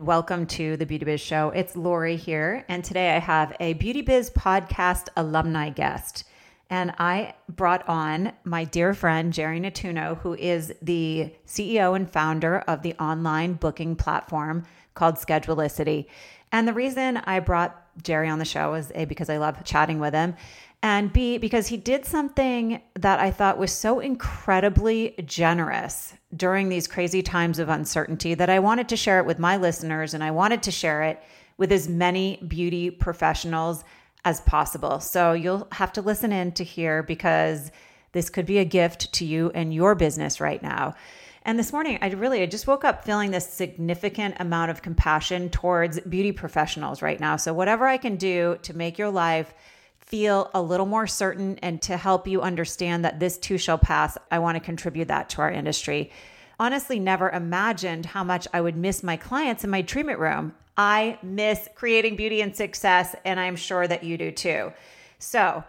Welcome 0.00 0.46
to 0.46 0.76
the 0.76 0.86
Beauty 0.86 1.04
Biz 1.04 1.20
Show. 1.20 1.50
It's 1.50 1.74
Lori 1.74 2.14
here, 2.14 2.64
and 2.68 2.84
today 2.84 3.16
I 3.16 3.18
have 3.18 3.56
a 3.58 3.72
Beauty 3.72 4.00
Biz 4.00 4.30
podcast 4.30 5.08
alumni 5.16 5.70
guest. 5.70 6.22
And 6.70 6.94
I 7.00 7.34
brought 7.48 7.88
on 7.88 8.30
my 8.44 8.62
dear 8.62 8.94
friend, 8.94 9.32
Jerry 9.32 9.58
Nettuno, 9.58 10.16
who 10.18 10.34
is 10.34 10.72
the 10.80 11.34
CEO 11.48 11.96
and 11.96 12.08
founder 12.08 12.60
of 12.60 12.82
the 12.82 12.94
online 12.94 13.54
booking 13.54 13.96
platform 13.96 14.64
called 14.94 15.16
Schedulicity. 15.16 16.06
And 16.52 16.68
the 16.68 16.74
reason 16.74 17.16
I 17.16 17.40
brought 17.40 17.76
Jerry 18.00 18.28
on 18.28 18.38
the 18.38 18.44
show 18.44 18.74
is 18.74 18.92
A, 18.94 19.04
because 19.04 19.28
I 19.28 19.38
love 19.38 19.64
chatting 19.64 19.98
with 19.98 20.14
him, 20.14 20.36
and 20.82 21.12
B, 21.12 21.38
because 21.38 21.66
he 21.66 21.76
did 21.76 22.04
something 22.04 22.80
that 22.94 23.18
I 23.18 23.30
thought 23.32 23.58
was 23.58 23.72
so 23.72 23.98
incredibly 23.98 25.14
generous 25.24 26.14
during 26.36 26.68
these 26.68 26.86
crazy 26.86 27.22
times 27.22 27.58
of 27.58 27.68
uncertainty 27.68 28.34
that 28.34 28.50
I 28.50 28.60
wanted 28.60 28.88
to 28.90 28.96
share 28.96 29.18
it 29.18 29.26
with 29.26 29.40
my 29.40 29.56
listeners 29.56 30.14
and 30.14 30.22
I 30.22 30.30
wanted 30.30 30.62
to 30.64 30.70
share 30.70 31.02
it 31.02 31.20
with 31.56 31.72
as 31.72 31.88
many 31.88 32.36
beauty 32.46 32.90
professionals 32.90 33.82
as 34.24 34.40
possible. 34.42 35.00
So 35.00 35.32
you'll 35.32 35.66
have 35.72 35.92
to 35.94 36.02
listen 36.02 36.32
in 36.32 36.52
to 36.52 36.64
hear 36.64 37.02
because 37.02 37.72
this 38.12 38.30
could 38.30 38.46
be 38.46 38.58
a 38.58 38.64
gift 38.64 39.12
to 39.14 39.24
you 39.24 39.50
and 39.54 39.74
your 39.74 39.94
business 39.96 40.40
right 40.40 40.62
now. 40.62 40.94
And 41.42 41.58
this 41.58 41.72
morning, 41.72 41.98
I 42.02 42.08
really 42.10 42.42
I 42.42 42.46
just 42.46 42.66
woke 42.66 42.84
up 42.84 43.04
feeling 43.04 43.30
this 43.30 43.48
significant 43.48 44.36
amount 44.38 44.70
of 44.70 44.82
compassion 44.82 45.50
towards 45.50 45.98
beauty 46.00 46.30
professionals 46.30 47.00
right 47.00 47.18
now. 47.18 47.36
So 47.36 47.52
whatever 47.52 47.86
I 47.86 47.96
can 47.96 48.16
do 48.16 48.58
to 48.62 48.76
make 48.76 48.98
your 48.98 49.10
life 49.10 49.54
feel 50.08 50.50
a 50.54 50.62
little 50.62 50.86
more 50.86 51.06
certain 51.06 51.58
and 51.58 51.82
to 51.82 51.96
help 51.96 52.26
you 52.26 52.40
understand 52.40 53.04
that 53.04 53.20
this 53.20 53.36
too 53.36 53.58
shall 53.58 53.78
pass, 53.78 54.16
I 54.30 54.38
want 54.38 54.56
to 54.56 54.60
contribute 54.60 55.08
that 55.08 55.28
to 55.30 55.42
our 55.42 55.50
industry. 55.50 56.10
Honestly, 56.58 56.98
never 56.98 57.28
imagined 57.30 58.06
how 58.06 58.24
much 58.24 58.48
I 58.52 58.60
would 58.60 58.76
miss 58.76 59.02
my 59.02 59.16
clients 59.16 59.64
in 59.64 59.70
my 59.70 59.82
treatment 59.82 60.18
room. 60.18 60.54
I 60.78 61.18
miss 61.22 61.68
creating 61.74 62.16
beauty 62.16 62.40
and 62.40 62.56
success, 62.56 63.14
and 63.24 63.38
I'm 63.38 63.56
sure 63.56 63.86
that 63.86 64.02
you 64.02 64.16
do 64.16 64.30
too. 64.30 64.72
So, 65.18 65.62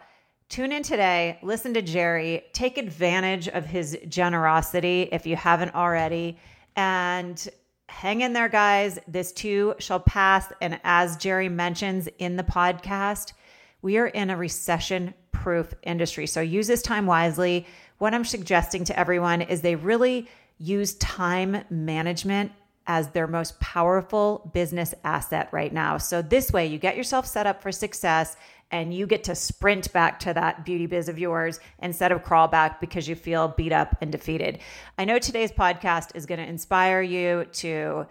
tune 0.47 0.71
in 0.71 0.83
today, 0.83 1.37
listen 1.43 1.73
to 1.73 1.81
Jerry, 1.81 2.43
take 2.53 2.77
advantage 2.77 3.47
of 3.49 3.65
his 3.65 3.97
generosity 4.07 5.09
if 5.11 5.27
you 5.27 5.35
haven't 5.35 5.75
already, 5.75 6.39
and 6.75 7.47
hang 7.89 8.21
in 8.21 8.33
there, 8.33 8.49
guys. 8.49 8.99
This 9.07 9.31
too 9.31 9.75
shall 9.79 9.99
pass. 9.99 10.51
And 10.61 10.79
as 10.83 11.17
Jerry 11.17 11.49
mentions 11.49 12.07
in 12.19 12.37
the 12.37 12.43
podcast, 12.43 13.33
we 13.81 13.97
are 13.97 14.07
in 14.07 14.29
a 14.29 14.37
recession 14.37 15.13
proof 15.31 15.73
industry. 15.83 16.27
So 16.27 16.41
use 16.41 16.67
this 16.67 16.81
time 16.81 17.05
wisely. 17.05 17.65
What 17.97 18.13
I'm 18.13 18.25
suggesting 18.25 18.83
to 18.85 18.99
everyone 18.99 19.41
is 19.41 19.61
they 19.61 19.75
really 19.75 20.27
use 20.57 20.95
time 20.95 21.63
management 21.69 22.51
as 22.87 23.09
their 23.09 23.27
most 23.27 23.59
powerful 23.59 24.49
business 24.53 24.93
asset 25.03 25.47
right 25.51 25.71
now. 25.71 25.97
So 25.97 26.21
this 26.21 26.51
way 26.51 26.65
you 26.67 26.79
get 26.79 26.97
yourself 26.97 27.25
set 27.25 27.45
up 27.45 27.61
for 27.61 27.71
success 27.71 28.35
and 28.71 28.93
you 28.93 29.07
get 29.07 29.23
to 29.23 29.35
sprint 29.35 29.91
back 29.93 30.19
to 30.19 30.33
that 30.33 30.65
beauty 30.65 30.85
biz 30.85 31.09
of 31.09 31.17
yours 31.17 31.59
instead 31.81 32.11
of 32.11 32.23
crawl 32.23 32.47
back 32.47 32.81
because 32.81 33.07
you 33.07 33.15
feel 33.15 33.47
beat 33.47 33.71
up 33.71 33.95
and 34.01 34.11
defeated. 34.11 34.59
I 34.97 35.05
know 35.05 35.19
today's 35.19 35.51
podcast 35.51 36.15
is 36.15 36.25
going 36.25 36.39
to 36.39 36.47
inspire 36.47 37.01
you 37.01 37.45
to 37.53 38.07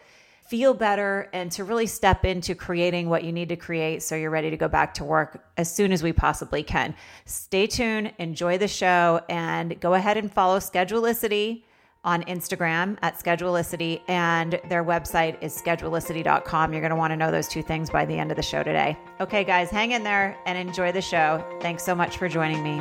feel 0.48 0.72
better 0.72 1.28
and 1.32 1.52
to 1.52 1.62
really 1.62 1.86
step 1.86 2.24
into 2.24 2.54
creating 2.54 3.08
what 3.08 3.22
you 3.22 3.32
need 3.32 3.50
to 3.50 3.56
create 3.56 4.02
so 4.02 4.16
you're 4.16 4.30
ready 4.30 4.48
to 4.50 4.56
go 4.56 4.68
back 4.68 4.94
to 4.94 5.04
work 5.04 5.44
as 5.58 5.72
soon 5.72 5.92
as 5.92 6.02
we 6.02 6.12
possibly 6.12 6.62
can. 6.62 6.94
Stay 7.26 7.66
tuned, 7.66 8.12
enjoy 8.18 8.56
the 8.56 8.68
show, 8.68 9.20
and 9.28 9.78
go 9.80 9.94
ahead 9.94 10.16
and 10.16 10.32
follow 10.32 10.58
Schedulicity 10.58 11.64
on 12.04 12.22
Instagram 12.24 12.96
at 13.02 13.18
Schedulicity, 13.18 14.00
and 14.08 14.58
their 14.68 14.84
website 14.84 15.36
is 15.42 15.60
schedulicity.com. 15.60 16.72
You're 16.72 16.80
going 16.80 16.90
to 16.90 16.96
want 16.96 17.10
to 17.10 17.16
know 17.16 17.30
those 17.30 17.48
two 17.48 17.62
things 17.62 17.90
by 17.90 18.06
the 18.06 18.16
end 18.16 18.30
of 18.30 18.36
the 18.36 18.42
show 18.42 18.62
today. 18.62 18.96
Okay, 19.20 19.44
guys, 19.44 19.68
hang 19.68 19.92
in 19.92 20.02
there 20.02 20.38
and 20.46 20.56
enjoy 20.56 20.92
the 20.92 21.02
show. 21.02 21.44
Thanks 21.60 21.84
so 21.84 21.94
much 21.94 22.16
for 22.16 22.28
joining 22.28 22.62
me. 22.62 22.80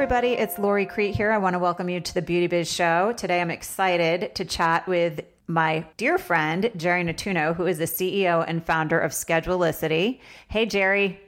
Everybody, 0.00 0.34
it's 0.34 0.60
Lori 0.60 0.86
Crete 0.86 1.16
here. 1.16 1.32
I 1.32 1.38
want 1.38 1.54
to 1.54 1.58
welcome 1.58 1.88
you 1.88 1.98
to 1.98 2.14
the 2.14 2.22
Beauty 2.22 2.46
Biz 2.46 2.70
Show. 2.70 3.12
Today, 3.16 3.40
I'm 3.40 3.50
excited 3.50 4.32
to 4.36 4.44
chat 4.44 4.86
with 4.86 5.22
my 5.48 5.84
dear 5.96 6.18
friend, 6.18 6.70
Jerry 6.76 7.02
Nettuno, 7.02 7.56
who 7.56 7.66
is 7.66 7.78
the 7.78 7.84
CEO 7.84 8.44
and 8.46 8.64
founder 8.64 9.00
of 9.00 9.10
Schedulicity. 9.10 10.20
Hey, 10.46 10.66
Jerry. 10.66 11.18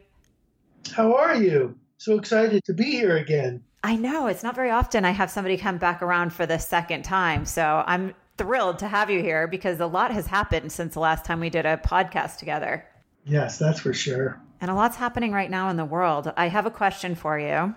How 0.92 1.16
are 1.16 1.34
you? 1.34 1.76
So 1.98 2.16
excited 2.16 2.62
to 2.66 2.72
be 2.72 2.92
here 2.92 3.16
again. 3.16 3.64
I 3.82 3.96
know 3.96 4.28
it's 4.28 4.44
not 4.44 4.54
very 4.54 4.70
often 4.70 5.04
I 5.04 5.10
have 5.10 5.32
somebody 5.32 5.56
come 5.56 5.78
back 5.78 6.00
around 6.00 6.32
for 6.32 6.46
the 6.46 6.58
second 6.58 7.02
time. 7.02 7.46
So 7.46 7.82
I'm 7.88 8.14
thrilled 8.38 8.78
to 8.78 8.86
have 8.86 9.10
you 9.10 9.20
here 9.20 9.48
because 9.48 9.80
a 9.80 9.86
lot 9.86 10.12
has 10.12 10.28
happened 10.28 10.70
since 10.70 10.94
the 10.94 11.00
last 11.00 11.24
time 11.24 11.40
we 11.40 11.50
did 11.50 11.66
a 11.66 11.76
podcast 11.78 12.38
together. 12.38 12.86
Yes, 13.24 13.58
that's 13.58 13.80
for 13.80 13.92
sure. 13.92 14.40
And 14.60 14.70
a 14.70 14.74
lot's 14.74 14.96
happening 14.96 15.32
right 15.32 15.50
now 15.50 15.70
in 15.70 15.76
the 15.76 15.84
world. 15.84 16.32
I 16.36 16.46
have 16.46 16.66
a 16.66 16.70
question 16.70 17.16
for 17.16 17.36
you. 17.36 17.74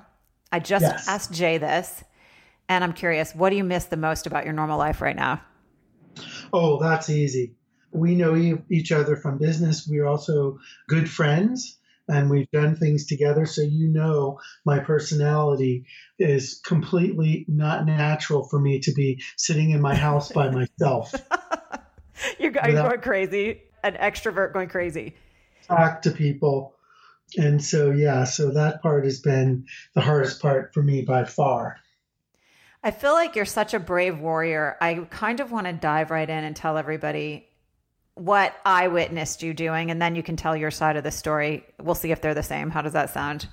I 0.53 0.59
just 0.59 0.83
yes. 0.83 1.07
asked 1.07 1.33
Jay 1.33 1.57
this, 1.57 2.03
and 2.69 2.83
I'm 2.83 2.93
curious, 2.93 3.33
what 3.33 3.49
do 3.49 3.55
you 3.55 3.63
miss 3.63 3.85
the 3.85 3.97
most 3.97 4.27
about 4.27 4.45
your 4.45 4.53
normal 4.53 4.77
life 4.77 5.01
right 5.01 5.15
now? 5.15 5.41
Oh, 6.53 6.79
that's 6.79 7.09
easy. 7.09 7.55
We 7.91 8.13
know 8.13 8.35
each 8.69 8.91
other 8.91 9.15
from 9.15 9.39
business. 9.39 9.87
We're 9.87 10.05
also 10.05 10.59
good 10.87 11.09
friends 11.09 11.79
and 12.07 12.29
we've 12.29 12.49
done 12.51 12.75
things 12.75 13.07
together. 13.07 13.47
So, 13.47 13.63
you 13.63 13.87
know, 13.87 14.39
my 14.63 14.77
personality 14.77 15.85
is 16.19 16.61
completely 16.63 17.45
not 17.47 17.87
natural 17.87 18.47
for 18.47 18.59
me 18.59 18.79
to 18.81 18.91
be 18.91 19.23
sitting 19.37 19.71
in 19.71 19.81
my 19.81 19.95
house 19.95 20.31
by 20.31 20.49
myself. 20.51 21.15
You're 22.37 22.51
going 22.51 23.01
crazy, 23.01 23.63
an 23.83 23.93
extrovert 23.95 24.53
going 24.53 24.69
crazy. 24.69 25.15
Talk 25.67 26.03
to 26.03 26.11
people 26.11 26.75
and 27.37 27.63
so 27.63 27.91
yeah 27.91 28.23
so 28.23 28.51
that 28.51 28.81
part 28.81 29.03
has 29.03 29.19
been 29.19 29.65
the 29.93 30.01
hardest 30.01 30.41
part 30.41 30.73
for 30.73 30.83
me 30.83 31.01
by 31.01 31.23
far 31.23 31.77
i 32.83 32.91
feel 32.91 33.13
like 33.13 33.35
you're 33.35 33.45
such 33.45 33.73
a 33.73 33.79
brave 33.79 34.19
warrior 34.19 34.77
i 34.81 34.95
kind 35.09 35.39
of 35.39 35.51
want 35.51 35.67
to 35.67 35.73
dive 35.73 36.11
right 36.11 36.29
in 36.29 36.43
and 36.43 36.55
tell 36.55 36.77
everybody 36.77 37.47
what 38.15 38.55
i 38.65 38.87
witnessed 38.87 39.41
you 39.41 39.53
doing 39.53 39.91
and 39.91 40.01
then 40.01 40.15
you 40.15 40.23
can 40.23 40.35
tell 40.35 40.55
your 40.55 40.71
side 40.71 40.95
of 40.95 41.03
the 41.03 41.11
story 41.11 41.65
we'll 41.81 41.95
see 41.95 42.11
if 42.11 42.21
they're 42.21 42.33
the 42.33 42.43
same 42.43 42.69
how 42.69 42.81
does 42.81 42.93
that 42.93 43.09
sound 43.09 43.47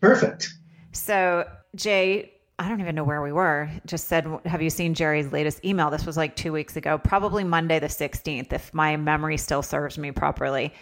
perfect 0.00 0.48
so 0.92 1.48
jay 1.74 2.32
I 2.58 2.68
don't 2.68 2.80
even 2.80 2.94
know 2.94 3.02
where 3.02 3.22
we 3.22 3.32
were. 3.32 3.68
Just 3.86 4.06
said, 4.06 4.26
Have 4.44 4.62
you 4.62 4.70
seen 4.70 4.94
Jerry's 4.94 5.32
latest 5.32 5.64
email? 5.64 5.90
This 5.90 6.06
was 6.06 6.16
like 6.16 6.36
two 6.36 6.52
weeks 6.52 6.76
ago, 6.76 6.96
probably 6.96 7.42
Monday 7.42 7.80
the 7.80 7.88
16th, 7.88 8.52
if 8.52 8.72
my 8.72 8.96
memory 8.96 9.36
still 9.36 9.62
serves 9.62 9.98
me 9.98 10.12
properly. 10.12 10.72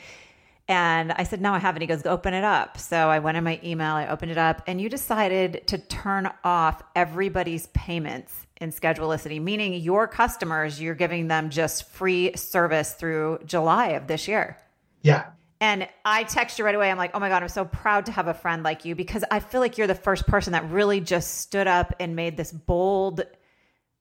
And 0.71 1.11
I 1.11 1.25
said, 1.25 1.41
No, 1.41 1.53
I 1.53 1.59
haven't. 1.59 1.81
He 1.81 1.89
goes, 1.89 2.07
Open 2.07 2.33
it 2.33 2.45
up. 2.45 2.79
So 2.79 2.97
I 2.97 3.19
went 3.19 3.37
in 3.37 3.43
my 3.43 3.61
email, 3.65 3.95
I 3.95 4.07
opened 4.07 4.31
it 4.31 4.39
up, 4.39 4.63
and 4.69 4.81
you 4.81 4.89
decided 4.89 5.67
to 5.67 5.79
turn 5.79 6.31
off 6.45 6.81
everybody's 6.95 7.67
payments 7.69 8.47
in 8.61 8.71
Schedulicity, 8.71 9.43
meaning 9.43 9.75
your 9.75 10.07
customers, 10.07 10.81
you're 10.81 10.95
giving 10.95 11.27
them 11.27 11.51
just 11.51 11.91
free 11.91 12.37
service 12.37 12.93
through 12.93 13.41
July 13.45 13.89
of 13.89 14.07
this 14.07 14.29
year. 14.29 14.57
Yeah. 15.03 15.31
And 15.61 15.89
I 16.05 16.23
text 16.23 16.59
you 16.59 16.65
right 16.65 16.75
away. 16.75 16.89
I'm 16.89 16.99
like, 16.99 17.11
oh 17.15 17.19
my 17.19 17.29
God, 17.29 17.43
I'm 17.43 17.49
so 17.49 17.65
proud 17.65 18.07
to 18.07 18.13
have 18.13 18.29
a 18.29 18.35
friend 18.35 18.63
like 18.63 18.85
you 18.85 18.95
because 18.95 19.25
I 19.29 19.41
feel 19.41 19.61
like 19.61 19.77
you're 19.77 19.89
the 19.89 19.95
first 19.97 20.27
person 20.29 20.53
that 20.53 20.71
really 20.71 21.01
just 21.01 21.39
stood 21.39 21.67
up 21.67 21.95
and 21.99 22.15
made 22.15 22.37
this 22.37 22.53
bold 22.53 23.23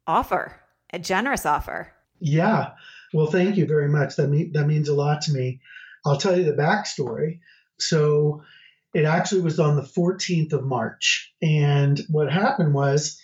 offer, 0.05 0.55
a 0.93 0.99
generous 0.99 1.47
offer. 1.47 1.91
Yeah. 2.19 2.73
Well, 3.11 3.27
thank 3.27 3.57
you 3.57 3.65
very 3.65 3.89
much. 3.89 4.17
That 4.17 4.27
mean, 4.27 4.51
that 4.53 4.67
means 4.67 4.87
a 4.87 4.93
lot 4.93 5.21
to 5.21 5.31
me. 5.31 5.61
I'll 6.05 6.17
tell 6.17 6.37
you 6.37 6.45
the 6.45 6.53
backstory. 6.53 7.39
So 7.77 8.43
it 8.93 9.05
actually 9.05 9.41
was 9.41 9.59
on 9.59 9.75
the 9.75 9.81
14th 9.81 10.53
of 10.53 10.63
March. 10.63 11.33
And 11.41 11.99
what 12.09 12.31
happened 12.31 12.73
was 12.73 13.19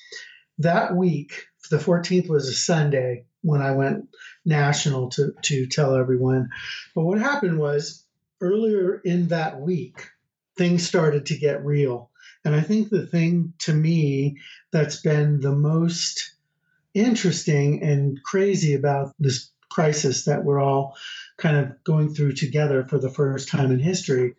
that 0.59 0.95
week, 0.95 1.45
the 1.69 1.77
14th 1.77 2.29
was 2.29 2.47
a 2.47 2.53
Sunday 2.53 3.25
when 3.41 3.61
I 3.61 3.71
went 3.71 4.09
national 4.45 5.09
to, 5.11 5.33
to 5.43 5.67
tell 5.67 5.95
everyone. 5.95 6.49
But 6.93 7.03
what 7.03 7.19
happened 7.19 7.59
was 7.59 8.05
earlier 8.41 9.01
in 9.03 9.29
that 9.29 9.59
week, 9.59 10.07
things 10.57 10.87
started 10.87 11.27
to 11.27 11.37
get 11.37 11.65
real. 11.65 12.11
And 12.43 12.55
I 12.55 12.61
think 12.61 12.89
the 12.89 13.07
thing 13.07 13.53
to 13.59 13.73
me 13.73 14.37
that's 14.71 15.01
been 15.01 15.39
the 15.39 15.55
most 15.55 16.35
interesting 16.93 17.83
and 17.83 18.21
crazy 18.23 18.73
about 18.73 19.13
this 19.19 19.51
crisis 19.75 20.23
that 20.23 20.45
we're 20.45 20.61
all 20.61 20.95
kind 21.37 21.57
of 21.57 21.83
going 21.83 22.13
through 22.13 22.31
together 22.31 22.85
for 22.85 22.97
the 22.97 23.09
first 23.09 23.49
time 23.49 23.73
in 23.73 23.79
history 23.79 24.35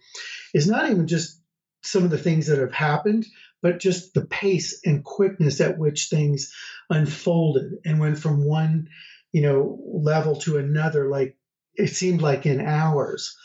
is 0.55 0.67
not 0.67 0.91
even 0.91 1.06
just 1.06 1.38
some 1.83 2.05
of 2.05 2.11
the 2.11 2.17
things 2.17 2.47
that 2.47 2.59
have 2.59 2.73
happened, 2.73 3.27
but 3.61 3.79
just 3.79 4.15
the 4.15 4.25
pace 4.25 4.81
and 4.87 5.05
quickness 5.05 5.61
at 5.61 5.77
which 5.77 6.09
things 6.09 6.55
unfolded 6.88 7.75
and 7.85 8.00
went 8.00 8.19
from 8.19 8.47
one, 8.47 8.88
you 9.31 9.43
know, 9.43 9.79
level 9.87 10.37
to 10.37 10.56
another, 10.56 11.11
like 11.11 11.37
it 11.75 11.88
seemed 11.88 12.23
like 12.23 12.47
in 12.47 12.62
hours. 12.62 13.37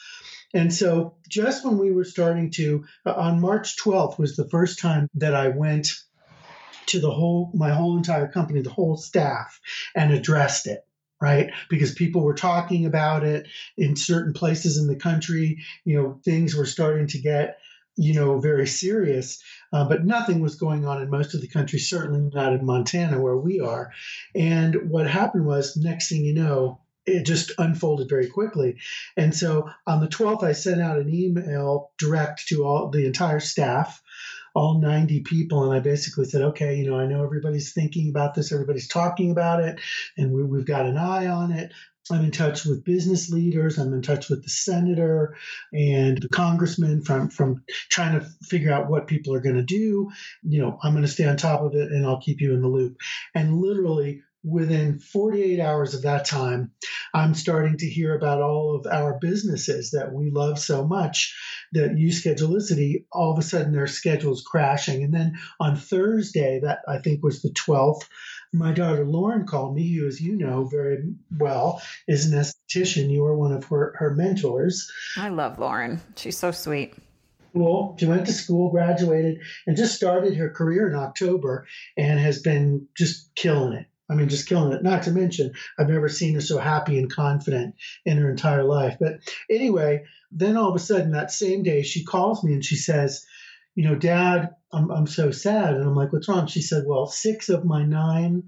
And 0.53 0.73
so 0.73 1.15
just 1.27 1.65
when 1.65 1.77
we 1.77 1.91
were 1.91 2.05
starting 2.05 2.51
to, 2.51 2.85
uh, 3.05 3.11
on 3.11 3.41
March 3.41 3.75
12th 3.83 4.17
was 4.17 4.37
the 4.37 4.47
first 4.47 4.79
time 4.79 5.09
that 5.15 5.35
I 5.35 5.49
went 5.49 5.89
to 6.85 7.01
the 7.01 7.11
whole, 7.11 7.51
my 7.53 7.71
whole 7.71 7.97
entire 7.97 8.29
company, 8.29 8.61
the 8.61 8.69
whole 8.69 8.95
staff, 8.95 9.59
and 9.93 10.13
addressed 10.13 10.67
it 10.67 10.85
right? 11.21 11.51
Because 11.69 11.93
people 11.93 12.23
were 12.23 12.33
talking 12.33 12.85
about 12.85 13.23
it 13.23 13.47
in 13.77 13.95
certain 13.95 14.33
places 14.33 14.77
in 14.77 14.87
the 14.87 14.95
country. 14.95 15.59
You 15.85 16.01
know, 16.01 16.19
things 16.25 16.55
were 16.55 16.65
starting 16.65 17.07
to 17.07 17.19
get, 17.19 17.59
you 17.95 18.15
know, 18.15 18.39
very 18.39 18.67
serious, 18.67 19.41
uh, 19.71 19.87
but 19.87 20.05
nothing 20.05 20.39
was 20.39 20.55
going 20.55 20.85
on 20.85 21.01
in 21.01 21.09
most 21.09 21.35
of 21.35 21.41
the 21.41 21.47
country, 21.47 21.79
certainly 21.79 22.31
not 22.33 22.53
in 22.53 22.65
Montana 22.65 23.21
where 23.21 23.37
we 23.37 23.59
are. 23.59 23.91
And 24.35 24.89
what 24.89 25.07
happened 25.07 25.45
was, 25.45 25.77
next 25.77 26.09
thing 26.09 26.25
you 26.25 26.33
know, 26.33 26.79
it 27.05 27.25
just 27.25 27.51
unfolded 27.57 28.09
very 28.09 28.27
quickly. 28.27 28.77
And 29.17 29.35
so 29.35 29.69
on 29.87 30.01
the 30.01 30.07
12th, 30.07 30.43
I 30.43 30.51
sent 30.53 30.81
out 30.81 30.99
an 30.99 31.13
email 31.13 31.91
direct 31.97 32.47
to 32.47 32.63
all 32.63 32.89
the 32.89 33.05
entire 33.05 33.39
staff 33.39 34.01
all 34.53 34.79
90 34.79 35.21
people 35.21 35.63
and 35.63 35.73
i 35.73 35.79
basically 35.79 36.25
said 36.25 36.41
okay 36.41 36.75
you 36.75 36.89
know 36.89 36.97
i 36.97 37.05
know 37.05 37.23
everybody's 37.23 37.73
thinking 37.73 38.09
about 38.09 38.33
this 38.33 38.51
everybody's 38.51 38.87
talking 38.87 39.31
about 39.31 39.61
it 39.61 39.79
and 40.17 40.31
we, 40.31 40.43
we've 40.43 40.65
got 40.65 40.85
an 40.85 40.97
eye 40.97 41.27
on 41.27 41.51
it 41.51 41.71
I'm 42.09 42.25
in 42.25 42.31
touch 42.31 42.65
with 42.65 42.83
business 42.83 43.29
leaders. 43.29 43.77
I'm 43.77 43.93
in 43.93 44.01
touch 44.01 44.29
with 44.29 44.43
the 44.43 44.49
senator 44.49 45.37
and 45.71 46.17
the 46.21 46.29
congressman 46.29 47.03
from, 47.03 47.29
from 47.29 47.63
trying 47.89 48.19
to 48.19 48.25
figure 48.43 48.71
out 48.71 48.89
what 48.89 49.07
people 49.07 49.35
are 49.35 49.39
going 49.39 49.55
to 49.55 49.63
do. 49.63 50.09
You 50.41 50.61
know, 50.61 50.79
I'm 50.81 50.93
going 50.93 51.05
to 51.05 51.11
stay 51.11 51.25
on 51.25 51.37
top 51.37 51.61
of 51.61 51.75
it 51.75 51.91
and 51.91 52.05
I'll 52.05 52.21
keep 52.21 52.41
you 52.41 52.53
in 52.53 52.61
the 52.61 52.67
loop. 52.67 52.97
And 53.35 53.59
literally 53.59 54.23
within 54.43 54.99
48 54.99 55.59
hours 55.59 55.93
of 55.93 56.03
that 56.03 56.25
time, 56.25 56.71
I'm 57.13 57.35
starting 57.35 57.77
to 57.77 57.89
hear 57.89 58.15
about 58.15 58.41
all 58.41 58.75
of 58.75 58.87
our 58.87 59.17
businesses 59.19 59.91
that 59.91 60.11
we 60.13 60.31
love 60.31 60.57
so 60.59 60.85
much 60.85 61.35
that 61.73 61.97
use 61.97 62.23
Schedulicity. 62.23 63.05
All 63.11 63.31
of 63.31 63.39
a 63.39 63.43
sudden, 63.43 63.71
their 63.71 63.87
schedule's 63.87 64.41
crashing. 64.41 65.03
And 65.03 65.13
then 65.13 65.37
on 65.59 65.75
Thursday, 65.75 66.59
that 66.61 66.79
I 66.87 66.99
think 66.99 67.23
was 67.23 67.41
the 67.41 67.49
12th, 67.49 68.03
my 68.53 68.71
daughter 68.73 69.05
Lauren 69.05 69.45
called 69.45 69.75
me, 69.75 69.93
who, 69.93 70.07
as 70.07 70.19
you 70.19 70.35
know 70.35 70.65
very 70.65 71.03
well, 71.37 71.81
is 72.07 72.31
an 72.31 72.37
esthetician. 72.37 73.09
You 73.09 73.25
are 73.25 73.37
one 73.37 73.53
of 73.53 73.65
her, 73.65 73.93
her 73.97 74.13
mentors. 74.13 74.91
I 75.17 75.29
love 75.29 75.59
Lauren. 75.59 76.01
She's 76.15 76.37
so 76.37 76.51
sweet. 76.51 76.93
Well, 77.53 77.95
she 77.99 78.05
went 78.05 78.25
to 78.27 78.33
school, 78.33 78.71
graduated, 78.71 79.41
and 79.67 79.75
just 79.75 79.95
started 79.95 80.35
her 80.37 80.49
career 80.49 80.89
in 80.89 80.95
October 80.95 81.67
and 81.97 82.19
has 82.19 82.41
been 82.41 82.87
just 82.95 83.33
killing 83.35 83.73
it 83.73 83.87
I 84.11 84.15
mean, 84.15 84.27
just 84.27 84.47
killing 84.47 84.73
it. 84.73 84.83
Not 84.83 85.03
to 85.03 85.11
mention, 85.11 85.53
I've 85.79 85.89
never 85.89 86.09
seen 86.09 86.35
her 86.35 86.41
so 86.41 86.57
happy 86.57 86.99
and 86.99 87.09
confident 87.09 87.75
in 88.05 88.17
her 88.17 88.29
entire 88.29 88.63
life. 88.63 88.97
But 88.99 89.19
anyway, 89.49 90.03
then 90.31 90.57
all 90.57 90.69
of 90.69 90.75
a 90.75 90.79
sudden 90.79 91.11
that 91.11 91.31
same 91.31 91.63
day, 91.63 91.81
she 91.83 92.03
calls 92.03 92.43
me 92.43 92.51
and 92.51 92.63
she 92.63 92.75
says, 92.75 93.25
You 93.73 93.87
know, 93.87 93.95
Dad, 93.95 94.49
I'm, 94.73 94.91
I'm 94.91 95.07
so 95.07 95.31
sad. 95.31 95.75
And 95.75 95.83
I'm 95.83 95.95
like, 95.95 96.11
What's 96.11 96.27
wrong? 96.27 96.47
She 96.47 96.61
said, 96.61 96.83
Well, 96.85 97.07
six 97.07 97.47
of 97.47 97.63
my 97.63 97.83
nine 97.83 98.43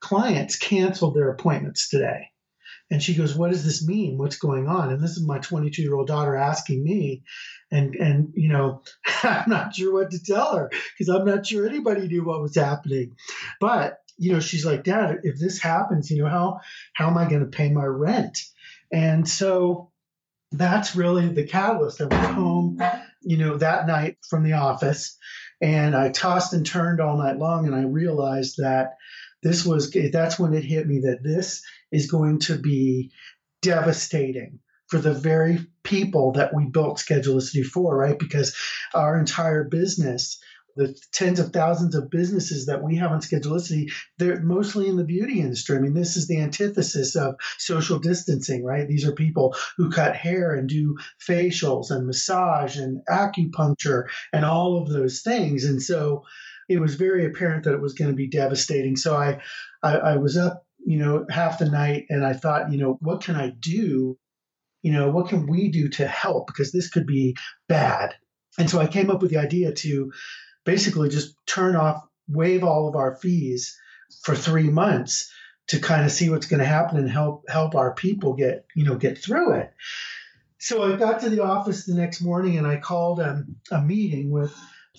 clients 0.00 0.56
canceled 0.56 1.14
their 1.14 1.30
appointments 1.30 1.90
today. 1.90 2.30
And 2.90 3.02
she 3.02 3.14
goes, 3.14 3.34
What 3.34 3.50
does 3.50 3.64
this 3.64 3.86
mean? 3.86 4.16
What's 4.16 4.36
going 4.36 4.66
on? 4.66 4.90
And 4.90 5.02
this 5.02 5.12
is 5.12 5.26
my 5.26 5.38
22 5.38 5.82
year 5.82 5.94
old 5.94 6.08
daughter 6.08 6.36
asking 6.36 6.82
me. 6.82 7.22
And, 7.70 7.94
and, 7.96 8.32
you 8.34 8.48
know, 8.48 8.82
I'm 9.22 9.48
not 9.48 9.74
sure 9.74 9.92
what 9.92 10.10
to 10.10 10.22
tell 10.22 10.56
her 10.56 10.70
because 10.70 11.08
I'm 11.08 11.26
not 11.26 11.46
sure 11.46 11.66
anybody 11.66 12.08
knew 12.08 12.24
what 12.24 12.42
was 12.42 12.56
happening. 12.56 13.16
But 13.60 13.98
you 14.22 14.32
know, 14.32 14.40
she's 14.40 14.64
like, 14.64 14.84
Dad, 14.84 15.20
if 15.24 15.38
this 15.38 15.60
happens, 15.60 16.08
you 16.08 16.22
know, 16.22 16.28
how 16.28 16.60
how 16.92 17.08
am 17.08 17.18
I 17.18 17.28
going 17.28 17.40
to 17.40 17.56
pay 17.56 17.70
my 17.70 17.84
rent? 17.84 18.38
And 18.92 19.28
so 19.28 19.90
that's 20.52 20.94
really 20.94 21.28
the 21.28 21.46
catalyst. 21.46 22.00
I 22.00 22.04
went 22.04 22.34
home, 22.34 22.78
you 23.20 23.36
know, 23.36 23.56
that 23.56 23.88
night 23.88 24.18
from 24.30 24.44
the 24.44 24.52
office, 24.52 25.18
and 25.60 25.96
I 25.96 26.10
tossed 26.10 26.52
and 26.52 26.64
turned 26.64 27.00
all 27.00 27.18
night 27.18 27.38
long, 27.38 27.66
and 27.66 27.74
I 27.74 27.82
realized 27.82 28.58
that 28.58 28.92
this 29.42 29.66
was 29.66 29.90
that's 30.12 30.38
when 30.38 30.54
it 30.54 30.64
hit 30.64 30.86
me 30.86 31.00
that 31.00 31.24
this 31.24 31.64
is 31.90 32.08
going 32.08 32.38
to 32.40 32.56
be 32.56 33.10
devastating 33.60 34.60
for 34.86 34.98
the 34.98 35.14
very 35.14 35.66
people 35.82 36.32
that 36.32 36.54
we 36.54 36.66
built 36.66 36.98
Schedulicity 36.98 37.64
for, 37.64 37.96
right? 37.96 38.18
Because 38.18 38.54
our 38.94 39.18
entire 39.18 39.64
business 39.64 40.38
the 40.76 40.96
tens 41.12 41.38
of 41.38 41.52
thousands 41.52 41.94
of 41.94 42.10
businesses 42.10 42.66
that 42.66 42.82
we 42.82 42.96
have 42.96 43.12
on 43.12 43.20
Schedulicity, 43.20 43.92
they're 44.18 44.40
mostly 44.42 44.88
in 44.88 44.96
the 44.96 45.04
beauty 45.04 45.40
industry. 45.40 45.76
I 45.76 45.80
mean, 45.80 45.94
this 45.94 46.16
is 46.16 46.28
the 46.28 46.40
antithesis 46.40 47.16
of 47.16 47.36
social 47.58 47.98
distancing, 47.98 48.64
right? 48.64 48.88
These 48.88 49.06
are 49.06 49.12
people 49.12 49.54
who 49.76 49.90
cut 49.90 50.16
hair 50.16 50.54
and 50.54 50.68
do 50.68 50.96
facials 51.26 51.90
and 51.90 52.06
massage 52.06 52.76
and 52.76 53.00
acupuncture 53.08 54.04
and 54.32 54.44
all 54.44 54.80
of 54.80 54.88
those 54.88 55.22
things. 55.22 55.64
And 55.64 55.82
so 55.82 56.24
it 56.68 56.80
was 56.80 56.94
very 56.94 57.26
apparent 57.26 57.64
that 57.64 57.74
it 57.74 57.80
was 57.80 57.94
going 57.94 58.10
to 58.10 58.16
be 58.16 58.28
devastating. 58.28 58.96
So 58.96 59.16
I, 59.16 59.40
I, 59.82 59.96
I 59.96 60.16
was 60.16 60.36
up, 60.36 60.64
you 60.84 60.98
know, 60.98 61.26
half 61.30 61.58
the 61.58 61.68
night 61.68 62.06
and 62.08 62.24
I 62.24 62.32
thought, 62.32 62.72
you 62.72 62.78
know, 62.78 62.98
what 63.00 63.22
can 63.22 63.36
I 63.36 63.50
do? 63.50 64.16
You 64.82 64.92
know, 64.92 65.10
what 65.10 65.28
can 65.28 65.46
we 65.46 65.68
do 65.68 65.88
to 65.90 66.06
help? 66.06 66.46
Because 66.46 66.72
this 66.72 66.88
could 66.88 67.06
be 67.06 67.36
bad. 67.68 68.14
And 68.58 68.68
so 68.68 68.80
I 68.80 68.86
came 68.86 69.10
up 69.10 69.22
with 69.22 69.30
the 69.30 69.38
idea 69.38 69.72
to 69.72 70.12
basically 70.64 71.08
just 71.08 71.34
turn 71.46 71.76
off, 71.76 72.02
waive 72.28 72.64
all 72.64 72.88
of 72.88 72.96
our 72.96 73.14
fees 73.14 73.78
for 74.22 74.34
three 74.34 74.70
months 74.70 75.32
to 75.68 75.78
kind 75.78 76.04
of 76.04 76.12
see 76.12 76.28
what's 76.28 76.46
going 76.46 76.60
to 76.60 76.66
happen 76.66 76.98
and 76.98 77.10
help 77.10 77.44
help 77.48 77.74
our 77.74 77.94
people 77.94 78.34
get 78.34 78.66
you 78.74 78.84
know 78.84 78.96
get 78.96 79.18
through 79.18 79.54
it. 79.54 79.72
So 80.58 80.82
I 80.82 80.96
got 80.96 81.20
to 81.20 81.30
the 81.30 81.42
office 81.42 81.86
the 81.86 81.94
next 81.94 82.20
morning 82.20 82.56
and 82.56 82.66
I 82.66 82.76
called 82.76 83.20
um, 83.20 83.56
a 83.70 83.80
meeting 83.80 84.30
with 84.30 84.54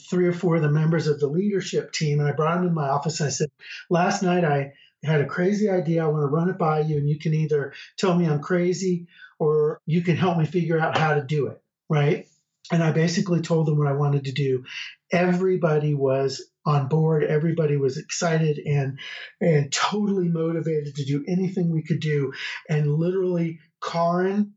three 0.10 0.27
or 0.27 0.34
four 0.34 0.58
of 0.58 0.62
the 0.62 0.70
members 0.70 1.08
of 1.08 1.20
the 1.20 1.27
leadership 1.27 1.93
team 1.93 2.20
and 2.20 2.27
I 2.27 2.34
brought 2.34 2.55
them 2.55 2.67
in 2.67 2.74
my 2.74 2.89
office 2.89 3.20
and 3.20 3.27
I 3.27 3.29
said, 3.29 3.50
last 3.89 4.24
night 4.24 4.43
I 4.43 4.74
had 5.03 5.22
a 5.22 5.25
crazy 5.25 5.70
idea. 5.70 6.03
I 6.03 6.08
want 6.08 6.24
to 6.24 6.27
run 6.27 6.50
it 6.50 6.58
by 6.58 6.82
you 6.82 6.98
and 6.98 7.08
you 7.08 7.17
can 7.17 7.34
either 7.34 7.74
tell 7.98 8.13
me 8.13 8.27
I'm 8.27 8.41
crazy 8.41 9.08
or 9.39 9.79
you 9.86 10.01
can 10.01 10.17
help 10.17 10.38
me 10.38 10.46
figure 10.46 10.79
out 10.79 10.98
how 10.98 11.13
to 11.13 11.24
do 11.24 11.48
it. 11.48 11.62
Right. 11.89 12.27
And 12.72 12.82
I 12.82 12.91
basically 12.91 13.41
told 13.41 13.67
them 13.67 13.77
what 13.77 13.88
I 13.88 13.93
wanted 13.93 14.25
to 14.25 14.32
do 14.32 14.63
everybody 15.12 15.93
was 15.93 16.43
on 16.65 16.88
board. 16.88 17.24
Everybody 17.24 17.77
was 17.77 17.98
excited 17.98 18.58
and 18.58 19.00
and 19.39 19.72
totally 19.72 20.27
motivated 20.27 20.96
to 20.96 21.05
do 21.05 21.24
anything 21.27 21.70
we 21.70 21.84
could 21.84 22.00
do. 22.00 22.34
And 22.67 22.91
literally, 22.91 23.60
Karin 23.82 24.53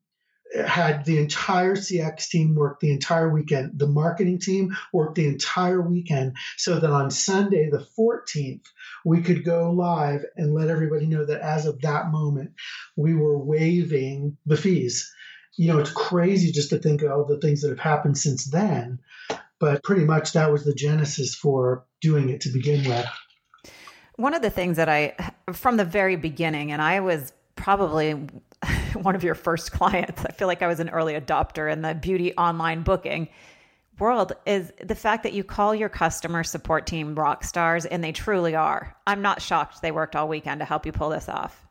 had 0.54 1.04
the 1.04 1.18
entire 1.18 1.74
CX 1.74 2.28
team 2.28 2.54
work 2.54 2.78
the 2.80 2.92
entire 2.92 3.28
weekend. 3.28 3.78
The 3.78 3.88
marketing 3.88 4.38
team 4.38 4.74
worked 4.92 5.16
the 5.16 5.26
entire 5.26 5.82
weekend 5.82 6.36
so 6.56 6.78
that 6.78 6.90
on 6.90 7.10
Sunday, 7.10 7.68
the 7.68 7.86
14th, 7.98 8.62
we 9.04 9.22
could 9.22 9.44
go 9.44 9.72
live 9.72 10.24
and 10.36 10.54
let 10.54 10.68
everybody 10.68 11.06
know 11.06 11.26
that 11.26 11.40
as 11.40 11.66
of 11.66 11.80
that 11.80 12.10
moment, 12.10 12.52
we 12.96 13.14
were 13.14 13.36
waiving 13.36 14.36
the 14.46 14.56
fees. 14.56 15.12
You 15.56 15.72
know, 15.72 15.78
it's 15.78 15.92
crazy 15.92 16.52
just 16.52 16.70
to 16.70 16.78
think 16.78 17.02
of 17.02 17.10
all 17.10 17.24
the 17.24 17.38
things 17.38 17.62
that 17.62 17.70
have 17.70 17.78
happened 17.78 18.18
since 18.18 18.44
then. 18.46 18.98
But 19.58 19.82
pretty 19.82 20.04
much 20.04 20.32
that 20.32 20.52
was 20.52 20.64
the 20.64 20.74
genesis 20.74 21.34
for 21.34 21.84
doing 22.00 22.28
it 22.28 22.42
to 22.42 22.50
begin 22.50 22.86
with. 22.86 23.06
One 24.16 24.34
of 24.34 24.42
the 24.42 24.50
things 24.50 24.76
that 24.76 24.88
I, 24.88 25.14
from 25.52 25.78
the 25.78 25.84
very 25.84 26.16
beginning, 26.16 26.72
and 26.72 26.82
I 26.82 27.00
was 27.00 27.32
probably 27.54 28.12
one 28.94 29.14
of 29.14 29.24
your 29.24 29.34
first 29.34 29.72
clients, 29.72 30.24
I 30.26 30.32
feel 30.32 30.46
like 30.46 30.62
I 30.62 30.66
was 30.66 30.80
an 30.80 30.90
early 30.90 31.14
adopter 31.14 31.72
in 31.72 31.82
the 31.82 31.94
beauty 31.94 32.34
online 32.36 32.82
booking 32.82 33.28
world 33.98 34.32
is 34.44 34.72
the 34.84 34.94
fact 34.94 35.22
that 35.22 35.32
you 35.32 35.42
call 35.42 35.74
your 35.74 35.88
customer 35.88 36.44
support 36.44 36.86
team 36.86 37.14
rock 37.14 37.44
stars 37.44 37.84
and 37.86 38.02
they 38.02 38.12
truly 38.12 38.54
are. 38.54 38.96
I'm 39.06 39.22
not 39.22 39.40
shocked 39.40 39.80
they 39.82 39.92
worked 39.92 40.16
all 40.16 40.28
weekend 40.28 40.60
to 40.60 40.64
help 40.64 40.86
you 40.86 40.92
pull 40.92 41.10
this 41.10 41.28
off. 41.28 41.65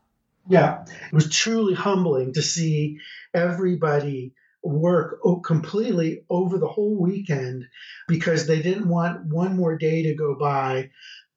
Yeah, 0.48 0.84
it 0.86 1.14
was 1.14 1.30
truly 1.30 1.74
humbling 1.74 2.34
to 2.34 2.42
see 2.42 3.00
everybody 3.34 4.34
work 4.64 5.20
completely 5.44 6.24
over 6.30 6.58
the 6.58 6.68
whole 6.68 7.00
weekend 7.00 7.66
because 8.08 8.46
they 8.48 8.62
didn't 8.62 8.88
want 8.88 9.26
one 9.26 9.56
more 9.56 9.78
day 9.78 10.04
to 10.04 10.16
go 10.16 10.36
by, 10.36 10.90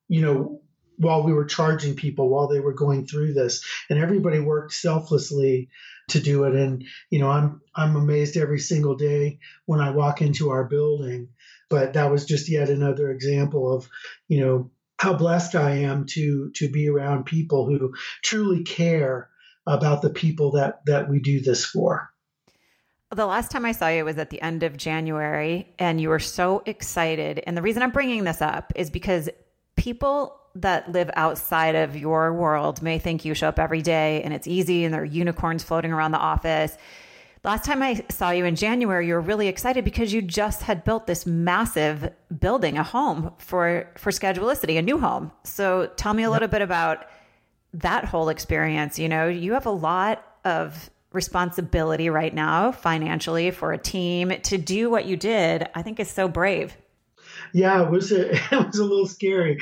you 0.09 0.23
know, 0.23 0.63
while 0.99 1.23
we 1.23 1.33
were 1.33 1.45
charging 1.45 1.95
people 1.95 2.29
while 2.29 2.49
they 2.49 2.61
were 2.61 2.75
going 2.75 3.07
through 3.07 3.33
this. 3.35 3.65
And 3.89 3.99
everybody 3.99 4.41
worked 4.41 4.75
selflessly 4.75 5.69
to 6.09 6.21
do 6.21 6.45
it. 6.45 6.55
And 6.57 6.85
you 7.11 7.19
know 7.19 7.31
i'm 7.31 7.61
i'm 7.75 7.97
amazed 7.97 8.37
every 8.37 8.59
single 8.59 8.97
day 8.97 9.39
when 9.67 9.81
i 9.81 9.91
walk 9.91 10.23
into 10.23 10.51
our 10.51 10.65
building. 10.65 11.29
But 11.71 11.95
that 11.95 12.11
was 12.11 12.25
just 12.25 12.49
yet 12.49 12.71
another 12.71 13.11
example 13.11 13.75
of 13.75 13.89
you 14.27 14.41
know 14.41 14.71
how 14.99 15.15
blessed 15.15 15.55
i 15.55 15.71
am 15.71 16.05
to 16.07 16.51
to 16.55 16.69
be 16.71 16.89
around 16.89 17.25
people 17.25 17.67
who 17.67 17.95
truly 18.23 18.63
care 18.65 19.29
about 19.67 20.03
the 20.03 20.11
people 20.11 20.53
that 20.53 20.81
that 20.87 21.09
we 21.09 21.21
do 21.21 21.41
this 21.41 21.65
for 21.65 22.13
the 23.15 23.27
last 23.27 23.51
time 23.51 23.65
I 23.65 23.73
saw 23.73 23.89
you 23.89 24.05
was 24.05 24.19
at 24.19 24.29
the 24.29 24.41
end 24.43 24.63
of 24.63 24.77
January, 24.77 25.75
and 25.79 25.99
you 25.99 26.11
were 26.11 26.19
so 26.19 26.63
excited. 26.67 27.43
And 27.47 27.57
the 27.57 27.63
reason 27.63 27.83
I'm 27.83 27.91
bringing 27.91 28.25
this 28.25 28.43
up 28.43 28.71
is 28.77 28.91
because 28.91 29.31
people 29.77 30.39
that 30.57 30.91
live 30.93 31.11
outside 31.15 31.75
of 31.75 31.97
your 31.97 32.35
world 32.35 32.83
may 32.83 32.99
think 32.99 33.25
you 33.25 33.33
show 33.35 33.49
up 33.49 33.59
every 33.59 33.81
day 33.81 34.23
and 34.23 34.35
it's 34.35 34.47
easy 34.47 34.85
and 34.85 34.93
there 34.93 35.03
are 35.03 35.05
unicorns 35.05 35.63
floating 35.63 35.93
around 35.93 36.11
the 36.11 36.19
office. 36.19 36.77
Last 37.45 37.65
time 37.65 37.83
I 37.83 38.05
saw 38.11 38.31
you 38.31 38.45
in 38.45 38.57
January, 38.57 39.07
you 39.07 39.15
were 39.15 39.21
really 39.21 39.49
excited 39.49 39.85
because 39.85 40.13
you 40.13 40.23
just 40.23 40.63
had 40.63 40.85
built 40.85 41.07
this 41.07 41.25
massive 41.27 42.11
building, 42.41 42.77
a 42.77 42.83
home 42.83 43.33
for 43.39 43.91
for 43.97 44.11
Schedulicity, 44.11 44.79
a 44.79 44.83
new 44.83 44.99
home. 44.99 45.31
So 45.45 45.91
tell 45.97 46.15
me 46.15 46.25
a 46.25 46.31
little 46.31 46.49
bit 46.49 46.63
about 46.63 47.07
that 47.75 48.05
whole 48.05 48.29
experience. 48.29 48.99
You 48.99 49.09
know, 49.09 49.29
you 49.29 49.53
have 49.53 49.67
a 49.67 49.71
lot 49.71 50.25
of 50.45 50.91
responsibility 51.13 52.11
right 52.11 52.35
now 52.35 52.73
financially 52.73 53.51
for 53.51 53.73
a 53.73 53.79
team 53.79 54.33
to 54.43 54.59
do 54.59 54.91
what 54.91 55.07
you 55.07 55.17
did. 55.17 55.69
I 55.75 55.83
think 55.83 56.01
is 56.01 56.11
so 56.11 56.29
brave. 56.29 56.77
Yeah, 57.55 57.83
it 57.85 57.91
was 57.91 58.11
a, 58.13 58.35
it 58.55 58.67
was 58.67 58.79
a 58.79 58.85
little 58.85 59.07
scary 59.07 59.59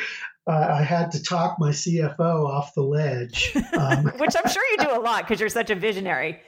uh, 0.46 0.68
I 0.78 0.82
had 0.82 1.10
to 1.12 1.22
talk 1.22 1.58
my 1.58 1.70
CFO 1.70 2.46
off 2.48 2.74
the 2.74 2.82
ledge. 2.82 3.54
Um, 3.76 4.06
Which 4.18 4.34
I'm 4.34 4.50
sure 4.50 4.64
you 4.70 4.78
do 4.78 4.90
a 4.96 5.00
lot 5.00 5.24
because 5.24 5.38
you're 5.38 5.50
such 5.50 5.68
a 5.68 5.74
visionary. 5.74 6.40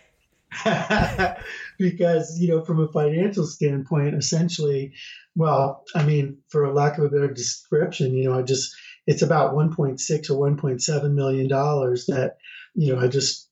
because, 1.79 2.39
you 2.39 2.49
know, 2.49 2.65
from 2.65 2.81
a 2.81 2.89
financial 2.89 3.47
standpoint, 3.47 4.15
essentially, 4.15 4.93
well, 5.37 5.85
I 5.95 6.05
mean, 6.05 6.39
for 6.49 6.65
a 6.65 6.73
lack 6.73 6.99
of 6.99 7.05
a 7.05 7.09
better 7.09 7.33
description, 7.33 8.15
you 8.15 8.25
know, 8.25 8.39
I 8.39 8.43
just, 8.43 8.75
it's 9.07 9.23
about 9.23 9.55
1.6 9.55 10.31
or 10.31 10.51
1.7 10.51 11.15
million 11.15 11.49
dollars 11.49 12.07
that, 12.07 12.39
you 12.75 12.95
know, 12.95 13.01
I 13.01 13.09
just 13.09 13.49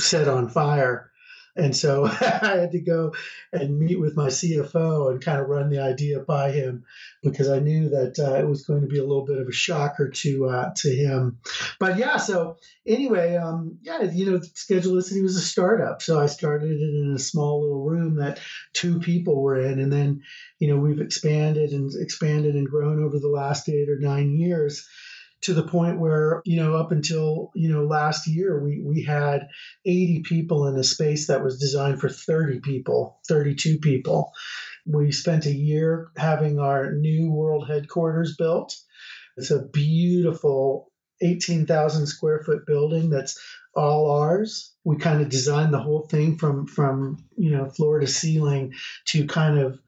set 0.00 0.28
on 0.28 0.48
fire 0.48 1.10
and 1.56 1.74
so 1.74 2.04
I 2.20 2.56
had 2.60 2.72
to 2.72 2.80
go 2.80 3.14
and 3.52 3.78
meet 3.78 3.98
with 3.98 4.16
my 4.16 4.28
CFO 4.28 5.10
and 5.10 5.24
kind 5.24 5.40
of 5.40 5.48
run 5.48 5.70
the 5.70 5.80
idea 5.80 6.20
by 6.20 6.50
him 6.50 6.84
because 7.22 7.48
I 7.48 7.58
knew 7.58 7.88
that 7.90 8.18
uh, 8.18 8.34
it 8.34 8.46
was 8.46 8.64
going 8.64 8.82
to 8.82 8.86
be 8.86 8.98
a 8.98 9.04
little 9.04 9.24
bit 9.24 9.38
of 9.38 9.48
a 9.48 9.52
shocker 9.52 10.10
to 10.10 10.46
uh, 10.46 10.70
to 10.76 10.94
him. 10.94 11.38
But 11.80 11.98
yeah, 11.98 12.16
so 12.18 12.58
anyway, 12.86 13.36
um, 13.36 13.78
yeah, 13.82 14.02
you 14.02 14.30
know, 14.30 14.38
Schedulicity 14.38 15.22
was 15.22 15.36
a 15.36 15.40
startup, 15.40 16.02
so 16.02 16.20
I 16.20 16.26
started 16.26 16.72
it 16.72 16.94
in 16.94 17.14
a 17.14 17.18
small 17.18 17.62
little 17.62 17.84
room 17.84 18.16
that 18.16 18.40
two 18.72 19.00
people 19.00 19.40
were 19.40 19.60
in, 19.60 19.80
and 19.80 19.92
then 19.92 20.22
you 20.58 20.68
know 20.68 20.76
we've 20.76 21.00
expanded 21.00 21.70
and 21.70 21.92
expanded 21.94 22.54
and 22.54 22.68
grown 22.68 23.02
over 23.02 23.18
the 23.18 23.28
last 23.28 23.68
eight 23.68 23.88
or 23.88 23.98
nine 23.98 24.36
years 24.36 24.86
to 25.42 25.54
the 25.54 25.62
point 25.62 26.00
where 26.00 26.42
you 26.44 26.56
know 26.56 26.74
up 26.76 26.92
until 26.92 27.50
you 27.54 27.70
know 27.70 27.84
last 27.84 28.26
year 28.26 28.62
we 28.62 28.80
we 28.82 29.02
had 29.02 29.48
80 29.84 30.22
people 30.22 30.66
in 30.66 30.76
a 30.76 30.84
space 30.84 31.26
that 31.28 31.42
was 31.42 31.58
designed 31.58 32.00
for 32.00 32.08
30 32.08 32.60
people 32.60 33.20
32 33.28 33.78
people. 33.78 34.32
We 34.86 35.12
spent 35.12 35.46
a 35.46 35.52
year 35.52 36.08
having 36.16 36.58
our 36.58 36.92
new 36.92 37.30
world 37.30 37.66
headquarters 37.68 38.36
built. 38.36 38.76
It's 39.36 39.50
a 39.50 39.62
beautiful 39.62 40.92
18,000 41.20 42.06
square 42.06 42.42
foot 42.44 42.66
building 42.66 43.10
that's 43.10 43.38
all 43.74 44.10
ours. 44.10 44.72
We 44.84 44.96
kind 44.96 45.20
of 45.22 45.28
designed 45.28 45.72
the 45.72 45.82
whole 45.82 46.06
thing 46.06 46.38
from 46.38 46.66
from 46.66 47.24
you 47.36 47.50
know 47.50 47.68
floor 47.68 48.00
to 48.00 48.06
ceiling 48.06 48.74
to 49.06 49.26
kind 49.26 49.58
of 49.58 49.78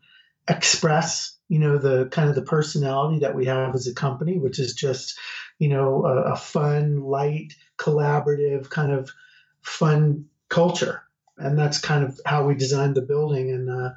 express 0.49 1.37
you 1.49 1.59
know 1.59 1.79
the 1.79 2.07
kind 2.07 2.29
of 2.29 2.35
the 2.35 2.43
personality 2.43 3.21
that 3.21 3.35
we 3.35 3.47
have 3.47 3.75
as 3.75 3.87
a 3.87 3.95
company 3.95 4.39
which 4.39 4.59
is 4.59 4.75
just 4.75 5.19
you 5.59 5.69
know 5.69 6.05
a, 6.05 6.33
a 6.33 6.37
fun 6.37 7.01
light 7.03 7.55
collaborative 7.79 8.69
kind 8.69 8.93
of 8.93 9.11
fun 9.63 10.27
culture. 10.49 11.03
And 11.37 11.59
that's 11.59 11.79
kind 11.79 12.05
of 12.05 12.21
how 12.27 12.47
we 12.47 12.55
designed 12.55 12.97
the 12.97 13.03
building. 13.03 13.51
And 13.51 13.71
uh, 13.71 13.91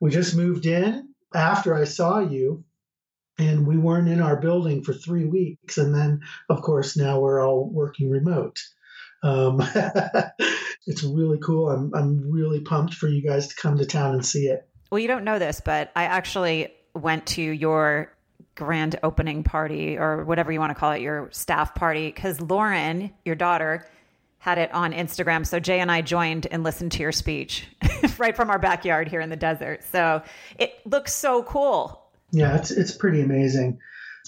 we 0.00 0.10
just 0.10 0.36
moved 0.36 0.66
in 0.66 1.08
after 1.34 1.74
i 1.74 1.82
saw 1.82 2.20
you 2.20 2.62
and 3.38 3.66
we 3.66 3.76
weren't 3.76 4.08
in 4.08 4.20
our 4.20 4.36
building 4.36 4.84
for 4.84 4.92
three 4.92 5.24
weeks. 5.24 5.78
And 5.78 5.94
then 5.94 6.20
of 6.48 6.62
course 6.62 6.96
now 6.96 7.20
we're 7.20 7.44
all 7.44 7.68
working 7.68 8.10
remote. 8.10 8.60
Um, 9.22 9.60
it's 10.86 11.02
really 11.02 11.38
cool. 11.38 11.70
I'm, 11.70 11.92
I'm 11.94 12.30
really 12.30 12.60
pumped 12.60 12.94
for 12.94 13.08
you 13.08 13.22
guys 13.22 13.48
to 13.48 13.56
come 13.56 13.78
to 13.78 13.86
town 13.86 14.14
and 14.14 14.24
see 14.24 14.46
it. 14.46 14.68
Well, 14.90 14.98
you 15.00 15.08
don't 15.08 15.24
know 15.24 15.38
this, 15.38 15.60
but 15.64 15.90
I 15.96 16.04
actually 16.04 16.72
went 16.94 17.26
to 17.26 17.42
your 17.42 18.13
grand 18.54 18.98
opening 19.02 19.42
party 19.42 19.96
or 19.98 20.24
whatever 20.24 20.52
you 20.52 20.60
want 20.60 20.70
to 20.70 20.74
call 20.74 20.92
it, 20.92 21.00
your 21.00 21.28
staff 21.32 21.74
party, 21.74 22.08
because 22.08 22.40
Lauren, 22.40 23.12
your 23.24 23.34
daughter, 23.34 23.86
had 24.44 24.58
it 24.58 24.70
on 24.74 24.92
Instagram. 24.92 25.46
So 25.46 25.58
Jay 25.58 25.80
and 25.80 25.90
I 25.90 26.02
joined 26.02 26.46
and 26.50 26.62
listened 26.62 26.92
to 26.92 27.02
your 27.02 27.12
speech 27.12 27.66
right 28.18 28.36
from 28.36 28.50
our 28.50 28.58
backyard 28.58 29.08
here 29.08 29.20
in 29.20 29.30
the 29.30 29.36
desert. 29.36 29.82
So 29.90 30.22
it 30.58 30.74
looks 30.84 31.14
so 31.14 31.42
cool. 31.44 32.02
Yeah, 32.30 32.54
it's 32.56 32.70
it's 32.70 32.92
pretty 32.92 33.22
amazing. 33.22 33.78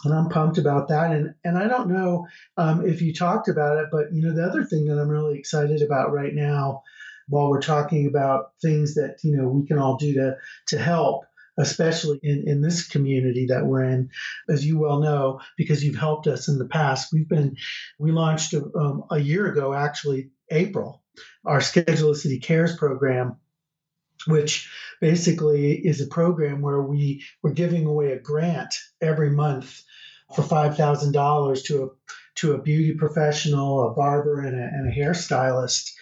And 0.05 0.15
I'm 0.15 0.31
pumped 0.31 0.57
about 0.57 0.89
that. 0.89 1.13
And 1.13 1.35
and 1.45 1.59
I 1.59 1.69
don't 1.69 1.91
know 1.91 2.27
um, 2.57 2.87
if 2.87 3.03
you 3.03 3.13
talked 3.13 3.49
about 3.49 3.77
it, 3.77 3.89
but 3.93 4.07
you 4.11 4.23
know 4.23 4.35
the 4.35 4.45
other 4.45 4.65
thing 4.65 4.87
that 4.87 4.99
I'm 4.99 5.11
really 5.11 5.39
excited 5.39 5.83
about 5.83 6.15
right 6.15 6.33
now, 6.33 6.83
while 7.29 7.51
we're 7.51 7.61
talking 7.61 8.07
about 8.07 8.53
things 8.63 8.95
that 8.95 9.19
you 9.23 9.37
know 9.37 9.49
we 9.49 9.67
can 9.67 9.79
all 9.79 9.99
do 9.99 10.15
to 10.15 10.37
to 10.69 10.79
help, 10.79 11.26
especially 11.59 12.21
in, 12.23 12.45
in 12.47 12.61
this 12.61 12.87
community 12.87 13.47
that 13.47 13.67
we're 13.67 13.85
in. 13.85 14.11
As 14.49 14.65
you 14.65 14.79
well 14.79 15.01
know, 15.01 15.41
because 15.57 15.85
you've 15.85 15.97
helped 15.97 16.27
us 16.27 16.49
in 16.49 16.59
the 16.59 16.69
past, 16.69 17.13
we've 17.13 17.29
been, 17.29 17.57
we 17.99 18.13
launched 18.13 18.55
um, 18.55 19.05
a 19.11 19.19
year 19.19 19.47
ago, 19.47 19.73
actually, 19.73 20.31
April, 20.51 21.03
our 21.45 21.61
Schedulicity 21.61 22.43
Cares 22.43 22.77
program 22.77 23.37
which 24.27 24.69
basically 25.01 25.73
is 25.75 26.01
a 26.01 26.07
program 26.07 26.61
where 26.61 26.83
we 26.83 27.25
we're 27.43 27.53
giving 27.53 27.87
away 27.87 28.13
a 28.13 28.19
grant 28.19 28.75
every 29.01 29.31
month 29.31 29.83
for 30.35 30.43
five 30.43 30.77
thousand 30.77 31.13
dollars 31.13 31.63
to 31.65 31.85
a 31.85 31.89
to 32.37 32.53
a 32.53 32.63
beauty 32.63 32.93
professional, 32.95 33.89
a 33.89 33.95
barber, 33.95 34.41
and 34.41 34.59
a, 34.59 34.63
and 34.63 34.93
a 34.93 34.95
hairstylist. 34.95 35.93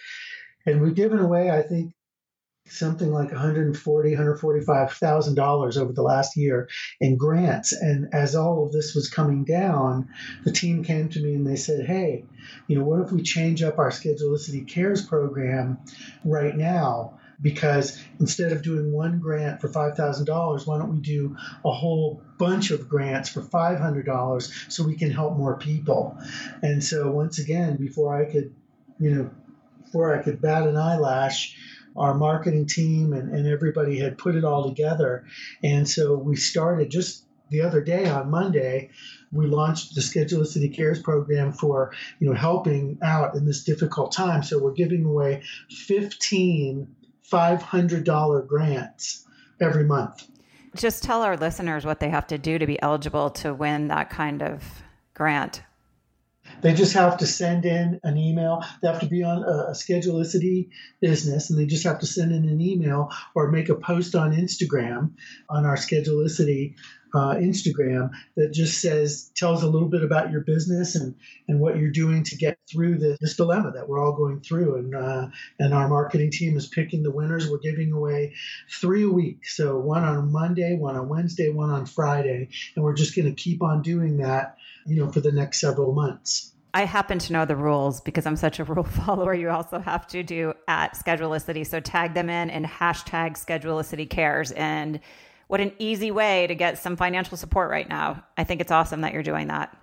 And 0.65 0.81
we've 0.81 0.95
given 0.95 1.19
away, 1.19 1.49
I 1.49 1.61
think, 1.61 1.93
something 2.67 3.11
like 3.11 3.31
140 3.31 4.15
145000 4.15 5.35
dollars 5.35 5.77
over 5.77 5.93
the 5.93 6.01
last 6.01 6.35
year 6.35 6.67
in 6.99 7.17
grants. 7.17 7.73
And 7.73 8.13
as 8.13 8.35
all 8.35 8.65
of 8.65 8.71
this 8.71 8.95
was 8.95 9.09
coming 9.09 9.43
down 9.43 10.09
the 10.43 10.51
team 10.51 10.83
came 10.83 11.09
to 11.09 11.21
me 11.21 11.35
and 11.35 11.45
they 11.45 11.55
said 11.55 11.85
hey 11.85 12.25
you 12.67 12.77
know 12.77 12.83
what 12.83 13.01
if 13.01 13.11
we 13.11 13.21
change 13.21 13.61
up 13.61 13.77
our 13.77 13.91
schedulicity 13.91 14.67
cares 14.67 15.05
program 15.05 15.79
right 16.23 16.55
now? 16.55 17.19
Because 17.41 18.01
instead 18.19 18.53
of 18.53 18.61
doing 18.61 18.93
one 18.93 19.19
grant 19.19 19.61
for 19.61 19.67
$5000 19.67 20.67
why 20.67 20.77
don't 20.77 20.93
we 20.93 21.01
do 21.01 21.35
a 21.63 21.71
whole 21.71 22.21
bunch 22.37 22.71
of 22.71 22.89
grants 22.89 23.29
for 23.29 23.41
$500 23.41 24.71
so 24.71 24.83
we 24.83 24.95
can 24.95 25.11
help 25.11 25.37
more 25.37 25.57
people? 25.57 26.17
And 26.63 26.83
so 26.83 27.11
once 27.11 27.37
again 27.37 27.75
before 27.75 28.15
i 28.19 28.25
could 28.25 28.55
you 28.99 29.11
know 29.11 29.29
before 29.83 30.17
i 30.17 30.23
could 30.23 30.41
bat 30.41 30.65
an 30.65 30.77
eyelash 30.77 31.57
our 31.95 32.13
marketing 32.13 32.65
team 32.65 33.13
and, 33.13 33.33
and 33.33 33.47
everybody 33.47 33.99
had 33.99 34.17
put 34.17 34.35
it 34.35 34.43
all 34.43 34.67
together. 34.67 35.25
And 35.63 35.87
so 35.87 36.15
we 36.15 36.35
started 36.35 36.89
just 36.89 37.25
the 37.49 37.61
other 37.61 37.81
day 37.81 38.09
on 38.09 38.31
Monday, 38.31 38.89
we 39.31 39.45
launched 39.45 39.93
the 39.93 40.01
Schedulicity 40.01 40.75
Cares 40.75 40.99
program 40.99 41.53
for 41.53 41.93
you 42.19 42.27
know 42.27 42.35
helping 42.35 42.97
out 43.03 43.35
in 43.35 43.45
this 43.45 43.63
difficult 43.63 44.11
time. 44.11 44.41
So 44.41 44.57
we're 44.57 44.73
giving 44.73 45.05
away 45.05 45.43
15 45.69 46.87
$500 47.31 48.47
grants 48.47 49.25
every 49.59 49.83
month. 49.83 50.27
Just 50.75 51.03
tell 51.03 51.21
our 51.21 51.37
listeners 51.37 51.85
what 51.85 51.99
they 51.99 52.09
have 52.09 52.27
to 52.27 52.37
do 52.37 52.59
to 52.59 52.67
be 52.67 52.81
eligible 52.81 53.29
to 53.31 53.53
win 53.53 53.87
that 53.87 54.09
kind 54.09 54.43
of 54.43 54.63
grant. 55.13 55.63
They 56.61 56.73
just 56.73 56.93
have 56.93 57.17
to 57.17 57.27
send 57.27 57.65
in 57.65 57.99
an 58.03 58.17
email. 58.17 58.63
They 58.81 58.87
have 58.87 59.01
to 59.01 59.07
be 59.07 59.23
on 59.23 59.43
a, 59.43 59.69
a 59.69 59.71
Schedulicity 59.71 60.69
business, 60.99 61.49
and 61.49 61.59
they 61.59 61.65
just 61.65 61.83
have 61.83 61.99
to 61.99 62.07
send 62.07 62.31
in 62.31 62.47
an 62.47 62.61
email 62.61 63.11
or 63.35 63.51
make 63.51 63.69
a 63.69 63.75
post 63.75 64.15
on 64.15 64.33
Instagram 64.33 65.11
on 65.49 65.65
our 65.65 65.75
Schedulicity 65.75 66.75
uh, 67.15 67.35
Instagram 67.35 68.11
that 68.35 68.51
just 68.51 68.81
says 68.81 69.31
tells 69.35 69.63
a 69.63 69.69
little 69.69 69.87
bit 69.87 70.03
about 70.03 70.31
your 70.31 70.41
business 70.41 70.95
and 70.95 71.15
and 71.47 71.61
what 71.61 71.77
you're 71.77 71.89
doing 71.89 72.23
to 72.23 72.35
get 72.35 72.57
through 72.69 72.97
this, 72.97 73.35
dilemma 73.37 73.71
that 73.71 73.87
we're 73.87 74.03
all 74.03 74.11
going 74.11 74.41
through. 74.41 74.75
And 74.75 74.95
uh, 74.95 75.27
and 75.57 75.73
our 75.73 75.87
marketing 75.87 76.31
team 76.31 76.57
is 76.57 76.67
picking 76.67 77.03
the 77.03 77.11
winners. 77.11 77.49
We're 77.49 77.59
giving 77.59 77.93
away 77.93 78.33
three 78.69 79.03
a 79.03 79.09
week, 79.09 79.47
so 79.47 79.79
one 79.79 80.03
on 80.03 80.31
Monday, 80.31 80.75
one 80.75 80.97
on 80.97 81.07
Wednesday, 81.07 81.49
one 81.49 81.69
on 81.69 81.85
Friday, 81.85 82.49
and 82.75 82.83
we're 82.83 82.93
just 82.93 83.15
going 83.15 83.33
to 83.33 83.41
keep 83.41 83.63
on 83.63 83.81
doing 83.81 84.17
that, 84.17 84.57
you 84.85 84.95
know, 84.95 85.11
for 85.11 85.21
the 85.21 85.31
next 85.31 85.59
several 85.59 85.93
months. 85.93 86.51
I 86.73 86.83
happen 86.83 87.19
to 87.19 87.33
know 87.33 87.45
the 87.45 87.55
rules 87.55 88.01
because 88.01 88.25
I'm 88.25 88.35
such 88.35 88.59
a 88.59 88.65
rule 88.65 88.83
follower. 89.05 89.33
You 89.33 89.49
also 89.49 89.79
have 89.79 90.07
to 90.07 90.23
do 90.23 90.53
at 90.67 90.93
Schedulicity. 90.95 91.65
So 91.65 91.79
tag 91.79 92.13
them 92.13 92.29
in 92.29 92.49
and 92.49 92.65
hashtag 92.65 93.37
Schedulicity 93.37 94.09
cares. 94.09 94.51
And 94.51 94.99
what 95.47 95.61
an 95.61 95.71
easy 95.79 96.11
way 96.11 96.47
to 96.47 96.55
get 96.55 96.77
some 96.77 96.97
financial 96.97 97.37
support 97.37 97.69
right 97.69 97.87
now. 97.87 98.23
I 98.37 98.43
think 98.43 98.59
it's 98.59 98.71
awesome 98.71 99.01
that 99.01 99.13
you're 99.13 99.23
doing 99.23 99.47
that. 99.47 99.75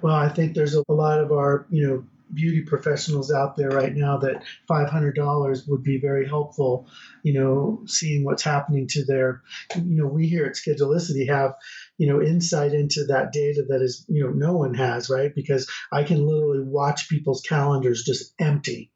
Well, 0.00 0.14
I 0.14 0.28
think 0.28 0.54
there's 0.54 0.74
a 0.74 0.84
lot 0.88 1.18
of 1.18 1.32
our, 1.32 1.66
you 1.70 1.86
know, 1.86 2.04
beauty 2.34 2.62
professionals 2.62 3.32
out 3.32 3.56
there 3.56 3.70
right 3.70 3.94
now 3.94 4.16
that 4.18 4.42
$500 4.68 5.68
would 5.68 5.82
be 5.82 5.98
very 5.98 6.26
helpful, 6.26 6.88
you 7.22 7.32
know, 7.32 7.82
seeing 7.86 8.24
what's 8.24 8.42
happening 8.42 8.86
to 8.88 9.04
their, 9.04 9.42
you 9.76 9.96
know, 9.96 10.06
we 10.06 10.26
here 10.26 10.44
at 10.44 10.54
Schedulicity 10.54 11.28
have, 11.28 11.54
you 11.98 12.06
know, 12.06 12.20
insight 12.20 12.72
into 12.72 13.06
that 13.06 13.32
data 13.32 13.64
that 13.68 13.82
is, 13.82 14.04
you 14.08 14.24
know, 14.24 14.30
no 14.30 14.54
one 14.54 14.74
has, 14.74 15.08
right? 15.08 15.34
Because 15.34 15.68
I 15.90 16.04
can 16.04 16.26
literally 16.26 16.62
watch 16.62 17.08
people's 17.08 17.40
calendars 17.40 18.04
just 18.04 18.34
empty, 18.38 18.92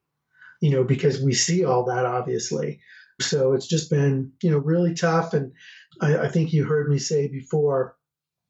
you 0.61 0.71
know, 0.71 0.85
because 0.85 1.21
we 1.21 1.33
see 1.33 1.64
all 1.64 1.85
that 1.85 2.04
obviously. 2.04 2.80
So 3.21 3.52
it's 3.52 3.66
just 3.66 3.90
been, 3.90 4.33
you 4.42 4.50
know, 4.50 4.59
really 4.59 4.95
tough. 4.95 5.35
And 5.35 5.52
I, 6.00 6.19
I 6.19 6.28
think 6.28 6.52
you 6.52 6.64
heard 6.64 6.88
me 6.88 6.99
say 6.99 7.28
before, 7.28 7.97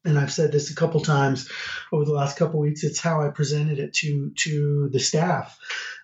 and 0.03 0.17
I've 0.17 0.33
said 0.33 0.51
this 0.51 0.71
a 0.71 0.75
couple 0.75 1.01
times 1.01 1.49
over 1.91 2.05
the 2.05 2.13
last 2.13 2.37
couple 2.37 2.59
weeks. 2.59 2.83
It's 2.83 2.99
how 2.99 3.21
I 3.21 3.29
presented 3.29 3.79
it 3.79 3.93
to 3.95 4.31
to 4.35 4.89
the 4.91 4.99
staff 4.99 5.57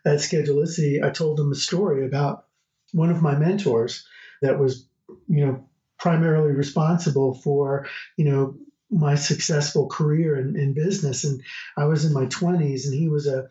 at 0.05 0.19
Schedulicity. 0.19 1.03
I 1.03 1.09
told 1.09 1.37
them 1.37 1.51
a 1.51 1.55
story 1.55 2.05
about 2.05 2.45
one 2.93 3.09
of 3.09 3.21
my 3.21 3.35
mentors 3.35 4.05
that 4.41 4.59
was, 4.59 4.87
you 5.27 5.45
know, 5.45 5.66
primarily 5.99 6.51
responsible 6.51 7.33
for, 7.35 7.87
you 8.17 8.25
know, 8.25 8.55
my 8.89 9.15
successful 9.15 9.87
career 9.87 10.37
in, 10.39 10.55
in 10.55 10.73
business. 10.73 11.23
And 11.23 11.41
I 11.75 11.85
was 11.85 12.05
in 12.05 12.13
my 12.13 12.25
20s, 12.25 12.85
and 12.85 12.93
he 12.93 13.09
was 13.09 13.27
a 13.27 13.49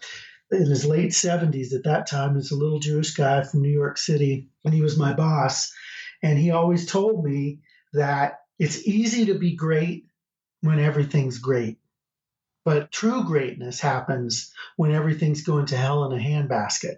in 0.50 0.66
his 0.66 0.84
late 0.84 1.10
70s 1.10 1.74
at 1.74 1.84
that 1.84 2.06
time. 2.06 2.36
He's 2.36 2.52
a 2.52 2.56
little 2.56 2.78
Jewish 2.78 3.14
guy 3.14 3.42
from 3.42 3.62
New 3.62 3.72
York 3.72 3.98
City, 3.98 4.48
and 4.64 4.72
he 4.72 4.80
was 4.80 4.96
my 4.96 5.12
boss. 5.12 5.72
And 6.22 6.38
he 6.38 6.50
always 6.50 6.86
told 6.86 7.24
me 7.24 7.60
that 7.92 8.40
it's 8.58 8.86
easy 8.86 9.26
to 9.26 9.34
be 9.34 9.56
great 9.56 10.06
when 10.60 10.78
everything's 10.78 11.38
great. 11.38 11.78
But 12.64 12.90
true 12.90 13.24
greatness 13.24 13.80
happens 13.80 14.52
when 14.76 14.92
everything's 14.92 15.42
going 15.42 15.66
to 15.66 15.76
hell 15.76 16.10
in 16.10 16.18
a 16.18 16.22
handbasket. 16.22 16.96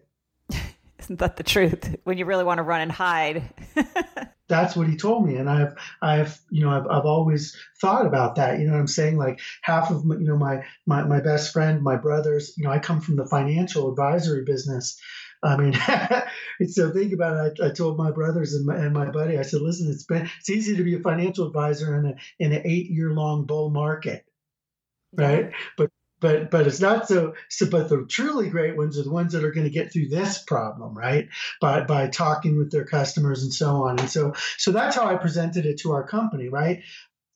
Isn't 1.08 1.20
that 1.20 1.38
the 1.38 1.42
truth? 1.42 1.96
When 2.04 2.18
you 2.18 2.26
really 2.26 2.44
want 2.44 2.58
to 2.58 2.62
run 2.62 2.82
and 2.82 2.92
hide. 2.92 3.42
That's 4.48 4.76
what 4.76 4.88
he 4.88 4.96
told 4.96 5.26
me, 5.26 5.36
and 5.36 5.48
I've, 5.48 5.74
I've, 6.02 6.38
you 6.50 6.62
know, 6.62 6.70
I've, 6.70 6.86
I've 6.86 7.06
always 7.06 7.56
thought 7.80 8.04
about 8.04 8.34
that. 8.34 8.58
You 8.58 8.66
know 8.66 8.74
what 8.74 8.80
I'm 8.80 8.86
saying? 8.86 9.16
Like 9.16 9.40
half 9.62 9.90
of, 9.90 10.04
my, 10.04 10.16
you 10.16 10.26
know, 10.26 10.36
my, 10.36 10.64
my, 10.84 11.04
my 11.04 11.20
best 11.20 11.54
friend, 11.54 11.82
my 11.82 11.96
brothers. 11.96 12.52
You 12.58 12.64
know, 12.64 12.70
I 12.70 12.78
come 12.78 13.00
from 13.00 13.16
the 13.16 13.24
financial 13.24 13.88
advisory 13.90 14.44
business. 14.44 15.00
I 15.42 15.56
mean, 15.56 15.72
so 16.68 16.90
think 16.90 17.14
about 17.14 17.46
it. 17.46 17.58
I, 17.62 17.68
I 17.68 17.70
told 17.70 17.96
my 17.96 18.10
brothers 18.10 18.52
and 18.52 18.66
my, 18.66 18.76
and 18.76 18.92
my, 18.92 19.10
buddy, 19.10 19.38
I 19.38 19.42
said, 19.42 19.62
listen, 19.62 19.90
it's 19.90 20.04
been 20.04 20.28
it's 20.40 20.50
easy 20.50 20.76
to 20.76 20.84
be 20.84 20.94
a 20.94 21.00
financial 21.00 21.46
advisor 21.46 21.98
in 21.98 22.04
a 22.04 22.14
in 22.38 22.52
an 22.52 22.62
eight 22.66 22.90
year 22.90 23.12
long 23.12 23.46
bull 23.46 23.70
market, 23.70 24.26
right? 25.14 25.52
But 25.78 25.90
but 26.20 26.50
but 26.50 26.66
it's 26.66 26.80
not 26.80 27.08
so, 27.08 27.34
so 27.48 27.66
but 27.70 27.88
the 27.88 28.04
truly 28.08 28.48
great 28.48 28.76
ones 28.76 28.98
are 28.98 29.02
the 29.02 29.10
ones 29.10 29.32
that 29.32 29.44
are 29.44 29.52
going 29.52 29.66
to 29.66 29.72
get 29.72 29.92
through 29.92 30.08
this 30.08 30.38
problem 30.38 30.96
right 30.96 31.28
by 31.60 31.82
by 31.84 32.08
talking 32.08 32.56
with 32.58 32.70
their 32.70 32.84
customers 32.84 33.42
and 33.42 33.52
so 33.52 33.84
on 33.84 33.98
and 33.98 34.10
so 34.10 34.34
so 34.56 34.72
that's 34.72 34.96
how 34.96 35.06
i 35.06 35.16
presented 35.16 35.66
it 35.66 35.78
to 35.78 35.92
our 35.92 36.07
company 36.07 36.48
right 36.48 36.83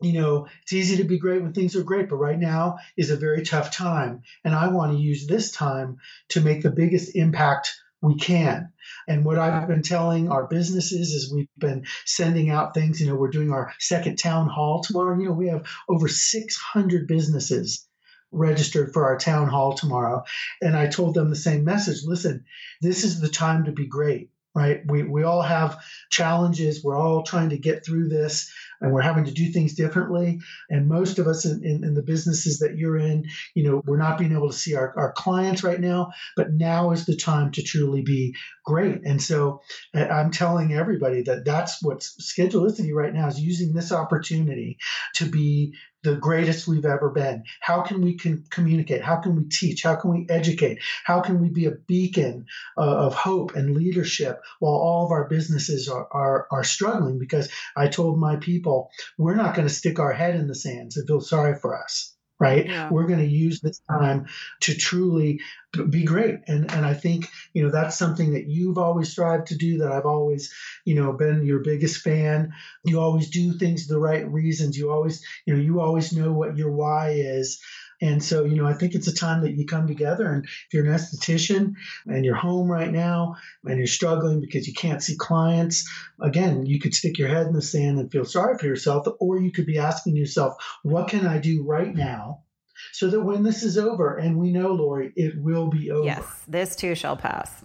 you 0.03 0.15
know, 0.15 0.49
it's 0.63 0.73
easy 0.73 0.97
to 0.97 1.05
be 1.05 1.19
great 1.19 1.43
when 1.43 1.53
things 1.53 1.77
are 1.77 1.85
great, 1.85 2.09
but 2.09 2.17
right 2.17 2.39
now 2.39 2.79
is 2.97 3.11
a 3.11 3.17
very 3.17 3.43
tough 3.43 3.71
time. 3.71 4.23
And 4.45 4.55
I 4.55 4.69
want 4.69 4.93
to 4.93 4.99
use 4.99 5.27
this 5.27 5.53
time 5.53 5.99
to 6.31 6.41
make 6.41 6.63
the 6.63 6.71
biggest 6.73 7.15
impact 7.15 7.73
we 8.01 8.17
can. 8.17 8.73
And 9.07 9.25
what 9.25 9.39
I've 9.39 9.69
been 9.69 9.83
telling 9.83 10.29
our 10.29 10.47
businesses 10.47 11.13
is 11.13 11.33
we've 11.33 11.47
been 11.57 11.87
sending 12.05 12.51
out 12.51 12.75
things. 12.75 13.01
You 13.01 13.07
know, 13.07 13.15
we're 13.15 13.31
doing 13.31 13.53
our 13.53 13.73
second 13.79 14.19
town 14.19 14.49
hall 14.49 14.83
tomorrow. 14.83 15.17
You 15.17 15.27
know, 15.27 15.33
we 15.33 15.49
have 15.49 15.67
over 15.89 16.09
600 16.09 17.07
businesses 17.07 17.87
registered 18.33 18.93
for 18.93 19.05
our 19.05 19.19
town 19.19 19.49
hall 19.49 19.75
tomorrow. 19.75 20.25
And 20.61 20.77
I 20.77 20.87
told 20.87 21.15
them 21.15 21.31
the 21.31 21.37
same 21.37 21.65
message 21.65 22.05
listen, 22.05 22.45
this 22.81 23.05
is 23.05 23.21
the 23.21 23.29
time 23.29 23.65
to 23.65 23.73
be 23.73 23.87
great 23.87 24.31
right? 24.55 24.83
We, 24.87 25.03
we 25.03 25.23
all 25.23 25.43
have 25.43 25.79
challenges. 26.11 26.85
We're 26.85 26.99
all 26.99 27.23
trying 27.23 27.51
to 27.51 27.59
get 27.59 27.85
through 27.85 28.09
this 28.09 28.53
and 28.81 28.93
we're 28.93 29.01
having 29.01 29.25
to 29.25 29.31
do 29.31 29.51
things 29.51 29.75
differently. 29.75 30.41
And 30.69 30.89
most 30.89 31.19
of 31.19 31.27
us 31.27 31.45
in, 31.45 31.65
in, 31.65 31.85
in, 31.85 31.95
the 31.95 32.03
businesses 32.03 32.59
that 32.59 32.77
you're 32.77 32.99
in, 32.99 33.27
you 33.55 33.63
know, 33.63 33.83
we're 33.87 33.97
not 33.97 34.19
being 34.19 34.33
able 34.33 34.51
to 34.51 34.57
see 34.57 34.75
our, 34.75 34.93
our 34.97 35.13
clients 35.13 35.63
right 35.63 35.81
now, 35.81 36.13
but 36.37 36.53
now 36.53 36.91
is 36.91 37.07
the 37.07 37.17
time 37.17 37.53
to 37.53 37.63
truly 37.63 38.03
be 38.03 38.35
great. 38.65 39.03
And 39.05 39.23
so 39.23 39.63
I'm 39.95 40.33
telling 40.33 40.75
everybody 40.75 41.23
that 41.23 41.45
that's 41.45 41.83
what 41.83 42.01
Schedulicity 42.01 42.93
right 42.93 43.15
now 43.15 43.29
is 43.29 43.41
using 43.41 43.73
this 43.73 43.93
opportunity 43.93 44.79
to 45.15 45.27
be 45.27 45.75
the 46.03 46.17
greatest 46.17 46.67
we've 46.67 46.85
ever 46.85 47.11
been. 47.11 47.45
How 47.61 47.83
can 47.83 48.01
we 48.01 48.19
communicate? 48.51 49.03
How 49.03 49.17
can 49.17 49.37
we 49.37 49.45
teach? 49.45 49.83
How 49.83 49.95
can 49.95 50.11
we 50.11 50.27
educate? 50.29 50.81
How 51.05 51.21
can 51.21 51.41
we 51.41 51.49
be 51.49 51.67
a 51.67 51.73
beacon 51.73 52.47
uh, 52.77 53.07
of 53.07 53.15
hope 53.15 53.55
and 53.55 53.77
leadership 53.77 54.41
while 54.59 54.75
all 54.75 55.05
of 55.05 55.13
our 55.13 55.29
businesses 55.29 55.89
are, 55.89 56.09
are, 56.11 56.47
are 56.51 56.65
struggling? 56.65 57.19
Because 57.19 57.51
I 57.77 57.89
told 57.89 58.19
my 58.19 58.37
people, 58.37 58.91
we're 59.17 59.37
not 59.37 59.55
going 59.55 59.69
to 59.69 59.75
stick 59.75 59.99
our 59.99 60.13
head 60.13 60.35
in 60.35 60.49
the 60.49 60.55
sand 60.55 60.93
and 60.97 61.07
feel 61.07 61.21
sorry 61.21 61.59
for 61.59 61.81
us 61.81 62.12
right? 62.43 62.67
Yeah. 62.67 62.91
We're 62.91 63.07
going 63.07 63.21
to 63.21 63.27
use 63.27 63.61
this 63.61 63.81
time 63.89 64.27
to 64.63 64.75
truly 64.75 65.41
be 65.89 66.05
great. 66.05 66.41
And 66.49 66.71
and 66.71 66.85
I 66.85 66.93
think, 66.95 67.29
you 67.55 67.63
know, 67.63 67.71
that's 67.71 67.97
something 67.97 68.33
that 68.33 68.47
you've 68.47 68.79
always 68.79 69.11
strived 69.11 69.47
to 69.49 69.57
do 69.57 69.79
that 69.79 69.93
I've 69.93 70.07
always, 70.07 70.53
you 70.85 70.95
know, 70.95 71.13
been 71.13 71.47
your 71.47 71.61
biggest 71.61 72.03
fan. 72.03 72.53
You 72.85 73.01
always 73.01 73.31
do 73.31 73.53
things 73.53 73.87
the 73.87 73.99
right 73.99 74.31
reasons. 74.31 74.77
You 74.77 74.91
always, 74.91 75.25
you 75.47 75.55
know, 75.55 75.61
you 75.61 75.81
always 75.81 76.13
know 76.13 76.33
what 76.33 76.57
your 76.57 76.73
why 76.73 77.11
is. 77.11 77.61
And 78.03 78.23
so, 78.23 78.45
you 78.45 78.57
know, 78.57 78.67
I 78.67 78.75
think 78.75 78.95
it's 78.95 79.07
a 79.07 79.15
time 79.15 79.43
that 79.43 79.53
you 79.53 79.65
come 79.65 79.87
together. 79.87 80.27
And 80.31 80.45
if 80.45 80.67
you're 80.73 80.85
an 80.85 80.93
esthetician 80.93 81.75
and 82.05 82.25
you're 82.25 82.35
home 82.35 82.69
right 82.69 82.91
now 82.91 83.37
and 83.65 83.79
you're 83.79 83.87
struggling 83.87 84.41
because 84.41 84.67
you 84.67 84.75
can't 84.75 85.03
see 85.03 85.17
clients, 85.17 85.89
again, 86.21 86.67
you 86.67 86.81
could 86.81 86.95
stick 86.95 87.17
your 87.17 87.29
head 87.29 87.47
in 87.47 87.53
the 87.53 87.63
sand 87.63 88.01
and 88.01 88.11
feel 88.11 88.25
sorry 88.25 88.59
for 88.59 88.67
yourself, 88.67 89.07
or 89.21 89.41
you 89.41 89.53
could 89.53 89.67
be 89.67 89.79
asking 89.79 90.17
yourself, 90.17 90.57
what 90.83 91.09
can 91.09 91.27
I 91.27 91.39
do 91.39 91.63
right 91.63 91.95
now? 91.95 92.43
So 92.91 93.09
that 93.09 93.21
when 93.21 93.45
this 93.45 93.63
is 93.63 93.79
over, 93.79 94.17
and 94.17 94.37
we 94.37 94.51
know, 94.51 94.73
Lori, 94.73 95.13
it 95.15 95.41
will 95.41 95.69
be 95.69 95.93
over. 95.93 96.05
Yes, 96.05 96.25
this 96.49 96.75
too 96.75 96.97
shall 96.97 97.17
pass. 97.17 97.65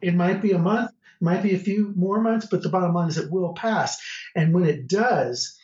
It 0.00 0.14
might 0.14 0.40
be 0.40 0.52
a 0.52 0.58
month, 0.58 0.90
might 1.20 1.42
be 1.42 1.54
a 1.54 1.58
few 1.58 1.92
more 1.94 2.22
months, 2.22 2.46
but 2.50 2.62
the 2.62 2.70
bottom 2.70 2.94
line 2.94 3.08
is 3.08 3.18
it 3.18 3.30
will 3.30 3.52
pass. 3.52 4.00
And 4.34 4.54
when 4.54 4.64
it 4.64 4.88
does, 4.88 5.58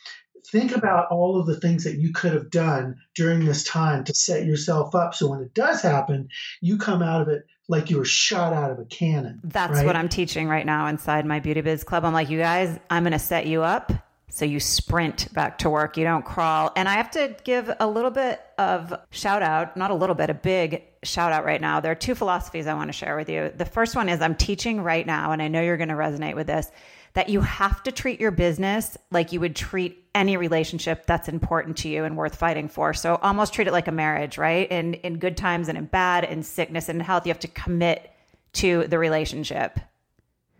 think 0.51 0.75
about 0.75 1.07
all 1.09 1.39
of 1.39 1.47
the 1.47 1.59
things 1.59 1.83
that 1.85 1.95
you 1.95 2.11
could 2.11 2.33
have 2.33 2.49
done 2.49 2.97
during 3.15 3.45
this 3.45 3.63
time 3.63 4.03
to 4.03 4.13
set 4.13 4.45
yourself 4.45 4.93
up 4.93 5.15
so 5.15 5.27
when 5.27 5.41
it 5.41 5.53
does 5.53 5.81
happen, 5.81 6.29
you 6.59 6.77
come 6.77 7.01
out 7.01 7.21
of 7.21 7.29
it 7.29 7.45
like 7.67 7.89
you 7.89 7.97
were 7.97 8.05
shot 8.05 8.51
out 8.51 8.69
of 8.69 8.79
a 8.79 8.85
cannon. 8.85 9.39
That's 9.43 9.77
right? 9.77 9.85
what 9.85 9.95
I'm 9.95 10.09
teaching 10.09 10.47
right 10.47 10.65
now 10.65 10.87
inside 10.87 11.25
my 11.25 11.39
Beauty 11.39 11.61
Biz 11.61 11.83
Club. 11.85 12.03
I'm 12.03 12.13
like, 12.13 12.29
you 12.29 12.37
guys, 12.37 12.77
I'm 12.89 13.03
going 13.03 13.13
to 13.13 13.19
set 13.19 13.47
you 13.47 13.63
up 13.63 13.93
so 14.29 14.45
you 14.45 14.59
sprint 14.59 15.33
back 15.33 15.57
to 15.59 15.69
work, 15.69 15.97
you 15.97 16.05
don't 16.05 16.23
crawl. 16.23 16.71
And 16.75 16.87
I 16.87 16.93
have 16.93 17.11
to 17.11 17.35
give 17.43 17.69
a 17.79 17.87
little 17.87 18.11
bit 18.11 18.41
of 18.57 18.93
shout 19.09 19.41
out, 19.41 19.75
not 19.75 19.91
a 19.91 19.93
little 19.93 20.15
bit, 20.15 20.29
a 20.29 20.33
big 20.33 20.83
shout 21.03 21.33
out 21.33 21.43
right 21.43 21.59
now. 21.59 21.81
There 21.81 21.91
are 21.91 21.95
two 21.95 22.15
philosophies 22.15 22.65
I 22.65 22.73
want 22.73 22.87
to 22.89 22.93
share 22.93 23.17
with 23.17 23.29
you. 23.29 23.51
The 23.55 23.65
first 23.65 23.95
one 23.95 24.07
is 24.07 24.21
I'm 24.21 24.35
teaching 24.35 24.81
right 24.81 25.05
now, 25.05 25.31
and 25.31 25.41
I 25.41 25.49
know 25.49 25.61
you're 25.61 25.77
going 25.77 25.89
to 25.89 25.95
resonate 25.95 26.35
with 26.35 26.47
this 26.47 26.71
that 27.13 27.29
you 27.29 27.41
have 27.41 27.83
to 27.83 27.91
treat 27.91 28.19
your 28.19 28.31
business 28.31 28.97
like 29.11 29.31
you 29.31 29.39
would 29.39 29.55
treat 29.55 30.05
any 30.15 30.37
relationship 30.37 31.05
that's 31.05 31.27
important 31.27 31.77
to 31.77 31.89
you 31.89 32.03
and 32.05 32.15
worth 32.15 32.35
fighting 32.35 32.69
for. 32.69 32.93
So 32.93 33.15
almost 33.15 33.53
treat 33.53 33.67
it 33.67 33.71
like 33.71 33.87
a 33.87 33.91
marriage, 33.91 34.37
right? 34.37 34.69
In 34.71 34.95
in 34.95 35.17
good 35.17 35.37
times 35.37 35.67
and 35.67 35.77
in 35.77 35.85
bad, 35.85 36.23
in 36.23 36.43
sickness 36.43 36.89
and 36.89 37.01
health, 37.01 37.25
you 37.25 37.31
have 37.31 37.39
to 37.39 37.47
commit 37.47 38.11
to 38.53 38.87
the 38.87 38.97
relationship. 38.97 39.79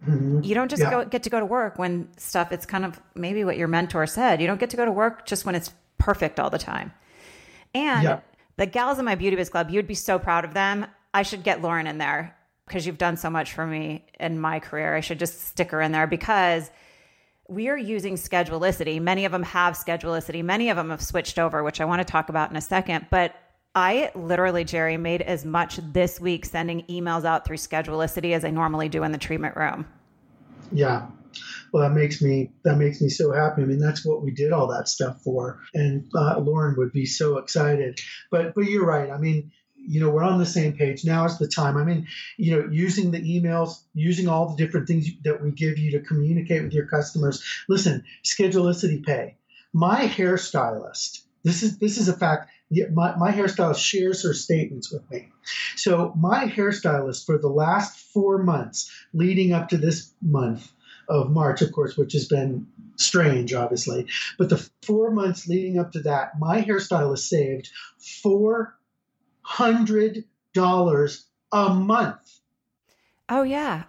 Mm-hmm. 0.07 0.41
You 0.43 0.55
don't 0.55 0.69
just 0.69 0.81
yeah. 0.81 0.89
go 0.89 1.05
get 1.05 1.23
to 1.23 1.29
go 1.29 1.39
to 1.39 1.45
work 1.45 1.77
when 1.77 2.09
stuff 2.17 2.51
it's 2.51 2.65
kind 2.65 2.85
of 2.85 2.99
maybe 3.15 3.43
what 3.43 3.57
your 3.57 3.67
mentor 3.67 4.05
said. 4.07 4.41
You 4.41 4.47
don't 4.47 4.59
get 4.59 4.71
to 4.71 4.77
go 4.77 4.85
to 4.85 4.91
work 4.91 5.25
just 5.25 5.45
when 5.45 5.55
it's 5.55 5.71
perfect 5.97 6.39
all 6.39 6.49
the 6.49 6.57
time. 6.57 6.91
And 7.73 8.03
yeah. 8.03 8.19
the 8.57 8.65
gals 8.65 8.99
in 8.99 9.05
my 9.05 9.15
beauty 9.15 9.35
biz 9.35 9.49
club, 9.49 9.69
you 9.69 9.77
would 9.77 9.87
be 9.87 9.95
so 9.95 10.19
proud 10.19 10.43
of 10.43 10.53
them. 10.53 10.87
I 11.13 11.23
should 11.23 11.43
get 11.43 11.61
Lauren 11.61 11.87
in 11.87 11.97
there 11.97 12.35
because 12.71 12.88
you've 12.88 12.97
done 12.97 13.17
so 13.17 13.29
much 13.29 13.51
for 13.51 13.67
me 13.67 14.05
in 14.17 14.39
my 14.39 14.62
career. 14.62 14.95
I 14.95 15.01
should 15.01 15.19
just 15.19 15.41
stick 15.41 15.71
her 15.71 15.81
in 15.81 15.91
there 15.91 16.07
because 16.07 16.71
we 17.49 17.67
are 17.67 17.77
using 17.77 18.15
Schedulicity. 18.15 19.01
Many 19.01 19.25
of 19.25 19.34
them 19.34 19.43
have 19.43 19.73
Schedulicity. 19.73 20.41
Many 20.41 20.69
of 20.69 20.77
them 20.77 20.89
have 20.89 21.01
switched 21.01 21.38
over, 21.38 21.63
which 21.63 21.81
I 21.81 21.86
want 21.86 21.99
to 21.99 22.10
talk 22.10 22.29
about 22.29 22.49
in 22.49 22.55
a 22.55 22.62
second. 22.62 23.07
But 23.12 23.36
I 23.75 24.10
literally, 24.15 24.63
Jerry, 24.63 24.95
made 24.95 25.21
as 25.21 25.43
much 25.43 25.81
this 25.91 26.17
week 26.21 26.45
sending 26.45 26.84
emails 26.84 27.25
out 27.25 27.43
through 27.43 27.57
Schedulicity 27.57 28.34
as 28.34 28.45
I 28.45 28.51
normally 28.51 28.88
do 28.88 29.03
in 29.03 29.12
the 29.12 29.17
treatment 29.17 29.57
room. 29.57 29.86
Yeah. 30.71 31.07
Well, 31.73 31.84
that 31.84 31.93
makes 31.93 32.21
me 32.21 32.51
that 32.63 32.77
makes 32.77 33.01
me 33.01 33.10
so 33.10 33.34
happy. 33.34 33.63
I 33.63 33.65
mean, 33.65 33.79
that's 33.79 34.05
what 34.05 34.23
we 34.23 34.31
did 34.31 34.53
all 34.53 34.67
that 34.67 34.88
stuff 34.88 35.21
for, 35.21 35.62
and 35.73 36.05
uh, 36.13 36.38
Lauren 36.39 36.75
would 36.77 36.91
be 36.91 37.05
so 37.05 37.38
excited. 37.38 37.99
But 38.29 38.53
but 38.55 38.65
you're 38.65 38.86
right. 38.86 39.10
I 39.10 39.17
mean, 39.17 39.51
you 39.88 40.00
know, 40.00 40.10
we're 40.10 40.24
on 40.24 40.39
the 40.39 40.46
same 40.46 40.74
page. 40.74 41.06
Now 41.06 41.26
is 41.26 41.38
the 41.38 41.48
time. 41.48 41.78
I 41.78 41.84
mean, 41.84 42.08
you 42.38 42.56
know, 42.56 42.70
using 42.72 43.12
the 43.12 43.20
emails, 43.22 43.82
using 43.94 44.28
all 44.28 44.50
the 44.50 44.63
different 44.63 44.88
things 44.88 45.08
that 45.24 45.41
we 45.41 45.52
give 45.52 45.78
you 45.78 45.91
to 45.91 46.00
communicate 46.00 46.63
with 46.63 46.74
your 46.74 46.86
customers. 46.88 47.44
Listen, 47.67 48.04
Schedulicity 48.24 49.06
Pay. 49.06 49.38
My 49.74 50.06
hairstylist. 50.06 51.24
This 51.44 51.63
is 51.63 51.80
this 51.80 51.98
is 51.98 52.08
a 52.08 52.13
fact 52.15 52.52
my, 52.94 53.15
my 53.17 53.32
hairstylist 53.32 53.84
shares 53.84 54.24
her 54.24 54.34
statements 54.34 54.91
with 54.91 55.10
me. 55.12 55.30
So 55.76 56.13
my 56.15 56.46
hairstylist 56.46 57.26
for 57.26 57.38
the 57.38 57.50
last 57.50 58.00
four 58.13 58.44
months 58.44 58.91
leading 59.13 59.52
up 59.52 59.70
to 59.70 59.78
this 59.78 60.13
month 60.22 60.72
of 61.10 61.30
March, 61.30 61.62
of 61.62 61.72
course, 61.74 61.98
which 61.98 62.13
has 62.13 62.28
been 62.28 62.67
strange, 62.96 63.54
obviously, 63.54 64.08
but 64.38 64.50
the 64.50 64.70
four 64.84 65.12
months 65.12 65.48
leading 65.48 65.80
up 65.80 65.91
to 65.94 66.02
that, 66.02 66.39
my 66.39 66.62
hairstylist 66.62 67.28
saved 67.28 67.70
four 67.98 68.76
hundred 69.51 70.23
dollars 70.53 71.25
a 71.51 71.73
month. 71.73 72.39
Oh 73.27 73.43
yeah, 73.43 73.83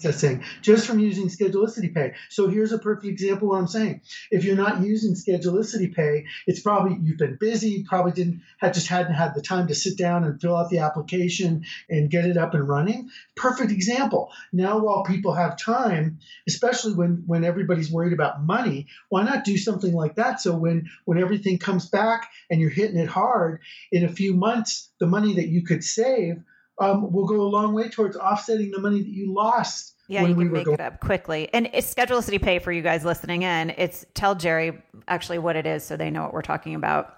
just 0.00 0.86
from 0.86 0.98
using 0.98 1.28
Schedulicity 1.28 1.94
Pay. 1.94 2.14
So 2.28 2.48
here's 2.48 2.72
a 2.72 2.78
perfect 2.78 3.06
example 3.06 3.48
of 3.48 3.50
what 3.50 3.58
I'm 3.58 3.66
saying. 3.66 4.00
If 4.30 4.44
you're 4.44 4.56
not 4.56 4.80
using 4.82 5.14
Schedulicity 5.14 5.94
Pay, 5.94 6.26
it's 6.46 6.60
probably 6.60 6.98
you've 7.02 7.18
been 7.18 7.36
busy, 7.36 7.84
probably 7.88 8.12
didn't 8.12 8.42
just 8.72 8.88
hadn't 8.88 9.14
had 9.14 9.34
the 9.34 9.42
time 9.42 9.68
to 9.68 9.74
sit 9.74 9.98
down 9.98 10.24
and 10.24 10.40
fill 10.40 10.56
out 10.56 10.70
the 10.70 10.78
application 10.78 11.64
and 11.88 12.10
get 12.10 12.24
it 12.24 12.36
up 12.36 12.54
and 12.54 12.68
running. 12.68 13.10
Perfect 13.36 13.72
example. 13.72 14.30
Now 14.52 14.78
while 14.78 15.04
people 15.04 15.34
have 15.34 15.58
time, 15.58 16.18
especially 16.48 16.94
when 16.94 17.24
when 17.26 17.44
everybody's 17.44 17.90
worried 17.90 18.12
about 18.12 18.42
money, 18.42 18.88
why 19.08 19.22
not 19.24 19.44
do 19.44 19.56
something 19.56 19.92
like 19.92 20.16
that? 20.16 20.40
So 20.40 20.56
when 20.56 20.90
when 21.04 21.18
everything 21.18 21.58
comes 21.58 21.88
back 21.88 22.30
and 22.50 22.60
you're 22.60 22.70
hitting 22.70 22.98
it 22.98 23.08
hard 23.08 23.60
in 23.92 24.04
a 24.04 24.08
few 24.08 24.34
months, 24.34 24.90
the 24.98 25.06
money 25.06 25.34
that 25.34 25.48
you 25.48 25.62
could 25.62 25.84
save 25.84 26.42
um, 26.80 27.12
will 27.12 27.26
go 27.26 27.42
a 27.42 27.48
long 27.48 27.74
way 27.74 27.88
towards 27.88 28.16
offsetting 28.16 28.70
the 28.70 28.80
money 28.80 29.02
that 29.02 29.08
you 29.10 29.32
lost. 29.32 29.94
Yeah, 30.08 30.22
you 30.22 30.28
can 30.28 30.36
we 30.36 30.44
make 30.44 30.64
going- 30.64 30.74
it 30.74 30.80
up 30.80 30.98
quickly. 31.00 31.48
And 31.52 31.70
it's 31.72 31.94
Schedulicity 31.94 32.42
Pay 32.42 32.58
for 32.58 32.72
you 32.72 32.82
guys 32.82 33.04
listening 33.04 33.42
in. 33.42 33.70
It's 33.70 34.04
tell 34.14 34.34
Jerry 34.34 34.82
actually 35.06 35.38
what 35.38 35.54
it 35.54 35.66
is 35.66 35.84
so 35.84 35.96
they 35.96 36.10
know 36.10 36.22
what 36.22 36.32
we're 36.32 36.42
talking 36.42 36.74
about. 36.74 37.16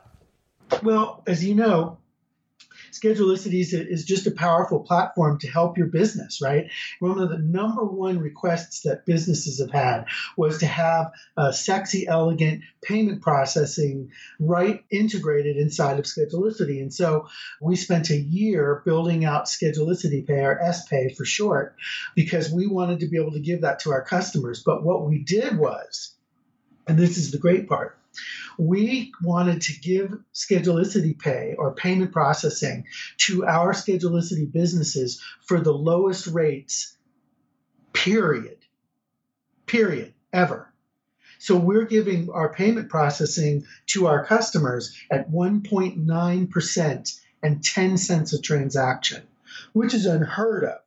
Well, 0.83 1.23
as 1.27 1.45
you 1.45 1.55
know, 1.55 1.99
Schedulicity 2.93 3.61
is 3.61 4.05
just 4.05 4.27
a 4.27 4.31
powerful 4.31 4.81
platform 4.81 5.39
to 5.39 5.49
help 5.49 5.79
your 5.79 5.87
business, 5.87 6.41
right? 6.43 6.71
One 7.01 7.19
of 7.19 7.31
the 7.31 7.39
number 7.39 7.85
one 7.85 8.19
requests 8.19 8.83
that 8.83 9.07
businesses 9.07 9.61
have 9.61 9.71
had 9.71 10.05
was 10.37 10.59
to 10.59 10.67
have 10.67 11.13
a 11.37 11.53
sexy, 11.53 12.07
elegant 12.07 12.63
payment 12.83 13.23
processing 13.23 14.11
right 14.39 14.85
integrated 14.91 15.57
inside 15.57 15.99
of 15.99 16.05
Schedulicity. 16.05 16.83
And 16.83 16.93
so 16.93 17.29
we 17.61 17.77
spent 17.77 18.11
a 18.11 18.17
year 18.17 18.83
building 18.85 19.25
out 19.25 19.47
Schedulicity 19.47 20.27
Pay, 20.27 20.45
or 20.45 20.61
SPay 20.63 21.17
for 21.17 21.25
short, 21.25 21.77
because 22.15 22.53
we 22.53 22.67
wanted 22.67 23.01
to 23.01 23.09
be 23.09 23.19
able 23.19 23.33
to 23.33 23.41
give 23.41 23.63
that 23.63 23.81
to 23.81 23.91
our 23.93 24.03
customers. 24.03 24.63
But 24.63 24.85
what 24.85 25.07
we 25.09 25.19
did 25.19 25.57
was, 25.57 26.15
and 26.87 26.99
this 26.99 27.17
is 27.17 27.31
the 27.31 27.39
great 27.39 27.69
part, 27.69 27.97
we 28.59 29.13
wanted 29.23 29.63
to 29.63 29.81
give 29.81 30.15
Schedulicity 30.35 31.19
Pay 31.19 31.55
or 31.59 31.75
payment 31.75 32.13
processing 32.13 32.87
to 33.19 33.47
our 33.47 33.73
Schedulicity 33.73 34.51
businesses 34.51 35.21
for 35.47 35.61
the 35.61 35.73
lowest 35.73 36.27
rates, 36.27 36.97
period. 37.93 38.59
Period. 39.67 40.15
Ever. 40.33 40.73
So 41.39 41.57
we're 41.57 41.87
giving 41.87 42.31
our 42.31 42.55
payment 42.55 42.89
processing 42.89 43.67
to 43.89 44.07
our 44.07 44.25
customers 44.25 44.97
at 45.11 45.31
1.9% 45.31 47.21
and 47.43 47.65
10 47.65 47.97
cents 47.99 48.33
a 48.33 48.41
transaction, 48.41 49.23
which 49.73 49.93
is 49.93 50.07
unheard 50.07 50.65
of 50.65 50.79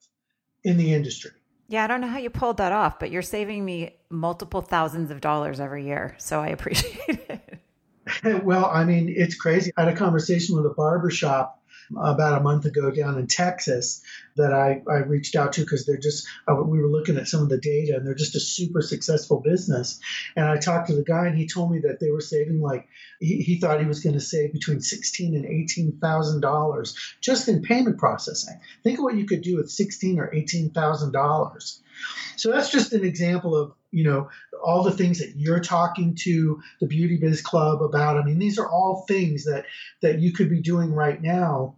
in 0.63 0.77
the 0.77 0.93
industry. 0.93 1.34
Yeah, 1.67 1.83
I 1.83 1.87
don't 1.87 2.01
know 2.01 2.07
how 2.07 2.19
you 2.19 2.29
pulled 2.29 2.57
that 2.57 2.71
off, 2.71 2.99
but 2.99 3.09
you're 3.09 3.21
saving 3.21 3.65
me 3.65 3.97
multiple 4.09 4.61
thousands 4.61 5.09
of 5.11 5.21
dollars 5.21 5.59
every 5.59 5.85
year. 5.85 6.15
So 6.19 6.39
I 6.39 6.47
appreciate 6.49 7.19
it. 7.29 7.59
well, 8.43 8.65
I 8.65 8.83
mean, 8.83 9.13
it's 9.15 9.35
crazy. 9.35 9.71
I 9.77 9.85
had 9.85 9.93
a 9.93 9.97
conversation 9.97 10.55
with 10.55 10.65
a 10.65 10.73
barber 10.73 11.09
shop 11.09 11.54
about 11.97 12.39
a 12.39 12.43
month 12.43 12.65
ago 12.65 12.91
down 12.91 13.17
in 13.17 13.27
Texas 13.27 14.01
that 14.35 14.53
I, 14.53 14.81
I 14.89 14.97
reached 14.97 15.35
out 15.35 15.53
to 15.53 15.61
because 15.61 15.85
they're 15.85 15.97
just, 15.97 16.27
uh, 16.47 16.55
we 16.55 16.79
were 16.79 16.89
looking 16.89 17.17
at 17.17 17.27
some 17.27 17.41
of 17.41 17.49
the 17.49 17.57
data 17.57 17.95
and 17.95 18.05
they're 18.05 18.13
just 18.13 18.35
a 18.35 18.39
super 18.39 18.81
successful 18.81 19.39
business. 19.39 19.99
And 20.35 20.45
I 20.45 20.57
talked 20.57 20.87
to 20.87 20.95
the 20.95 21.03
guy 21.03 21.27
and 21.27 21.37
he 21.37 21.47
told 21.47 21.71
me 21.71 21.79
that 21.79 21.99
they 21.99 22.11
were 22.11 22.21
saving 22.21 22.59
like, 22.59 22.87
he, 23.19 23.37
he 23.37 23.59
thought 23.59 23.79
he 23.79 23.85
was 23.85 24.01
going 24.01 24.13
to 24.13 24.19
save 24.19 24.53
between 24.53 24.81
sixteen 24.81 25.35
and 25.35 25.45
eighteen 25.45 25.97
thousand 26.01 26.41
dollars 26.41 26.95
just 27.21 27.47
in 27.47 27.61
payment 27.61 27.97
processing. 27.97 28.59
Think 28.83 28.99
of 28.99 29.03
what 29.03 29.15
you 29.15 29.25
could 29.25 29.41
do 29.41 29.57
with 29.57 29.71
sixteen 29.71 30.19
or 30.19 30.33
eighteen 30.33 30.71
thousand 30.71 31.13
dollars. 31.13 31.81
So 32.35 32.51
that's 32.51 32.69
just 32.69 32.91
an 32.93 33.05
example 33.05 33.55
of 33.55 33.73
you 33.91 34.03
know 34.03 34.29
all 34.63 34.83
the 34.83 34.91
things 34.91 35.19
that 35.19 35.35
you're 35.35 35.59
talking 35.59 36.15
to 36.15 36.61
the 36.79 36.87
Beauty 36.87 37.17
Biz 37.17 37.41
Club 37.41 37.81
about. 37.81 38.17
I 38.17 38.23
mean, 38.23 38.39
these 38.39 38.59
are 38.59 38.69
all 38.69 39.05
things 39.07 39.45
that 39.45 39.65
that 40.01 40.19
you 40.19 40.31
could 40.31 40.49
be 40.49 40.61
doing 40.61 40.93
right 40.93 41.21
now. 41.21 41.75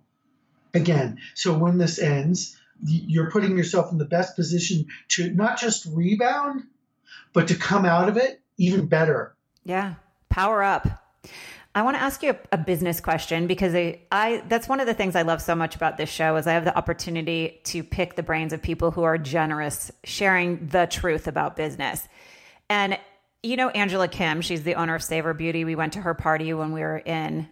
Again, 0.73 1.19
so 1.33 1.57
when 1.57 1.77
this 1.77 1.97
ends, 1.99 2.57
you're 2.83 3.31
putting 3.31 3.57
yourself 3.57 3.91
in 3.91 3.97
the 3.97 4.05
best 4.05 4.35
position 4.35 4.87
to 5.09 5.31
not 5.33 5.59
just 5.59 5.85
rebound, 5.85 6.63
but 7.33 7.47
to 7.47 7.55
come 7.55 7.85
out 7.85 8.09
of 8.09 8.17
it 8.17 8.41
even 8.57 8.87
better. 8.87 9.35
Yeah, 9.63 9.95
power 10.29 10.63
up. 10.63 10.87
I 11.77 11.83
want 11.83 11.95
to 11.95 12.01
ask 12.01 12.23
you 12.23 12.31
a, 12.31 12.37
a, 12.53 12.57
business 12.57 12.99
question 12.99 13.45
because 13.45 13.75
I, 13.75 14.01
I 14.11 14.41
that's 14.47 14.67
one 14.67 14.79
of 14.79 14.87
the 14.87 14.95
things 14.95 15.15
I 15.15 15.21
love 15.21 15.43
so 15.43 15.53
much 15.53 15.75
about 15.75 15.97
this 15.97 16.09
show 16.09 16.35
is 16.35 16.47
I 16.47 16.53
have 16.53 16.65
the 16.65 16.75
opportunity 16.75 17.61
to 17.65 17.83
pick 17.83 18.15
the 18.15 18.23
brains 18.23 18.51
of 18.51 18.63
people 18.63 18.89
who 18.89 19.03
are 19.03 19.19
generous, 19.19 19.91
sharing 20.03 20.65
the 20.69 20.87
truth 20.87 21.27
about 21.27 21.55
business. 21.55 22.07
And 22.69 22.97
you 23.43 23.55
know 23.55 23.69
Angela 23.69 24.07
Kim, 24.07 24.41
she's 24.41 24.63
the 24.63 24.75
owner 24.75 24.95
of 24.95 25.03
Savor 25.03 25.33
Beauty. 25.33 25.63
We 25.63 25.75
went 25.75 25.93
to 25.93 26.01
her 26.01 26.13
party 26.13 26.53
when 26.53 26.71
we 26.71 26.81
were 26.81 26.97
in 26.97 27.47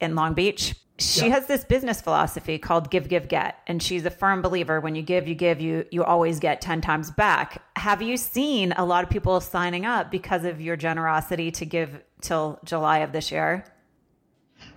in 0.00 0.14
Long 0.14 0.34
Beach. 0.34 0.74
She 0.98 1.26
yeah. 1.26 1.34
has 1.34 1.46
this 1.46 1.62
business 1.64 2.00
philosophy 2.00 2.58
called 2.58 2.90
give 2.90 3.08
give 3.08 3.28
get 3.28 3.58
and 3.66 3.82
she's 3.82 4.06
a 4.06 4.10
firm 4.10 4.40
believer 4.40 4.80
when 4.80 4.94
you 4.94 5.02
give 5.02 5.28
you 5.28 5.34
give 5.34 5.60
you 5.60 5.84
you 5.90 6.02
always 6.02 6.40
get 6.40 6.62
10 6.62 6.80
times 6.80 7.10
back. 7.10 7.62
Have 7.76 8.00
you 8.00 8.16
seen 8.16 8.72
a 8.72 8.84
lot 8.84 9.04
of 9.04 9.10
people 9.10 9.40
signing 9.40 9.84
up 9.84 10.10
because 10.10 10.44
of 10.44 10.60
your 10.60 10.76
generosity 10.76 11.50
to 11.52 11.66
give 11.66 12.02
till 12.22 12.58
July 12.64 12.98
of 12.98 13.12
this 13.12 13.30
year? 13.30 13.64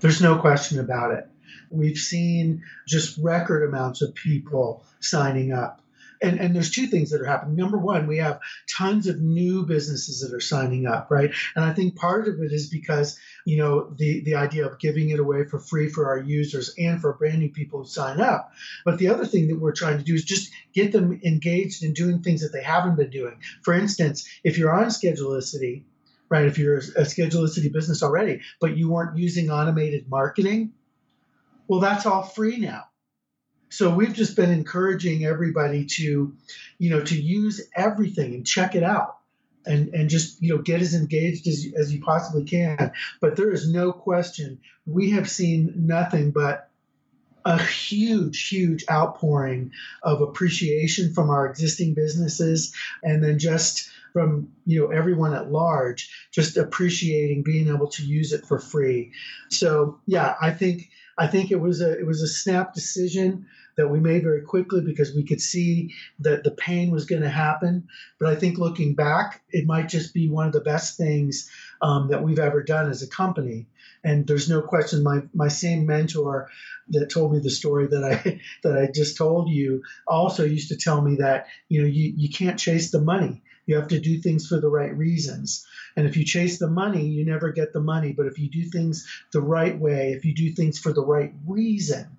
There's 0.01 0.21
no 0.21 0.37
question 0.37 0.79
about 0.79 1.11
it. 1.11 1.25
We've 1.71 1.97
seen 1.97 2.63
just 2.85 3.17
record 3.17 3.67
amounts 3.67 4.01
of 4.01 4.13
people 4.13 4.83
signing 4.99 5.53
up. 5.53 5.81
And, 6.21 6.37
and 6.39 6.53
there's 6.53 6.71
two 6.71 6.87
things 6.87 7.11
that 7.11 7.21
are 7.21 7.25
happening. 7.25 7.55
Number 7.55 7.77
one, 7.77 8.05
we 8.05 8.17
have 8.17 8.41
tons 8.77 9.07
of 9.07 9.21
new 9.21 9.65
businesses 9.65 10.19
that 10.19 10.35
are 10.35 10.41
signing 10.41 10.85
up, 10.85 11.09
right? 11.09 11.31
And 11.55 11.63
I 11.63 11.73
think 11.73 11.95
part 11.95 12.27
of 12.27 12.41
it 12.41 12.51
is 12.51 12.67
because, 12.67 13.17
you 13.45 13.57
know, 13.57 13.93
the, 13.97 14.19
the 14.21 14.35
idea 14.35 14.67
of 14.67 14.79
giving 14.79 15.11
it 15.11 15.19
away 15.19 15.45
for 15.45 15.59
free 15.59 15.87
for 15.87 16.09
our 16.09 16.19
users 16.19 16.73
and 16.77 16.99
for 16.99 17.13
brand 17.13 17.39
new 17.39 17.49
people 17.49 17.79
who 17.79 17.85
sign 17.85 18.19
up. 18.19 18.51
But 18.83 18.97
the 18.97 19.07
other 19.07 19.25
thing 19.25 19.47
that 19.47 19.59
we're 19.59 19.71
trying 19.71 19.97
to 19.97 20.03
do 20.03 20.13
is 20.13 20.25
just 20.25 20.51
get 20.73 20.91
them 20.91 21.21
engaged 21.23 21.83
in 21.83 21.93
doing 21.93 22.21
things 22.21 22.41
that 22.41 22.51
they 22.51 22.63
haven't 22.63 22.97
been 22.97 23.11
doing. 23.11 23.39
For 23.61 23.73
instance, 23.73 24.27
if 24.43 24.57
you're 24.57 24.73
on 24.73 24.87
Schedulicity, 24.87 25.83
right? 26.27 26.45
If 26.45 26.57
you're 26.57 26.79
a 26.79 27.05
Schedulicity 27.05 27.71
business 27.71 28.03
already, 28.03 28.41
but 28.59 28.75
you 28.75 28.91
weren't 28.91 29.17
using 29.17 29.49
automated 29.49 30.09
marketing, 30.09 30.73
well, 31.69 31.79
that's 31.79 32.05
all 32.05 32.23
free 32.23 32.57
now. 32.57 32.88
So 33.69 33.93
we've 33.93 34.13
just 34.13 34.35
been 34.35 34.51
encouraging 34.51 35.25
everybody 35.25 35.85
to, 35.85 36.33
you 36.77 36.89
know, 36.89 37.01
to 37.01 37.19
use 37.19 37.67
everything 37.75 38.33
and 38.33 38.45
check 38.45 38.75
it 38.75 38.83
out 38.83 39.17
and, 39.65 39.89
and 39.89 40.09
just, 40.09 40.41
you 40.41 40.55
know, 40.55 40.61
get 40.61 40.81
as 40.81 40.95
engaged 40.95 41.47
as, 41.47 41.67
as 41.77 41.93
you 41.93 42.01
possibly 42.01 42.45
can. 42.45 42.91
But 43.21 43.35
there 43.35 43.51
is 43.51 43.69
no 43.69 43.91
question 43.91 44.59
we 44.85 45.11
have 45.11 45.29
seen 45.29 45.73
nothing 45.75 46.31
but 46.31 46.69
a 47.45 47.61
huge, 47.61 48.49
huge 48.49 48.83
outpouring 48.91 49.71
of 50.03 50.21
appreciation 50.21 51.13
from 51.13 51.29
our 51.29 51.47
existing 51.47 51.93
businesses 51.93 52.73
and 53.03 53.23
then 53.23 53.39
just 53.39 53.89
from 54.13 54.49
you 54.65 54.81
know 54.81 54.87
everyone 54.87 55.33
at 55.33 55.51
large 55.51 56.09
just 56.31 56.57
appreciating 56.57 57.43
being 57.43 57.67
able 57.67 57.87
to 57.87 58.03
use 58.03 58.33
it 58.33 58.43
for 58.45 58.57
free 58.57 59.11
so 59.49 59.99
yeah 60.07 60.33
i 60.41 60.49
think 60.49 60.89
i 61.19 61.27
think 61.27 61.51
it 61.51 61.59
was 61.59 61.81
a 61.81 61.99
it 61.99 62.07
was 62.07 62.21
a 62.21 62.27
snap 62.27 62.73
decision 62.73 63.45
that 63.79 63.87
we 63.87 64.01
made 64.01 64.23
very 64.23 64.41
quickly 64.41 64.81
because 64.81 65.15
we 65.15 65.23
could 65.23 65.39
see 65.39 65.93
that 66.19 66.43
the 66.43 66.51
pain 66.51 66.91
was 66.91 67.05
going 67.05 67.21
to 67.21 67.29
happen. 67.29 67.87
But 68.19 68.27
I 68.27 68.35
think 68.35 68.57
looking 68.57 68.93
back, 68.93 69.41
it 69.51 69.65
might 69.65 69.87
just 69.87 70.13
be 70.13 70.27
one 70.27 70.47
of 70.47 70.51
the 70.51 70.59
best 70.59 70.97
things 70.97 71.49
um, 71.81 72.09
that 72.09 72.21
we've 72.21 72.39
ever 72.39 72.61
done 72.61 72.89
as 72.89 73.03
a 73.03 73.07
company. 73.07 73.67
And 74.03 74.27
there's 74.27 74.49
no 74.49 74.61
question, 74.61 75.01
my 75.01 75.21
my 75.33 75.47
same 75.47 75.85
mentor 75.85 76.49
that 76.89 77.09
told 77.09 77.31
me 77.31 77.39
the 77.39 77.49
story 77.49 77.87
that 77.87 78.03
I 78.03 78.41
that 78.63 78.77
I 78.77 78.91
just 78.93 79.15
told 79.15 79.49
you 79.49 79.83
also 80.05 80.43
used 80.43 80.69
to 80.69 80.77
tell 80.77 81.01
me 81.01 81.15
that 81.17 81.47
you 81.69 81.81
know 81.81 81.87
you, 81.87 82.13
you 82.17 82.29
can't 82.29 82.59
chase 82.59 82.91
the 82.91 83.01
money 83.01 83.41
you 83.69 83.75
have 83.75 83.89
to 83.89 83.99
do 83.99 84.19
things 84.19 84.47
for 84.47 84.59
the 84.59 84.67
right 84.67 84.97
reasons. 84.97 85.63
And 85.95 86.07
if 86.07 86.17
you 86.17 86.25
chase 86.25 86.57
the 86.57 86.67
money, 86.67 87.05
you 87.05 87.23
never 87.23 87.51
get 87.51 87.71
the 87.71 87.79
money. 87.79 88.13
But 88.13 88.25
if 88.25 88.39
you 88.39 88.49
do 88.49 88.63
things 88.63 89.07
the 89.31 89.41
right 89.41 89.77
way, 89.79 90.13
if 90.13 90.25
you 90.25 90.33
do 90.33 90.51
things 90.51 90.79
for 90.79 90.91
the 90.91 91.05
right 91.05 91.31
reason, 91.45 92.17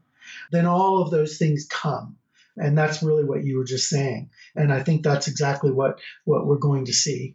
then 0.52 0.66
all 0.66 1.02
of 1.02 1.10
those 1.10 1.38
things 1.38 1.66
come. 1.66 2.16
And 2.56 2.78
that's 2.78 3.02
really 3.02 3.24
what 3.24 3.42
you 3.42 3.58
were 3.58 3.64
just 3.64 3.88
saying. 3.88 4.30
And 4.54 4.72
I 4.72 4.84
think 4.84 5.02
that's 5.02 5.26
exactly 5.26 5.72
what, 5.72 5.98
what 6.24 6.46
we're 6.46 6.58
going 6.58 6.84
to 6.84 6.92
see. 6.92 7.34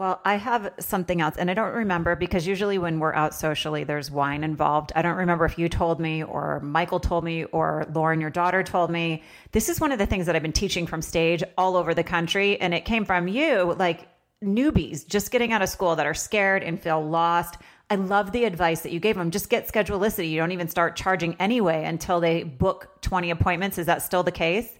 Well, 0.00 0.18
I 0.24 0.36
have 0.36 0.72
something 0.78 1.20
else, 1.20 1.36
and 1.36 1.50
I 1.50 1.52
don't 1.52 1.74
remember 1.74 2.16
because 2.16 2.46
usually 2.46 2.78
when 2.78 3.00
we're 3.00 3.12
out 3.12 3.34
socially, 3.34 3.84
there's 3.84 4.10
wine 4.10 4.44
involved. 4.44 4.92
I 4.96 5.02
don't 5.02 5.18
remember 5.18 5.44
if 5.44 5.58
you 5.58 5.68
told 5.68 6.00
me, 6.00 6.22
or 6.22 6.58
Michael 6.60 7.00
told 7.00 7.22
me, 7.22 7.44
or 7.44 7.84
Lauren, 7.92 8.18
your 8.18 8.30
daughter, 8.30 8.62
told 8.62 8.90
me. 8.90 9.22
This 9.52 9.68
is 9.68 9.78
one 9.78 9.92
of 9.92 9.98
the 9.98 10.06
things 10.06 10.24
that 10.24 10.34
I've 10.34 10.40
been 10.40 10.54
teaching 10.54 10.86
from 10.86 11.02
stage 11.02 11.44
all 11.58 11.76
over 11.76 11.92
the 11.92 12.02
country, 12.02 12.58
and 12.58 12.72
it 12.72 12.86
came 12.86 13.04
from 13.04 13.28
you, 13.28 13.74
like 13.78 14.08
newbies 14.42 15.06
just 15.06 15.30
getting 15.30 15.52
out 15.52 15.60
of 15.60 15.68
school 15.68 15.94
that 15.96 16.06
are 16.06 16.14
scared 16.14 16.62
and 16.62 16.80
feel 16.80 17.06
lost. 17.06 17.58
I 17.90 17.96
love 17.96 18.32
the 18.32 18.44
advice 18.44 18.80
that 18.80 18.92
you 18.92 19.00
gave 19.00 19.16
them. 19.16 19.30
Just 19.30 19.50
get 19.50 19.68
Schedulicity. 19.68 20.30
You 20.30 20.38
don't 20.38 20.52
even 20.52 20.68
start 20.68 20.96
charging 20.96 21.34
anyway 21.34 21.84
until 21.84 22.20
they 22.20 22.44
book 22.44 23.02
20 23.02 23.32
appointments. 23.32 23.76
Is 23.76 23.84
that 23.84 24.00
still 24.00 24.22
the 24.22 24.32
case? 24.32 24.79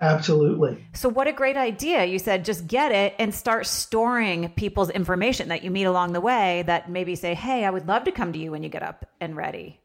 Absolutely. 0.00 0.86
So, 0.92 1.08
what 1.08 1.28
a 1.28 1.32
great 1.32 1.56
idea. 1.56 2.04
You 2.04 2.18
said 2.18 2.44
just 2.44 2.66
get 2.66 2.92
it 2.92 3.14
and 3.18 3.34
start 3.34 3.66
storing 3.66 4.50
people's 4.50 4.90
information 4.90 5.48
that 5.48 5.62
you 5.62 5.70
meet 5.70 5.84
along 5.84 6.12
the 6.12 6.20
way 6.20 6.62
that 6.66 6.90
maybe 6.90 7.14
say, 7.14 7.34
Hey, 7.34 7.64
I 7.64 7.70
would 7.70 7.86
love 7.86 8.04
to 8.04 8.12
come 8.12 8.32
to 8.32 8.38
you 8.38 8.50
when 8.50 8.62
you 8.62 8.68
get 8.68 8.82
up 8.82 9.06
and 9.20 9.36
ready. 9.36 9.80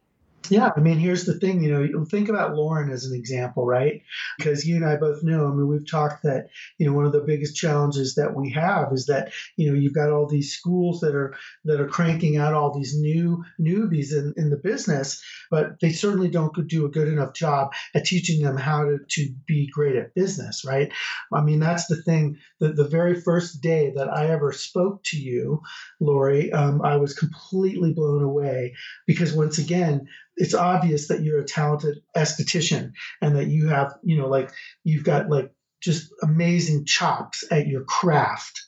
Yeah, 0.47 0.71
I 0.75 0.79
mean, 0.79 0.97
here's 0.97 1.25
the 1.25 1.37
thing, 1.37 1.61
you 1.63 1.71
know, 1.71 2.05
think 2.05 2.29
about 2.29 2.55
Lauren 2.55 2.91
as 2.91 3.05
an 3.05 3.15
example, 3.15 3.65
right? 3.65 4.01
Because 4.37 4.65
you 4.65 4.77
and 4.77 4.85
I 4.85 4.95
both 4.95 5.21
know, 5.21 5.47
I 5.47 5.51
mean, 5.51 5.67
we've 5.67 5.89
talked 5.89 6.23
that, 6.23 6.47
you 6.77 6.87
know, 6.87 6.93
one 6.93 7.05
of 7.05 7.11
the 7.11 7.21
biggest 7.21 7.55
challenges 7.55 8.15
that 8.15 8.33
we 8.33 8.51
have 8.51 8.91
is 8.91 9.05
that, 9.07 9.31
you 9.57 9.69
know, 9.69 9.77
you've 9.77 9.93
got 9.93 10.09
all 10.09 10.27
these 10.27 10.53
schools 10.53 11.01
that 11.01 11.13
are 11.13 11.35
that 11.65 11.79
are 11.79 11.87
cranking 11.87 12.37
out 12.37 12.53
all 12.53 12.73
these 12.75 12.97
new 12.97 13.43
newbies 13.59 14.11
in, 14.11 14.33
in 14.37 14.49
the 14.49 14.57
business, 14.57 15.21
but 15.51 15.79
they 15.81 15.91
certainly 15.91 16.29
don't 16.29 16.67
do 16.67 16.85
a 16.85 16.89
good 16.89 17.07
enough 17.07 17.33
job 17.33 17.71
at 17.93 18.05
teaching 18.05 18.41
them 18.41 18.57
how 18.57 18.83
to, 18.85 18.97
to 19.07 19.29
be 19.45 19.67
great 19.67 19.95
at 19.97 20.15
business, 20.15 20.63
right? 20.65 20.91
I 21.31 21.41
mean, 21.41 21.59
that's 21.59 21.85
the 21.87 22.01
thing. 22.01 22.37
The, 22.59 22.69
the 22.69 22.87
very 22.87 23.21
first 23.21 23.61
day 23.61 23.91
that 23.95 24.09
I 24.09 24.27
ever 24.29 24.51
spoke 24.51 25.03
to 25.05 25.17
you, 25.17 25.61
Lori, 25.99 26.51
um, 26.51 26.81
I 26.81 26.95
was 26.97 27.13
completely 27.13 27.93
blown 27.93 28.23
away 28.23 28.73
because 29.05 29.33
once 29.33 29.59
again, 29.59 30.07
it's 30.39 30.53
obvious 30.53 31.09
that 31.09 31.21
you're 31.21 31.41
a 31.41 31.45
talented 31.45 32.01
esthetician 32.15 32.93
and 33.21 33.35
that 33.35 33.47
you 33.47 33.67
have, 33.67 33.93
you 34.03 34.17
know, 34.17 34.29
like 34.29 34.49
you've 34.85 35.03
got 35.03 35.29
like 35.29 35.51
just 35.81 36.09
amazing 36.23 36.85
chops 36.85 37.43
at 37.51 37.67
your 37.67 37.83
craft. 37.83 38.63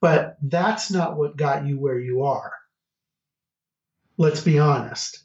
But 0.00 0.36
that's 0.42 0.90
not 0.90 1.16
what 1.16 1.36
got 1.36 1.64
you 1.64 1.78
where 1.78 1.98
you 1.98 2.24
are. 2.24 2.52
Let's 4.18 4.40
be 4.40 4.58
honest. 4.58 5.22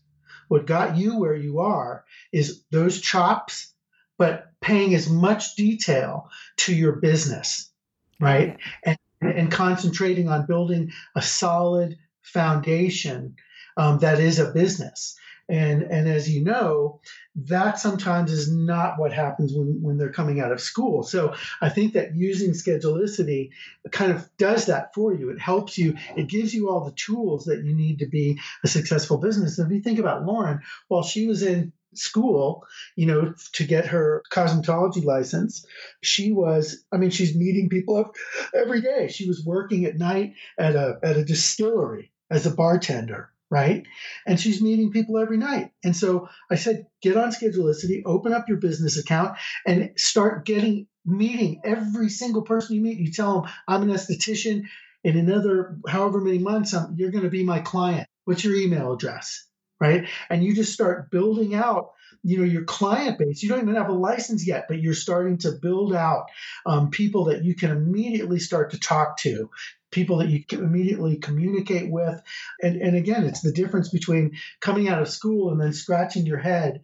What 0.49 0.67
got 0.67 0.97
you 0.97 1.17
where 1.17 1.35
you 1.35 1.59
are 1.59 2.05
is 2.31 2.63
those 2.71 3.01
chops, 3.01 3.73
but 4.19 4.51
paying 4.61 4.93
as 4.93 5.09
much 5.09 5.55
detail 5.55 6.29
to 6.57 6.75
your 6.75 6.93
business, 6.93 7.71
right? 8.19 8.57
And, 8.85 8.97
and 9.19 9.51
concentrating 9.51 10.29
on 10.29 10.45
building 10.45 10.91
a 11.15 11.23
solid 11.23 11.97
foundation 12.21 13.35
um, 13.77 13.99
that 13.99 14.19
is 14.19 14.37
a 14.37 14.51
business. 14.51 15.17
And 15.49 15.83
and 15.83 16.07
as 16.07 16.29
you 16.29 16.43
know, 16.43 16.99
that 17.35 17.79
sometimes 17.79 18.31
is 18.31 18.51
not 18.51 18.99
what 18.99 19.13
happens 19.13 19.53
when, 19.53 19.81
when 19.81 19.97
they're 19.97 20.11
coming 20.11 20.39
out 20.39 20.51
of 20.51 20.59
school. 20.59 21.03
So 21.03 21.35
I 21.61 21.69
think 21.69 21.93
that 21.93 22.15
using 22.15 22.51
Schedulicity 22.51 23.51
kind 23.91 24.11
of 24.11 24.29
does 24.37 24.65
that 24.65 24.93
for 24.93 25.13
you. 25.13 25.29
It 25.29 25.39
helps 25.39 25.77
you, 25.77 25.95
it 26.15 26.27
gives 26.27 26.53
you 26.53 26.69
all 26.69 26.83
the 26.83 26.91
tools 26.91 27.45
that 27.45 27.63
you 27.63 27.73
need 27.73 27.99
to 27.99 28.07
be 28.07 28.39
a 28.63 28.67
successful 28.67 29.17
business. 29.17 29.57
And 29.57 29.71
if 29.71 29.75
you 29.75 29.81
think 29.81 29.99
about 29.99 30.25
Lauren, 30.25 30.61
while 30.87 31.03
she 31.03 31.27
was 31.27 31.43
in 31.43 31.71
school, 31.93 32.65
you 32.95 33.05
know, 33.05 33.33
to 33.53 33.63
get 33.63 33.87
her 33.87 34.23
cosmetology 34.31 35.03
license. 35.03 35.65
She 36.01 36.31
was, 36.31 36.83
I 36.91 36.97
mean, 36.97 37.09
she's 37.09 37.35
meeting 37.35 37.69
people 37.69 38.13
every 38.53 38.81
day. 38.81 39.07
She 39.07 39.27
was 39.27 39.43
working 39.45 39.85
at 39.85 39.97
night 39.97 40.33
at 40.57 40.75
a 40.75 40.99
at 41.03 41.17
a 41.17 41.25
distillery 41.25 42.11
as 42.29 42.45
a 42.45 42.51
bartender 42.51 43.31
right? 43.49 43.85
And 44.25 44.39
she's 44.39 44.61
meeting 44.61 44.91
people 44.91 45.17
every 45.17 45.37
night. 45.37 45.71
And 45.83 45.95
so 45.95 46.29
I 46.51 46.55
said, 46.55 46.87
get 47.01 47.17
on 47.17 47.31
Schedulicity, 47.31 48.01
open 48.05 48.33
up 48.33 48.49
your 48.49 48.57
business 48.57 48.97
account, 48.97 49.37
and 49.65 49.91
start 49.95 50.45
getting 50.45 50.87
meeting 51.05 51.61
every 51.63 52.09
single 52.09 52.41
person 52.41 52.75
you 52.75 52.81
meet. 52.81 52.99
You 52.99 53.11
tell 53.11 53.41
them, 53.41 53.51
I'm 53.67 53.83
an 53.83 53.89
esthetician. 53.89 54.63
In 55.03 55.17
another 55.17 55.77
however 55.87 56.19
many 56.19 56.39
months, 56.39 56.75
you're 56.95 57.11
going 57.11 57.23
to 57.23 57.29
be 57.29 57.43
my 57.43 57.59
client. 57.59 58.07
What's 58.25 58.43
your 58.43 58.55
email 58.55 58.93
address? 58.93 59.45
Right. 59.79 60.09
And 60.29 60.43
you 60.43 60.55
just 60.55 60.73
start 60.73 61.11
building 61.11 61.53
out 61.53 61.91
you 62.23 62.37
know 62.37 62.43
your 62.43 62.63
client 62.63 63.19
base 63.19 63.43
you 63.43 63.49
don't 63.49 63.61
even 63.61 63.75
have 63.75 63.89
a 63.89 63.93
license 63.93 64.45
yet 64.45 64.65
but 64.67 64.81
you're 64.81 64.93
starting 64.93 65.37
to 65.37 65.51
build 65.51 65.93
out 65.93 66.25
um, 66.65 66.89
people 66.89 67.25
that 67.25 67.43
you 67.43 67.55
can 67.55 67.71
immediately 67.71 68.39
start 68.39 68.71
to 68.71 68.79
talk 68.79 69.17
to 69.17 69.49
people 69.91 70.17
that 70.17 70.29
you 70.29 70.43
can 70.43 70.63
immediately 70.63 71.17
communicate 71.17 71.89
with. 71.89 72.21
And, 72.61 72.81
and 72.81 72.95
again, 72.95 73.25
it's 73.25 73.41
the 73.41 73.51
difference 73.51 73.89
between 73.89 74.37
coming 74.59 74.89
out 74.89 75.01
of 75.01 75.09
school 75.09 75.51
and 75.51 75.59
then 75.59 75.73
scratching 75.73 76.25
your 76.25 76.37
head, 76.37 76.83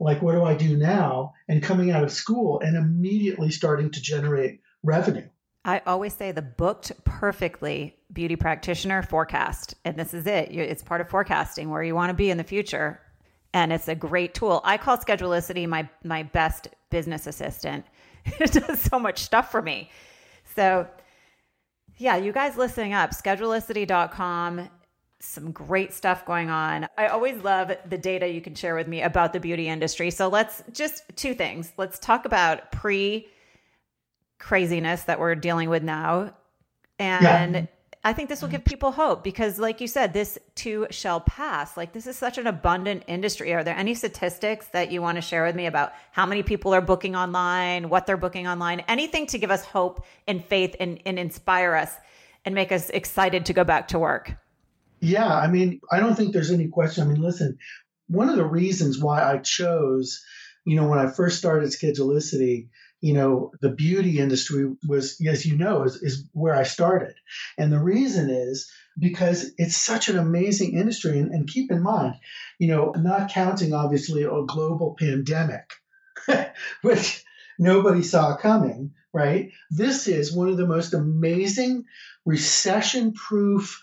like, 0.00 0.20
what 0.22 0.32
do 0.32 0.44
I 0.44 0.54
do 0.54 0.76
now? 0.76 1.34
And 1.48 1.62
coming 1.62 1.90
out 1.90 2.04
of 2.04 2.12
school 2.12 2.60
and 2.60 2.76
immediately 2.76 3.50
starting 3.50 3.90
to 3.92 4.02
generate 4.02 4.60
revenue. 4.82 5.28
I 5.64 5.80
always 5.86 6.12
say 6.12 6.30
the 6.32 6.42
booked 6.42 6.92
perfectly 7.04 7.96
beauty 8.12 8.36
practitioner 8.36 9.02
forecast. 9.02 9.74
And 9.84 9.96
this 9.96 10.12
is 10.12 10.26
it. 10.26 10.50
It's 10.50 10.82
part 10.82 11.00
of 11.00 11.08
forecasting 11.08 11.70
where 11.70 11.82
you 11.82 11.94
want 11.94 12.10
to 12.10 12.14
be 12.14 12.30
in 12.30 12.36
the 12.36 12.44
future. 12.44 13.00
And 13.54 13.72
it's 13.72 13.88
a 13.88 13.94
great 13.94 14.34
tool. 14.34 14.60
I 14.64 14.76
call 14.76 14.98
Schedulicity 14.98 15.66
my, 15.66 15.88
my 16.02 16.24
best 16.24 16.68
business 16.90 17.26
assistant. 17.26 17.86
It 18.40 18.52
does 18.52 18.80
so 18.80 18.98
much 18.98 19.18
stuff 19.18 19.50
for 19.50 19.60
me. 19.60 19.90
So 20.56 20.88
yeah, 21.96 22.16
you 22.16 22.32
guys 22.32 22.56
listening 22.56 22.92
up, 22.92 23.10
schedulicity.com. 23.10 24.68
Some 25.20 25.52
great 25.52 25.92
stuff 25.92 26.26
going 26.26 26.50
on. 26.50 26.86
I 26.98 27.06
always 27.06 27.42
love 27.42 27.72
the 27.88 27.96
data 27.96 28.28
you 28.28 28.40
can 28.40 28.54
share 28.54 28.74
with 28.74 28.88
me 28.88 29.02
about 29.02 29.32
the 29.32 29.40
beauty 29.40 29.68
industry. 29.68 30.10
So 30.10 30.28
let's 30.28 30.62
just 30.72 31.02
two 31.16 31.34
things. 31.34 31.72
Let's 31.76 31.98
talk 31.98 32.24
about 32.26 32.72
pre 32.72 33.28
craziness 34.38 35.04
that 35.04 35.18
we're 35.18 35.34
dealing 35.34 35.70
with 35.70 35.82
now 35.82 36.34
and 36.98 37.54
yeah. 37.54 37.66
I 38.06 38.12
think 38.12 38.28
this 38.28 38.42
will 38.42 38.50
give 38.50 38.60
mm. 38.60 38.66
people 38.66 38.92
hope 38.92 39.24
because, 39.24 39.58
like 39.58 39.80
you 39.80 39.88
said, 39.88 40.12
this 40.12 40.38
too 40.54 40.86
shall 40.90 41.20
pass. 41.20 41.74
Like, 41.74 41.94
this 41.94 42.06
is 42.06 42.18
such 42.18 42.36
an 42.36 42.46
abundant 42.46 43.04
industry. 43.06 43.54
Are 43.54 43.64
there 43.64 43.74
any 43.74 43.94
statistics 43.94 44.66
that 44.68 44.92
you 44.92 45.00
want 45.00 45.16
to 45.16 45.22
share 45.22 45.44
with 45.46 45.56
me 45.56 45.64
about 45.64 45.92
how 46.12 46.26
many 46.26 46.42
people 46.42 46.74
are 46.74 46.82
booking 46.82 47.16
online, 47.16 47.88
what 47.88 48.06
they're 48.06 48.18
booking 48.18 48.46
online, 48.46 48.80
anything 48.88 49.26
to 49.28 49.38
give 49.38 49.50
us 49.50 49.64
hope 49.64 50.04
and 50.28 50.44
faith 50.44 50.76
and, 50.78 51.00
and 51.06 51.18
inspire 51.18 51.74
us 51.74 51.96
and 52.44 52.54
make 52.54 52.72
us 52.72 52.90
excited 52.90 53.46
to 53.46 53.54
go 53.54 53.64
back 53.64 53.88
to 53.88 53.98
work? 53.98 54.36
Yeah, 55.00 55.34
I 55.34 55.48
mean, 55.48 55.80
I 55.90 55.98
don't 55.98 56.14
think 56.14 56.34
there's 56.34 56.50
any 56.50 56.68
question. 56.68 57.04
I 57.04 57.06
mean, 57.10 57.22
listen, 57.22 57.58
one 58.08 58.28
of 58.28 58.36
the 58.36 58.44
reasons 58.44 58.98
why 58.98 59.22
I 59.22 59.38
chose, 59.38 60.22
you 60.66 60.76
know, 60.76 60.88
when 60.88 60.98
I 60.98 61.10
first 61.10 61.38
started 61.38 61.70
Schedulicity, 61.70 62.68
you 63.04 63.12
know, 63.12 63.52
the 63.60 63.68
beauty 63.68 64.18
industry 64.18 64.74
was, 64.88 65.20
as 65.28 65.44
you 65.44 65.58
know, 65.58 65.82
is, 65.82 65.96
is 65.96 66.24
where 66.32 66.54
I 66.54 66.62
started. 66.62 67.12
And 67.58 67.70
the 67.70 67.78
reason 67.78 68.30
is 68.30 68.72
because 68.98 69.52
it's 69.58 69.76
such 69.76 70.08
an 70.08 70.16
amazing 70.16 70.72
industry. 70.72 71.18
And, 71.18 71.30
and 71.30 71.46
keep 71.46 71.70
in 71.70 71.82
mind, 71.82 72.14
you 72.58 72.68
know, 72.68 72.94
not 72.96 73.30
counting 73.30 73.74
obviously 73.74 74.22
a 74.22 74.30
global 74.46 74.96
pandemic, 74.98 75.70
which 76.80 77.22
nobody 77.58 78.02
saw 78.02 78.38
coming, 78.38 78.94
right? 79.12 79.50
This 79.70 80.08
is 80.08 80.32
one 80.32 80.48
of 80.48 80.56
the 80.56 80.66
most 80.66 80.94
amazing 80.94 81.84
recession 82.24 83.12
proof 83.12 83.82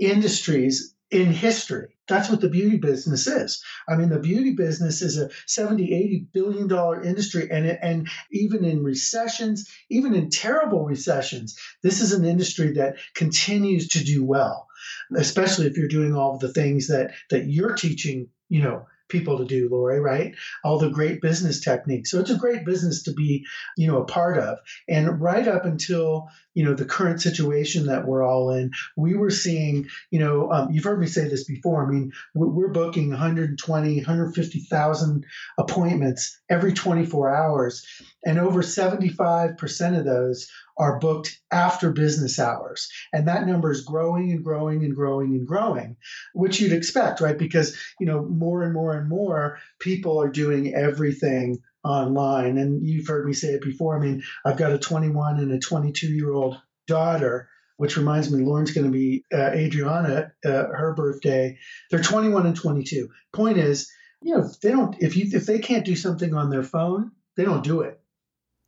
industries 0.00 0.94
in 1.10 1.30
history. 1.30 1.98
That's 2.12 2.28
what 2.28 2.42
the 2.42 2.50
beauty 2.50 2.76
business 2.76 3.26
is. 3.26 3.64
I 3.88 3.96
mean, 3.96 4.10
the 4.10 4.18
beauty 4.18 4.52
business 4.52 5.00
is 5.00 5.16
a 5.16 5.30
70, 5.46 5.94
80 5.94 6.26
billion 6.34 6.68
dollar 6.68 7.02
industry. 7.02 7.50
And, 7.50 7.66
and 7.66 8.08
even 8.30 8.66
in 8.66 8.82
recessions, 8.82 9.66
even 9.88 10.14
in 10.14 10.28
terrible 10.28 10.84
recessions, 10.84 11.58
this 11.82 12.02
is 12.02 12.12
an 12.12 12.26
industry 12.26 12.74
that 12.74 12.96
continues 13.14 13.88
to 13.88 14.04
do 14.04 14.22
well, 14.22 14.68
especially 15.16 15.66
if 15.66 15.78
you're 15.78 15.88
doing 15.88 16.14
all 16.14 16.34
of 16.34 16.40
the 16.40 16.52
things 16.52 16.88
that, 16.88 17.12
that 17.30 17.46
you're 17.46 17.76
teaching, 17.76 18.28
you 18.50 18.60
know, 18.60 18.84
people 19.12 19.38
to 19.38 19.44
do, 19.44 19.68
Lori, 19.70 20.00
right? 20.00 20.34
All 20.64 20.78
the 20.78 20.90
great 20.90 21.20
business 21.20 21.60
techniques. 21.60 22.10
So 22.10 22.18
it's 22.18 22.30
a 22.30 22.36
great 22.36 22.64
business 22.64 23.04
to 23.04 23.12
be, 23.12 23.44
you 23.76 23.86
know, 23.86 24.02
a 24.02 24.06
part 24.06 24.38
of. 24.38 24.58
And 24.88 25.20
right 25.20 25.46
up 25.46 25.64
until, 25.64 26.28
you 26.54 26.64
know, 26.64 26.74
the 26.74 26.84
current 26.84 27.20
situation 27.22 27.86
that 27.86 28.06
we're 28.06 28.24
all 28.24 28.50
in, 28.50 28.72
we 28.96 29.14
were 29.14 29.30
seeing, 29.30 29.88
you 30.10 30.18
know, 30.18 30.50
um, 30.50 30.72
you've 30.72 30.84
heard 30.84 31.00
me 31.00 31.06
say 31.06 31.28
this 31.28 31.44
before. 31.44 31.86
I 31.86 31.90
mean, 31.90 32.12
we're 32.34 32.72
booking 32.72 33.10
120, 33.10 33.96
150,000 33.96 35.26
appointments 35.58 36.40
every 36.50 36.72
24 36.72 37.34
hours. 37.34 37.86
And 38.24 38.38
over 38.38 38.62
75% 38.62 39.98
of 39.98 40.04
those 40.04 40.48
are 40.78 40.98
booked 40.98 41.40
after 41.50 41.90
business 41.90 42.38
hours. 42.38 42.88
And 43.12 43.28
that 43.28 43.46
number 43.46 43.70
is 43.70 43.82
growing 43.82 44.32
and 44.32 44.44
growing 44.44 44.84
and 44.84 44.94
growing 44.94 45.34
and 45.34 45.46
growing, 45.46 45.96
which 46.34 46.60
you'd 46.60 46.72
expect, 46.72 47.20
right? 47.20 47.36
Because, 47.36 47.76
you 48.00 48.06
know, 48.06 48.24
more 48.24 48.62
and 48.62 48.72
more 48.72 48.94
and 48.96 49.08
more 49.08 49.58
people 49.78 50.20
are 50.20 50.28
doing 50.28 50.74
everything 50.74 51.58
online. 51.84 52.58
And 52.58 52.86
you've 52.86 53.08
heard 53.08 53.26
me 53.26 53.32
say 53.32 53.48
it 53.48 53.62
before. 53.62 53.96
I 53.96 54.00
mean, 54.00 54.22
I've 54.44 54.56
got 54.56 54.72
a 54.72 54.78
21 54.78 55.38
and 55.38 55.52
a 55.52 55.58
22 55.58 56.08
year 56.08 56.32
old 56.32 56.60
daughter. 56.86 57.48
Which 57.78 57.96
reminds 57.96 58.30
me, 58.30 58.44
Lauren's 58.44 58.70
going 58.70 58.86
to 58.86 58.92
be 58.92 59.24
uh, 59.34 59.50
Adriana, 59.50 60.32
uh, 60.44 60.50
her 60.50 60.94
birthday. 60.94 61.58
They're 61.90 62.02
21 62.02 62.46
and 62.46 62.54
22. 62.54 63.08
Point 63.32 63.58
is, 63.58 63.90
you 64.20 64.36
know, 64.36 64.48
they 64.62 64.70
don't, 64.70 64.94
if 65.00 65.16
you, 65.16 65.30
if 65.32 65.46
they 65.46 65.58
can't 65.58 65.84
do 65.84 65.96
something 65.96 66.32
on 66.32 66.48
their 66.48 66.62
phone, 66.62 67.10
they 67.36 67.44
don't 67.44 67.64
do 67.64 67.80
it. 67.80 68.00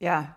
Yeah, 0.01 0.29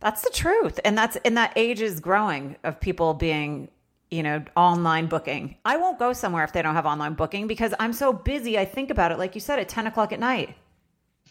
that's 0.00 0.22
the 0.22 0.30
truth. 0.30 0.78
And 0.84 0.96
that's 0.96 1.16
and 1.24 1.36
that 1.36 1.52
age 1.56 1.80
is 1.80 2.00
growing 2.00 2.56
of 2.64 2.80
people 2.80 3.14
being, 3.14 3.68
you 4.10 4.22
know, 4.22 4.44
online 4.56 5.06
booking. 5.06 5.56
I 5.64 5.76
won't 5.76 5.98
go 5.98 6.12
somewhere 6.12 6.44
if 6.44 6.52
they 6.52 6.62
don't 6.62 6.74
have 6.74 6.86
online 6.86 7.14
booking 7.14 7.46
because 7.46 7.74
I'm 7.78 7.92
so 7.92 8.12
busy. 8.12 8.58
I 8.58 8.64
think 8.64 8.90
about 8.90 9.12
it, 9.12 9.18
like 9.18 9.34
you 9.34 9.40
said, 9.40 9.58
at 9.58 9.68
10 9.68 9.86
o'clock 9.86 10.12
at 10.12 10.20
night. 10.20 10.54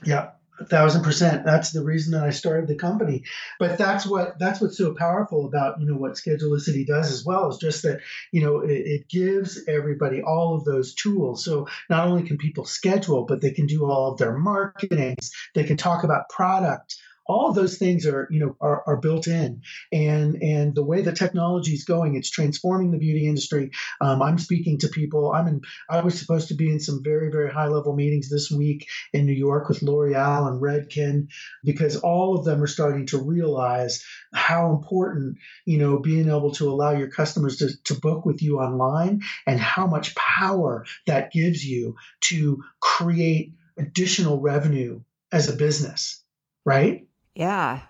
Yeah. 0.03 0.32
A 0.60 0.65
thousand 0.65 1.03
percent. 1.03 1.45
That's 1.45 1.71
the 1.71 1.84
reason 1.84 2.13
that 2.13 2.23
I 2.23 2.32
started 2.32 2.67
the 2.67 2.73
company. 2.73 3.25
But 3.60 3.77
that's 3.77 4.08
what 4.08 4.39
that's 4.39 4.60
what's 4.60 4.75
so 4.75 4.95
powerful 4.95 5.45
about 5.45 5.80
you 5.80 5.86
know 5.86 5.95
what 5.95 6.13
Schedulicity 6.13 6.86
does 6.86 7.12
as 7.12 7.23
well 7.23 7.49
is 7.51 7.58
just 7.58 7.84
that 7.84 7.99
you 8.32 8.41
know 8.41 8.62
it, 8.62 8.71
it 8.71 9.08
gives 9.08 9.62
everybody 9.67 10.23
all 10.23 10.56
of 10.56 10.65
those 10.65 10.95
tools. 10.95 11.45
So 11.45 11.67
not 11.91 12.08
only 12.08 12.23
can 12.23 12.39
people 12.39 12.65
schedule, 12.65 13.25
but 13.25 13.39
they 13.39 13.51
can 13.51 13.67
do 13.67 13.86
all 13.86 14.12
of 14.12 14.17
their 14.17 14.36
marketing. 14.36 15.17
They 15.53 15.63
can 15.63 15.77
talk 15.77 16.03
about 16.03 16.30
product 16.30 16.97
all 17.27 17.53
those 17.53 17.77
things 17.77 18.05
are 18.05 18.27
you 18.31 18.39
know 18.39 18.55
are, 18.61 18.83
are 18.87 18.97
built 18.97 19.27
in. 19.27 19.61
And 19.91 20.41
and 20.41 20.75
the 20.75 20.83
way 20.83 21.01
the 21.01 21.13
technology 21.13 21.73
is 21.73 21.83
going 21.83 22.15
it's 22.15 22.29
transforming 22.29 22.91
the 22.91 22.97
beauty 22.97 23.27
industry. 23.27 23.71
Um, 24.01 24.21
i'm 24.21 24.37
speaking 24.37 24.79
to 24.79 24.87
people. 24.87 25.31
I'm 25.33 25.47
in 25.47 25.61
i 25.89 26.01
was 26.01 26.19
supposed 26.19 26.49
to 26.49 26.55
be 26.55 26.69
in 26.69 26.79
some 26.79 27.03
very 27.03 27.29
very 27.31 27.51
high 27.51 27.67
level 27.67 27.95
meetings 27.95 28.29
this 28.29 28.51
week 28.51 28.87
in 29.13 29.25
new 29.25 29.33
york 29.33 29.69
with 29.69 29.81
l'oreal 29.81 30.47
and 30.47 30.61
redken 30.61 31.27
because 31.63 31.97
all 31.97 32.37
of 32.37 32.45
them 32.45 32.61
are 32.61 32.67
starting 32.67 33.05
to 33.07 33.17
realize 33.17 34.03
how 34.33 34.71
important 34.71 35.37
you 35.65 35.77
know 35.77 35.99
being 35.99 36.27
able 36.27 36.51
to 36.51 36.69
allow 36.69 36.91
your 36.91 37.09
customers 37.09 37.57
to, 37.57 37.69
to 37.83 37.93
book 37.95 38.25
with 38.25 38.41
you 38.41 38.59
online 38.59 39.21
and 39.45 39.59
how 39.59 39.87
much 39.87 40.15
power 40.15 40.85
that 41.05 41.31
gives 41.31 41.65
you 41.65 41.95
to 42.21 42.63
create 42.79 43.53
additional 43.77 44.39
revenue 44.39 45.01
as 45.31 45.49
a 45.49 45.55
business 45.55 46.23
right 46.65 47.06
yeah. 47.38 47.82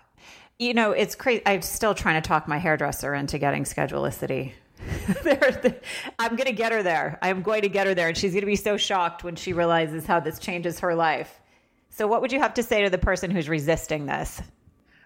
You 0.58 0.74
know, 0.74 0.92
it's 0.92 1.14
crazy. 1.14 1.42
I'm 1.46 1.62
still 1.62 1.94
trying 1.94 2.20
to 2.20 2.28
talk 2.28 2.46
my 2.46 2.58
hairdresser 2.58 3.14
into 3.14 3.38
getting 3.38 3.64
Schedulicity. 3.64 4.52
I'm 6.18 6.36
going 6.36 6.46
to 6.46 6.52
get 6.52 6.72
her 6.72 6.82
there. 6.82 7.18
I'm 7.22 7.42
going 7.42 7.62
to 7.62 7.68
get 7.68 7.86
her 7.86 7.94
there. 7.94 8.08
And 8.08 8.16
she's 8.16 8.32
going 8.32 8.42
to 8.42 8.46
be 8.46 8.56
so 8.56 8.76
shocked 8.76 9.24
when 9.24 9.36
she 9.36 9.52
realizes 9.52 10.04
how 10.04 10.20
this 10.20 10.38
changes 10.38 10.80
her 10.80 10.94
life. 10.94 11.40
So, 11.90 12.06
what 12.06 12.20
would 12.20 12.30
you 12.30 12.40
have 12.40 12.54
to 12.54 12.62
say 12.62 12.84
to 12.84 12.90
the 12.90 12.98
person 12.98 13.30
who's 13.30 13.48
resisting 13.48 14.06
this? 14.06 14.42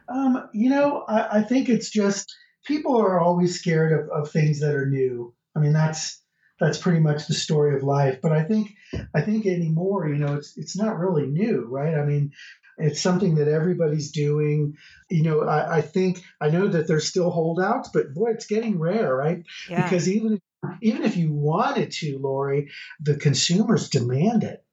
Um, 0.08 0.48
you 0.52 0.70
know, 0.70 1.04
I, 1.08 1.38
I, 1.38 1.42
think 1.42 1.68
it's 1.68 1.88
just 1.88 2.34
people 2.66 3.00
are 3.00 3.20
always 3.20 3.58
scared 3.58 3.92
of, 3.92 4.08
of 4.10 4.30
things 4.30 4.60
that 4.60 4.74
are 4.74 4.86
new. 4.86 5.32
I 5.56 5.60
mean, 5.60 5.72
that's 5.72 6.20
that's 6.58 6.78
pretty 6.78 7.00
much 7.00 7.26
the 7.26 7.34
story 7.34 7.76
of 7.76 7.82
life. 7.82 8.18
But 8.20 8.32
I 8.32 8.42
think 8.42 8.74
I 9.14 9.22
think 9.22 9.46
anymore, 9.46 10.08
you 10.08 10.16
know, 10.16 10.34
it's 10.34 10.56
it's 10.58 10.76
not 10.76 10.98
really 10.98 11.26
new, 11.26 11.66
right? 11.68 11.94
I 11.94 12.04
mean, 12.04 12.32
it's 12.78 13.00
something 13.00 13.36
that 13.36 13.48
everybody's 13.48 14.10
doing. 14.10 14.76
You 15.10 15.22
know, 15.22 15.40
I, 15.42 15.78
I, 15.78 15.80
think 15.80 16.22
I 16.40 16.50
know 16.50 16.68
that 16.68 16.88
there's 16.88 17.06
still 17.06 17.30
holdouts, 17.30 17.90
but 17.92 18.14
boy, 18.14 18.30
it's 18.30 18.46
getting 18.46 18.78
rare, 18.78 19.14
right? 19.14 19.44
Yeah. 19.68 19.82
Because 19.82 20.08
even 20.08 20.40
even 20.80 21.02
if 21.02 21.16
you 21.16 21.32
wanted 21.32 21.90
to, 21.90 22.18
Lori, 22.18 22.70
the 23.00 23.16
consumers 23.16 23.88
demand 23.88 24.44
it. 24.44 24.64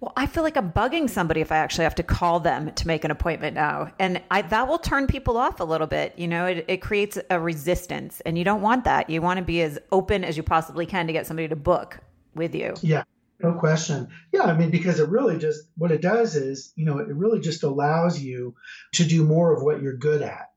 Well, 0.00 0.12
I 0.16 0.26
feel 0.26 0.42
like 0.42 0.56
I'm 0.56 0.72
bugging 0.72 1.10
somebody 1.10 1.42
if 1.42 1.52
I 1.52 1.58
actually 1.58 1.84
have 1.84 1.96
to 1.96 2.02
call 2.02 2.40
them 2.40 2.72
to 2.72 2.86
make 2.86 3.04
an 3.04 3.10
appointment 3.10 3.54
now. 3.54 3.92
And 3.98 4.22
I, 4.30 4.40
that 4.42 4.66
will 4.66 4.78
turn 4.78 5.06
people 5.06 5.36
off 5.36 5.60
a 5.60 5.64
little 5.64 5.86
bit. 5.86 6.14
You 6.16 6.26
know, 6.26 6.46
it, 6.46 6.64
it 6.68 6.76
creates 6.78 7.18
a 7.28 7.38
resistance, 7.38 8.22
and 8.22 8.38
you 8.38 8.44
don't 8.44 8.62
want 8.62 8.84
that. 8.84 9.10
You 9.10 9.20
want 9.20 9.38
to 9.38 9.44
be 9.44 9.60
as 9.60 9.78
open 9.92 10.24
as 10.24 10.38
you 10.38 10.42
possibly 10.42 10.86
can 10.86 11.06
to 11.06 11.12
get 11.12 11.26
somebody 11.26 11.48
to 11.48 11.56
book 11.56 11.98
with 12.34 12.54
you. 12.54 12.74
Yeah. 12.80 13.04
No 13.42 13.54
question. 13.54 14.08
Yeah, 14.32 14.42
I 14.42 14.56
mean, 14.56 14.70
because 14.70 15.00
it 15.00 15.08
really 15.08 15.38
just, 15.38 15.62
what 15.76 15.90
it 15.90 16.02
does 16.02 16.36
is, 16.36 16.72
you 16.76 16.84
know, 16.84 16.98
it 16.98 17.08
really 17.08 17.40
just 17.40 17.62
allows 17.62 18.20
you 18.20 18.54
to 18.94 19.04
do 19.04 19.24
more 19.24 19.54
of 19.54 19.62
what 19.62 19.80
you're 19.80 19.96
good 19.96 20.22
at. 20.22 20.50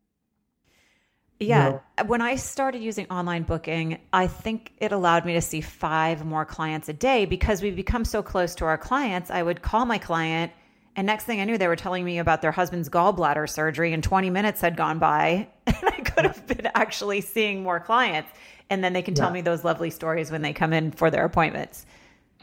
Yeah. 1.39 1.65
You 1.65 1.71
know? 1.73 2.05
When 2.05 2.21
I 2.21 2.35
started 2.35 2.81
using 2.81 3.07
online 3.09 3.43
booking, 3.43 3.99
I 4.11 4.27
think 4.27 4.73
it 4.77 4.91
allowed 4.91 5.25
me 5.25 5.33
to 5.33 5.41
see 5.41 5.61
five 5.61 6.25
more 6.25 6.45
clients 6.45 6.89
a 6.89 6.93
day 6.93 7.25
because 7.25 7.61
we've 7.61 7.75
become 7.75 8.05
so 8.05 8.21
close 8.21 8.55
to 8.55 8.65
our 8.65 8.77
clients. 8.77 9.31
I 9.31 9.43
would 9.43 9.61
call 9.61 9.85
my 9.85 9.97
client, 9.97 10.51
and 10.95 11.07
next 11.07 11.23
thing 11.23 11.41
I 11.41 11.45
knew, 11.45 11.57
they 11.57 11.67
were 11.67 11.75
telling 11.75 12.05
me 12.05 12.19
about 12.19 12.41
their 12.41 12.51
husband's 12.51 12.89
gallbladder 12.89 13.49
surgery, 13.49 13.93
and 13.93 14.03
20 14.03 14.29
minutes 14.29 14.61
had 14.61 14.77
gone 14.77 14.99
by, 14.99 15.47
and 15.67 15.77
I 15.81 16.01
could 16.01 16.25
have 16.25 16.45
been 16.47 16.67
actually 16.75 17.21
seeing 17.21 17.63
more 17.63 17.79
clients. 17.79 18.29
And 18.69 18.83
then 18.83 18.93
they 18.93 19.01
can 19.01 19.13
tell 19.13 19.29
yeah. 19.29 19.33
me 19.33 19.41
those 19.41 19.63
lovely 19.63 19.89
stories 19.89 20.31
when 20.31 20.41
they 20.41 20.53
come 20.53 20.73
in 20.73 20.91
for 20.91 21.11
their 21.11 21.25
appointments. 21.25 21.85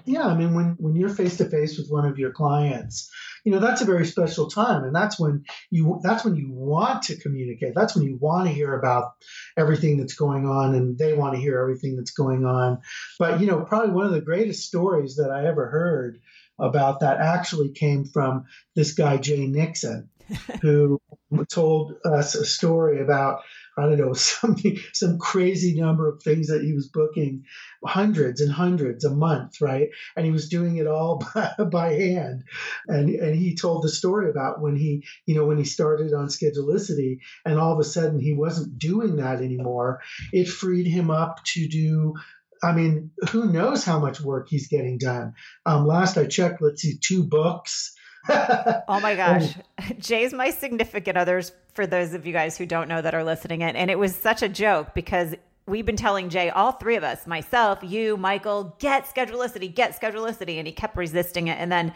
Yeah, 0.04 0.26
I 0.26 0.36
mean, 0.36 0.54
when 0.54 0.76
when 0.78 0.96
you're 0.96 1.08
face 1.08 1.36
to 1.38 1.44
face 1.44 1.78
with 1.78 1.88
one 1.88 2.06
of 2.06 2.18
your 2.18 2.32
clients, 2.32 3.10
you 3.44 3.52
know 3.52 3.58
that's 3.58 3.80
a 3.80 3.86
very 3.86 4.06
special 4.06 4.48
time, 4.48 4.84
and 4.84 4.94
that's 4.94 5.18
when 5.18 5.44
you 5.70 6.00
that's 6.02 6.24
when 6.24 6.36
you 6.36 6.50
want 6.50 7.04
to 7.04 7.16
communicate. 7.16 7.74
That's 7.74 7.94
when 7.94 8.04
you 8.04 8.16
want 8.20 8.48
to 8.48 8.54
hear 8.54 8.78
about 8.78 9.12
everything 9.56 9.98
that's 9.98 10.14
going 10.14 10.46
on, 10.46 10.74
and 10.74 10.98
they 10.98 11.12
want 11.12 11.34
to 11.34 11.40
hear 11.40 11.60
everything 11.60 11.96
that's 11.96 12.12
going 12.12 12.44
on. 12.44 12.80
But 13.18 13.40
you 13.40 13.46
know, 13.46 13.62
probably 13.62 13.94
one 13.94 14.06
of 14.06 14.12
the 14.12 14.20
greatest 14.20 14.66
stories 14.66 15.16
that 15.16 15.30
I 15.30 15.46
ever 15.46 15.68
heard 15.68 16.20
about 16.58 17.00
that 17.00 17.20
actually 17.20 17.70
came 17.70 18.04
from 18.04 18.44
this 18.76 18.92
guy 18.92 19.16
Jay 19.16 19.46
Nixon, 19.46 20.08
who 20.62 21.00
told 21.48 21.94
us 22.04 22.34
a 22.34 22.44
story 22.44 23.00
about 23.00 23.42
I 23.80 23.84
don't 23.84 23.98
know, 23.98 24.12
something, 24.14 24.78
some 24.92 25.18
crazy 25.18 25.80
number 25.80 26.08
of 26.08 26.22
things 26.22 26.48
that 26.48 26.62
he 26.62 26.72
was 26.72 26.88
booking, 26.88 27.44
hundreds 27.84 28.40
and 28.40 28.52
hundreds 28.52 29.04
a 29.04 29.14
month, 29.14 29.60
right? 29.60 29.88
And 30.16 30.26
he 30.26 30.32
was 30.32 30.48
doing 30.48 30.76
it 30.76 30.86
all 30.86 31.22
by, 31.34 31.64
by 31.64 31.92
hand. 31.94 32.44
And, 32.86 33.10
and 33.10 33.34
he 33.34 33.56
told 33.56 33.82
the 33.82 33.88
story 33.88 34.30
about 34.30 34.60
when 34.60 34.76
he, 34.76 35.04
you 35.26 35.34
know, 35.34 35.46
when 35.46 35.58
he 35.58 35.64
started 35.64 36.12
on 36.12 36.28
Schedulicity 36.28 37.18
and 37.44 37.58
all 37.58 37.72
of 37.72 37.78
a 37.78 37.84
sudden 37.84 38.20
he 38.20 38.32
wasn't 38.32 38.78
doing 38.78 39.16
that 39.16 39.40
anymore. 39.40 40.00
It 40.32 40.48
freed 40.48 40.86
him 40.86 41.10
up 41.10 41.42
to 41.54 41.68
do 41.68 42.14
I 42.62 42.72
mean, 42.72 43.10
who 43.30 43.50
knows 43.50 43.84
how 43.84 44.00
much 44.00 44.20
work 44.20 44.48
he's 44.50 44.68
getting 44.68 44.98
done? 44.98 45.34
Um, 45.64 45.86
last 45.86 46.18
I 46.18 46.26
checked, 46.26 46.60
let's 46.60 46.82
see, 46.82 46.98
two 47.00 47.24
books, 47.24 47.94
oh 48.28 49.00
my 49.00 49.12
oh. 49.14 49.16
gosh. 49.16 49.54
Jay's 49.98 50.32
my 50.32 50.50
significant 50.50 51.16
others 51.16 51.52
for 51.74 51.86
those 51.86 52.14
of 52.14 52.26
you 52.26 52.32
guys 52.32 52.56
who 52.56 52.66
don't 52.66 52.88
know 52.88 53.00
that 53.00 53.14
are 53.14 53.24
listening 53.24 53.62
in. 53.62 53.76
And 53.76 53.90
it 53.90 53.98
was 53.98 54.14
such 54.14 54.42
a 54.42 54.48
joke 54.48 54.94
because 54.94 55.34
we've 55.66 55.86
been 55.86 55.96
telling 55.96 56.28
Jay, 56.28 56.50
all 56.50 56.72
three 56.72 56.96
of 56.96 57.04
us, 57.04 57.26
myself, 57.26 57.80
you, 57.82 58.16
Michael, 58.16 58.76
get 58.78 59.06
schedulicity, 59.06 59.72
get 59.74 59.98
schedulicity. 59.98 60.58
And 60.58 60.66
he 60.66 60.72
kept 60.72 60.96
resisting 60.96 61.48
it. 61.48 61.58
And 61.58 61.70
then 61.70 61.94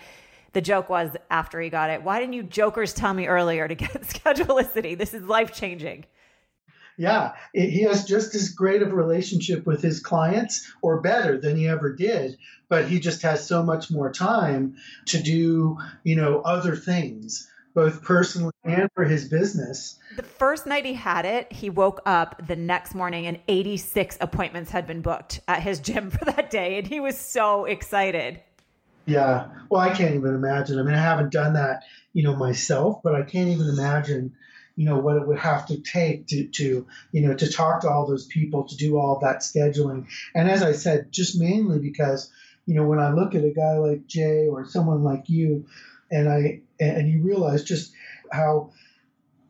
the 0.52 0.60
joke 0.60 0.88
was 0.88 1.16
after 1.30 1.60
he 1.60 1.68
got 1.68 1.90
it, 1.90 2.02
why 2.02 2.20
didn't 2.20 2.34
you 2.34 2.44
jokers 2.44 2.94
tell 2.94 3.12
me 3.12 3.26
earlier 3.26 3.66
to 3.66 3.74
get 3.74 3.92
schedulicity? 4.02 4.96
This 4.96 5.14
is 5.14 5.24
life 5.24 5.52
changing 5.52 6.04
yeah, 6.96 7.32
he 7.52 7.82
has 7.82 8.04
just 8.04 8.34
as 8.34 8.50
great 8.50 8.82
of 8.82 8.90
a 8.90 8.94
relationship 8.94 9.66
with 9.66 9.82
his 9.82 10.00
clients 10.00 10.70
or 10.82 11.00
better 11.00 11.38
than 11.38 11.56
he 11.56 11.68
ever 11.68 11.92
did, 11.92 12.38
but 12.68 12.86
he 12.86 13.00
just 13.00 13.22
has 13.22 13.46
so 13.46 13.62
much 13.62 13.90
more 13.90 14.12
time 14.12 14.76
to 15.06 15.22
do, 15.22 15.78
you 16.04 16.16
know, 16.16 16.40
other 16.40 16.76
things, 16.76 17.50
both 17.74 18.02
personally 18.02 18.52
and 18.62 18.88
for 18.94 19.04
his 19.04 19.28
business. 19.28 19.98
The 20.16 20.22
first 20.22 20.66
night 20.66 20.84
he 20.84 20.94
had 20.94 21.24
it, 21.24 21.52
he 21.52 21.68
woke 21.68 22.00
up 22.06 22.46
the 22.46 22.56
next 22.56 22.94
morning 22.94 23.26
and 23.26 23.40
86 23.48 24.16
appointments 24.20 24.70
had 24.70 24.86
been 24.86 25.00
booked 25.00 25.40
at 25.48 25.62
his 25.62 25.78
gym 25.80 26.10
for 26.10 26.24
that 26.26 26.50
day 26.50 26.78
and 26.78 26.86
he 26.86 27.00
was 27.00 27.18
so 27.18 27.64
excited. 27.64 28.40
Yeah. 29.06 29.48
Well, 29.68 29.82
I 29.82 29.90
can't 29.90 30.14
even 30.14 30.34
imagine. 30.34 30.78
I 30.78 30.82
mean, 30.82 30.94
I 30.94 31.00
haven't 31.00 31.32
done 31.32 31.54
that, 31.54 31.82
you 32.12 32.22
know, 32.22 32.36
myself, 32.36 33.02
but 33.02 33.14
I 33.14 33.22
can't 33.22 33.48
even 33.48 33.68
imagine 33.68 34.34
you 34.76 34.84
know 34.84 34.98
what 34.98 35.16
it 35.16 35.26
would 35.26 35.38
have 35.38 35.66
to 35.66 35.80
take 35.80 36.26
to 36.26 36.46
to 36.48 36.86
you 37.12 37.20
know 37.20 37.34
to 37.34 37.50
talk 37.50 37.80
to 37.80 37.88
all 37.88 38.06
those 38.06 38.26
people 38.26 38.64
to 38.64 38.76
do 38.76 38.98
all 38.98 39.20
that 39.20 39.38
scheduling 39.38 40.06
and 40.34 40.50
as 40.50 40.62
i 40.62 40.72
said 40.72 41.12
just 41.12 41.38
mainly 41.38 41.78
because 41.78 42.30
you 42.66 42.74
know, 42.74 42.84
when 42.84 42.98
I 42.98 43.10
look 43.12 43.34
at 43.34 43.44
a 43.44 43.50
guy 43.50 43.76
like 43.78 44.06
Jay 44.06 44.48
or 44.48 44.66
someone 44.66 45.02
like 45.02 45.28
you, 45.28 45.66
and 46.10 46.28
I 46.28 46.60
and 46.80 47.08
you 47.08 47.22
realize 47.22 47.64
just 47.64 47.92
how 48.30 48.72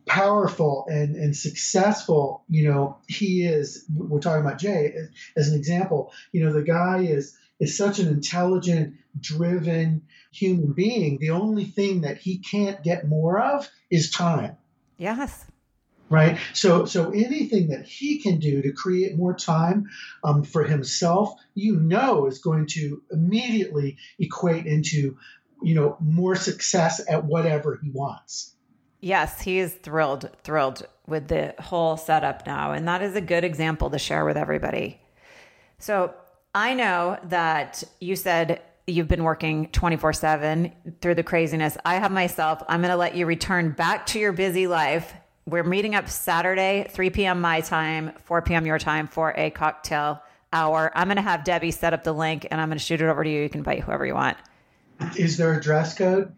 powerful 0.05 0.85
and, 0.87 1.15
and 1.15 1.35
successful, 1.35 2.43
you 2.49 2.67
know, 2.67 2.97
he 3.07 3.45
is. 3.45 3.85
We're 3.93 4.19
talking 4.19 4.45
about 4.45 4.59
Jay 4.59 4.93
as 5.35 5.49
an 5.49 5.57
example. 5.57 6.11
You 6.31 6.45
know, 6.45 6.53
the 6.53 6.63
guy 6.63 6.99
is 7.03 7.37
is 7.59 7.77
such 7.77 7.99
an 7.99 8.09
intelligent, 8.09 8.95
driven 9.19 10.03
human 10.31 10.73
being. 10.73 11.17
The 11.19 11.29
only 11.29 11.63
thing 11.63 12.01
that 12.01 12.17
he 12.17 12.39
can't 12.39 12.83
get 12.83 13.07
more 13.07 13.39
of 13.39 13.69
is 13.89 14.11
time. 14.11 14.57
Yes. 14.97 15.45
Right. 16.09 16.37
So, 16.53 16.85
so 16.85 17.09
anything 17.09 17.69
that 17.69 17.85
he 17.85 18.19
can 18.19 18.39
do 18.39 18.61
to 18.61 18.71
create 18.71 19.17
more 19.17 19.33
time 19.33 19.89
um, 20.23 20.43
for 20.43 20.63
himself, 20.63 21.33
you 21.55 21.77
know, 21.77 22.27
is 22.27 22.39
going 22.39 22.67
to 22.67 23.01
immediately 23.11 23.97
equate 24.19 24.67
into, 24.67 25.17
you 25.63 25.73
know, 25.73 25.97
more 25.99 26.35
success 26.35 27.01
at 27.09 27.25
whatever 27.25 27.79
he 27.81 27.89
wants. 27.89 28.53
Yes, 29.01 29.41
he 29.41 29.57
is 29.57 29.73
thrilled, 29.73 30.29
thrilled 30.43 30.87
with 31.07 31.27
the 31.27 31.55
whole 31.59 31.97
setup 31.97 32.45
now. 32.45 32.71
And 32.71 32.87
that 32.87 33.01
is 33.01 33.15
a 33.15 33.21
good 33.21 33.43
example 33.43 33.89
to 33.89 33.99
share 33.99 34.25
with 34.25 34.37
everybody. 34.37 34.99
So 35.79 36.13
I 36.53 36.73
know 36.73 37.19
that 37.25 37.83
you 37.99 38.15
said 38.15 38.61
you've 38.87 39.07
been 39.07 39.23
working 39.23 39.67
24 39.69 40.13
7 40.13 40.71
through 41.01 41.15
the 41.15 41.23
craziness. 41.23 41.77
I 41.85 41.95
have 41.95 42.11
myself, 42.11 42.61
I'm 42.67 42.81
going 42.81 42.91
to 42.91 42.97
let 42.97 43.15
you 43.15 43.25
return 43.25 43.71
back 43.71 44.05
to 44.07 44.19
your 44.19 44.31
busy 44.31 44.67
life. 44.67 45.13
We're 45.47 45.63
meeting 45.63 45.95
up 45.95 46.09
Saturday, 46.09 46.87
3 46.89 47.09
p.m. 47.11 47.41
my 47.41 47.61
time, 47.61 48.13
4 48.23 48.41
p.m. 48.41 48.65
your 48.65 48.79
time 48.79 49.07
for 49.07 49.33
a 49.37 49.49
cocktail 49.51 50.21
hour. 50.53 50.91
I'm 50.95 51.07
going 51.07 51.17
to 51.17 51.21
have 51.21 51.43
Debbie 51.43 51.71
set 51.71 51.93
up 51.93 52.03
the 52.03 52.13
link 52.13 52.47
and 52.49 52.61
I'm 52.61 52.69
going 52.69 52.77
to 52.77 52.83
shoot 52.83 53.01
it 53.01 53.05
over 53.05 53.23
to 53.23 53.29
you. 53.29 53.41
You 53.41 53.49
can 53.49 53.59
invite 53.59 53.81
whoever 53.81 54.05
you 54.05 54.15
want. 54.15 54.37
Is 55.17 55.37
there 55.37 55.53
a 55.53 55.61
dress 55.61 55.93
code? 55.93 56.33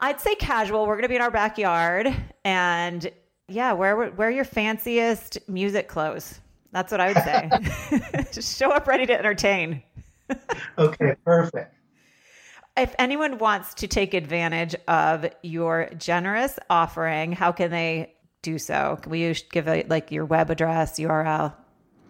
I'd 0.00 0.20
say 0.20 0.34
casual. 0.34 0.86
We're 0.86 0.94
going 0.94 1.02
to 1.02 1.08
be 1.08 1.16
in 1.16 1.22
our 1.22 1.30
backyard, 1.30 2.12
and 2.44 3.10
yeah, 3.48 3.72
wear 3.72 4.10
wear 4.10 4.30
your 4.30 4.44
fanciest 4.44 5.38
music 5.48 5.86
clothes. 5.86 6.40
That's 6.72 6.90
what 6.90 7.00
I 7.00 7.08
would 7.08 7.18
say. 7.18 8.28
Just 8.32 8.58
show 8.58 8.70
up 8.70 8.88
ready 8.88 9.06
to 9.06 9.16
entertain. 9.16 9.82
okay, 10.78 11.14
perfect. 11.24 11.72
If 12.76 12.94
anyone 12.98 13.38
wants 13.38 13.74
to 13.74 13.86
take 13.86 14.14
advantage 14.14 14.74
of 14.88 15.26
your 15.42 15.90
generous 15.98 16.58
offering, 16.70 17.32
how 17.32 17.52
can 17.52 17.70
they 17.70 18.14
do 18.40 18.58
so? 18.58 18.98
Can 19.02 19.12
we 19.12 19.34
give 19.50 19.68
a, 19.68 19.84
like 19.88 20.10
your 20.10 20.24
web 20.24 20.50
address, 20.50 20.98
URL? 20.98 21.54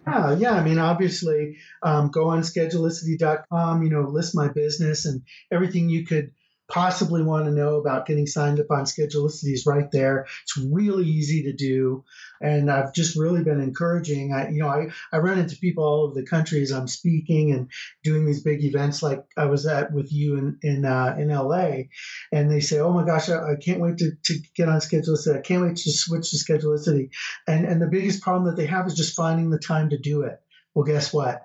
Yeah, 0.07 0.35
yeah. 0.35 0.51
I 0.53 0.63
mean, 0.63 0.79
obviously, 0.79 1.57
um, 1.81 2.09
go 2.09 2.29
on 2.29 2.41
schedulicity.com, 2.41 3.83
you 3.83 3.89
know, 3.89 4.01
list 4.01 4.35
my 4.35 4.49
business 4.49 5.05
and 5.05 5.21
everything 5.51 5.89
you 5.89 6.05
could 6.05 6.31
possibly 6.69 7.21
want 7.21 7.45
to 7.45 7.51
know 7.51 7.75
about 7.75 8.05
getting 8.05 8.25
signed 8.25 8.59
up 8.59 8.71
on 8.71 8.85
Schedulicity 8.85 9.53
is 9.53 9.65
right 9.65 9.89
there. 9.91 10.27
It's 10.43 10.57
really 10.57 11.05
easy 11.05 11.43
to 11.43 11.53
do. 11.53 12.03
And 12.41 12.71
I've 12.71 12.93
just 12.93 13.17
really 13.17 13.43
been 13.43 13.61
encouraging. 13.61 14.33
I, 14.33 14.49
you 14.49 14.59
know, 14.59 14.69
I, 14.69 14.87
I 15.11 15.17
run 15.17 15.39
into 15.39 15.57
people 15.57 15.83
all 15.83 16.03
over 16.03 16.13
the 16.13 16.25
country 16.25 16.61
as 16.61 16.71
I'm 16.71 16.87
speaking 16.87 17.51
and 17.51 17.69
doing 18.03 18.25
these 18.25 18.41
big 18.41 18.63
events 18.63 19.03
like 19.03 19.23
I 19.37 19.45
was 19.45 19.65
at 19.65 19.91
with 19.91 20.11
you 20.11 20.37
in, 20.37 20.57
in, 20.61 20.85
uh, 20.85 21.15
in 21.17 21.29
LA. 21.29 21.83
And 22.31 22.49
they 22.49 22.61
say, 22.61 22.79
oh 22.79 22.93
my 22.93 23.05
gosh, 23.05 23.29
I, 23.29 23.53
I 23.53 23.55
can't 23.55 23.81
wait 23.81 23.97
to, 23.99 24.11
to 24.25 24.39
get 24.55 24.69
on 24.69 24.79
Schedulicity. 24.79 25.37
I 25.37 25.41
can't 25.41 25.63
wait 25.63 25.77
to 25.77 25.91
switch 25.91 26.31
to 26.31 26.37
Schedulicity. 26.37 27.09
And, 27.47 27.65
and 27.65 27.81
the 27.81 27.87
biggest 27.87 28.21
problem 28.21 28.45
that 28.45 28.55
they 28.55 28.67
have 28.67 28.87
is 28.87 28.95
just 28.95 29.15
finding 29.15 29.49
the 29.49 29.59
time 29.59 29.89
to 29.89 29.97
do 29.97 30.23
it. 30.23 30.39
Well, 30.73 30.85
guess 30.85 31.13
what? 31.13 31.43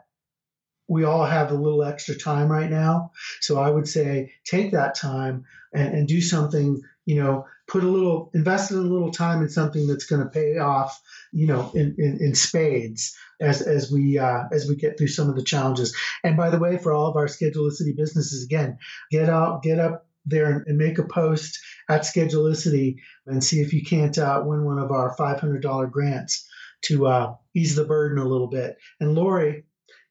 We 0.89 1.05
all 1.05 1.25
have 1.25 1.51
a 1.51 1.55
little 1.55 1.85
extra 1.85 2.15
time 2.15 2.51
right 2.51 2.71
now. 2.71 3.13
So 3.41 3.59
I 3.59 3.71
would 3.71 3.87
say 3.87 4.33
take 4.45 4.73
that 4.73 4.95
time 4.95 5.45
and, 5.73 5.95
and 5.95 6.09
do 6.09 6.21
something, 6.21 6.81
you 7.05 7.23
know, 7.23 7.47
put 7.69 7.85
a 7.85 7.89
little, 7.89 8.31
invest 8.35 8.71
in 8.71 8.79
a 8.79 8.81
little 8.81 9.13
time 9.13 9.43
in 9.43 9.51
something 9.51 9.87
that's 9.87 10.07
going 10.07 10.23
to 10.23 10.31
pay 10.31 10.57
off, 10.57 11.01
you 11.31 11.47
know, 11.47 11.71
in, 11.75 11.95
in, 11.99 12.19
in 12.21 12.35
spades 12.35 13.15
as, 13.41 13.61
as 13.61 13.93
we, 13.93 14.19
uh, 14.19 14.45
as 14.51 14.67
we 14.67 14.75
get 14.75 14.97
through 14.97 15.09
some 15.09 15.29
of 15.29 15.37
the 15.37 15.43
challenges. 15.43 15.95
And 16.25 16.37
by 16.37 16.49
the 16.49 16.59
way, 16.59 16.79
for 16.79 16.93
all 16.93 17.07
of 17.07 17.17
our 17.17 17.27
Schedulicity 17.27 17.95
businesses, 17.95 18.43
again, 18.43 18.79
get 19.11 19.29
out, 19.29 19.63
get 19.63 19.79
up 19.79 20.07
there 20.25 20.65
and 20.67 20.79
make 20.79 20.99
a 20.99 21.05
post 21.05 21.59
at 21.91 22.03
Schedulicity 22.03 22.97
and 23.27 23.45
see 23.45 23.61
if 23.61 23.75
you 23.75 23.85
can't 23.85 24.17
uh, 24.17 24.43
win 24.45 24.65
one 24.65 24.79
of 24.79 24.91
our 24.91 25.15
$500 25.17 25.91
grants 25.91 26.49
to 26.83 27.07
uh, 27.07 27.35
ease 27.55 27.77
the 27.77 27.85
burden 27.85 28.19
a 28.19 28.29
little 28.29 28.47
bit. 28.47 28.79
And 29.01 29.15
Lori, 29.15 29.65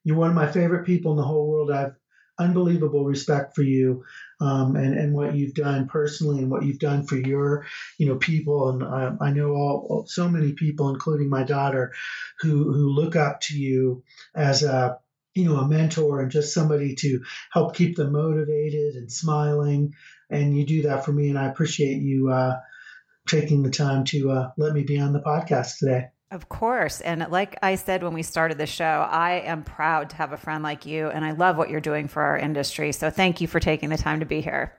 you're 0.08 0.16
one 0.16 0.30
of 0.30 0.36
my 0.36 0.49
favorite 0.49 0.86
people 0.86 1.12
in 1.12 1.18
the 1.18 1.24
whole 1.24 1.49
world. 1.49 1.70
I 1.70 1.82
have 1.82 1.95
unbelievable 2.39 3.03
respect 3.03 3.53
for 3.55 3.62
you 3.62 4.05
um, 4.39 4.78
and 4.78 4.97
and 4.97 5.14
what 5.14 5.36
you've 5.36 5.53
done 5.53 5.89
personally 5.89 6.39
and 6.39 6.49
what 6.49 6.64
you've 6.64 6.80
done 6.80 7.05
for 7.05 7.18
your 7.18 7.66
you 7.97 8.08
know 8.08 8.16
people. 8.16 8.70
And 8.70 8.84
I, 8.86 9.12
I 9.20 9.32
know 9.32 9.49
all 9.49 10.05
so 10.08 10.30
many 10.30 10.53
people, 10.53 10.91
including 10.91 11.28
my 11.28 11.43
daughter, 11.43 11.93
who 12.39 12.72
who 12.72 12.88
look 12.88 13.18
up 13.18 13.41
to 13.41 13.60
you 13.60 14.01
as 14.34 14.64
a 14.64 14.97
you 15.36 15.43
know 15.43 15.58
a 15.58 15.68
mentor 15.68 16.22
and 16.22 16.32
just 16.32 16.53
somebody 16.53 16.95
to 16.95 17.20
help 17.51 17.76
keep 17.76 17.97
them 17.97 18.14
motivated 18.14 18.95
and 18.95 19.12
smiling. 19.12 19.93
And 20.30 20.58
you 20.58 20.66
do 20.66 20.84
that 20.84 21.03
for 21.03 21.12
me, 21.12 21.28
and 21.28 21.38
I 21.38 21.47
appreciate 21.47 22.01
you 22.01 22.30
uh, 22.30 22.55
taking 23.28 23.62
the 23.62 23.72
time 23.72 24.05
to 24.05 24.32
uh, 24.32 24.51
let 24.55 24.74
me 24.74 24.84
be 24.84 24.99
on 24.99 25.12
the 25.12 25.20
podcast 25.20 25.80
today. 25.80 26.05
Of 26.30 26.49
course. 26.49 26.99
And 26.99 27.25
like 27.30 27.57
I 27.61 27.75
said 27.75 28.03
when 28.03 28.13
we 28.13 28.21
started 28.21 28.57
the 28.57 28.65
show, 28.65 28.84
I 29.09 29.43
am 29.45 29.63
proud 29.63 30.09
to 30.09 30.15
have 30.17 30.34
a 30.34 30.38
friend 30.38 30.61
like 30.61 30.86
you 30.86 31.07
and 31.07 31.23
I 31.23 31.32
love 31.32 31.57
what 31.57 31.69
you're 31.69 31.80
doing 31.80 32.07
for 32.07 32.21
our 32.21 32.38
industry. 32.38 32.91
So 32.91 33.09
thank 33.09 33.39
you 33.39 33.47
for 33.47 33.59
taking 33.61 33.89
the 33.89 33.97
time 33.97 34.19
to 34.19 34.25
be 34.25 34.41
here. 34.41 34.73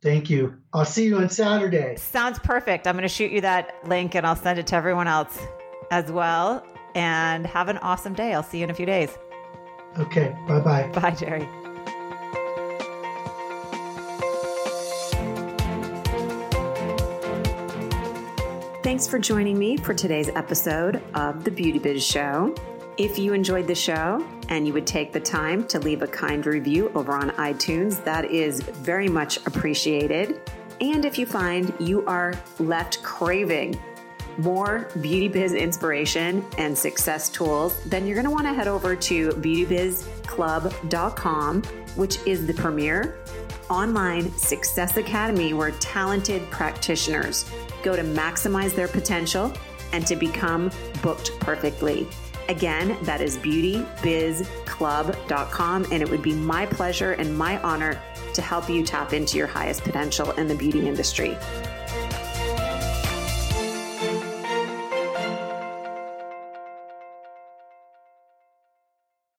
Thank 0.00 0.30
you. 0.30 0.56
I'll 0.72 0.84
see 0.84 1.04
you 1.06 1.18
on 1.18 1.28
Saturday. 1.28 1.96
Sounds 1.96 2.38
perfect. 2.38 2.86
I'm 2.86 2.94
going 2.94 3.02
to 3.02 3.08
shoot 3.08 3.32
you 3.32 3.42
that 3.42 3.74
link 3.86 4.14
and 4.14 4.26
I'll 4.26 4.36
send 4.36 4.58
it 4.58 4.66
to 4.68 4.76
everyone 4.76 5.08
else 5.08 5.38
as 5.90 6.10
well. 6.10 6.64
And 6.94 7.46
have 7.46 7.68
an 7.68 7.78
awesome 7.78 8.14
day. 8.14 8.32
I'll 8.32 8.42
see 8.42 8.58
you 8.58 8.64
in 8.64 8.70
a 8.70 8.74
few 8.74 8.86
days. 8.86 9.10
Okay. 9.98 10.34
Bye 10.46 10.60
bye. 10.60 10.88
Bye, 10.88 11.10
Jerry. 11.10 11.48
Thanks 18.84 19.08
for 19.08 19.18
joining 19.18 19.58
me 19.58 19.76
for 19.78 19.94
today's 19.94 20.28
episode 20.28 21.02
of 21.14 21.42
The 21.42 21.50
Beauty 21.50 21.78
Biz 21.78 22.04
Show. 22.04 22.54
If 22.98 23.18
you 23.18 23.32
enjoyed 23.32 23.66
the 23.66 23.74
show 23.74 24.22
and 24.50 24.66
you 24.66 24.74
would 24.74 24.86
take 24.86 25.10
the 25.10 25.20
time 25.20 25.66
to 25.68 25.78
leave 25.78 26.02
a 26.02 26.06
kind 26.06 26.44
review 26.44 26.92
over 26.94 27.12
on 27.12 27.30
iTunes, 27.30 28.04
that 28.04 28.26
is 28.26 28.60
very 28.60 29.08
much 29.08 29.38
appreciated. 29.46 30.38
And 30.82 31.06
if 31.06 31.18
you 31.18 31.24
find 31.24 31.72
you 31.80 32.04
are 32.04 32.34
left 32.58 33.02
craving 33.02 33.80
more 34.36 34.90
beauty 35.00 35.28
biz 35.28 35.54
inspiration 35.54 36.44
and 36.58 36.76
success 36.76 37.30
tools, 37.30 37.82
then 37.84 38.06
you're 38.06 38.16
going 38.16 38.26
to 38.26 38.30
want 38.30 38.44
to 38.44 38.52
head 38.52 38.68
over 38.68 38.94
to 38.94 39.30
beautybizclub.com, 39.30 41.62
which 41.96 42.18
is 42.26 42.46
the 42.46 42.52
premier 42.52 43.16
online 43.70 44.30
success 44.32 44.98
academy 44.98 45.54
where 45.54 45.70
talented 45.72 46.42
practitioners 46.50 47.50
go 47.84 47.94
to 47.94 48.02
maximize 48.02 48.74
their 48.74 48.88
potential 48.88 49.52
and 49.92 50.04
to 50.06 50.16
become 50.16 50.70
booked 51.02 51.38
perfectly. 51.38 52.08
Again, 52.48 52.98
that 53.02 53.20
is 53.20 53.36
beautybizclub.com, 53.38 55.86
and 55.92 56.02
it 56.02 56.10
would 56.10 56.22
be 56.22 56.34
my 56.34 56.66
pleasure 56.66 57.12
and 57.12 57.38
my 57.38 57.62
honor 57.62 58.02
to 58.34 58.42
help 58.42 58.68
you 58.68 58.84
tap 58.84 59.12
into 59.12 59.38
your 59.38 59.46
highest 59.46 59.84
potential 59.84 60.32
in 60.32 60.48
the 60.48 60.54
beauty 60.54 60.88
industry. 60.88 61.38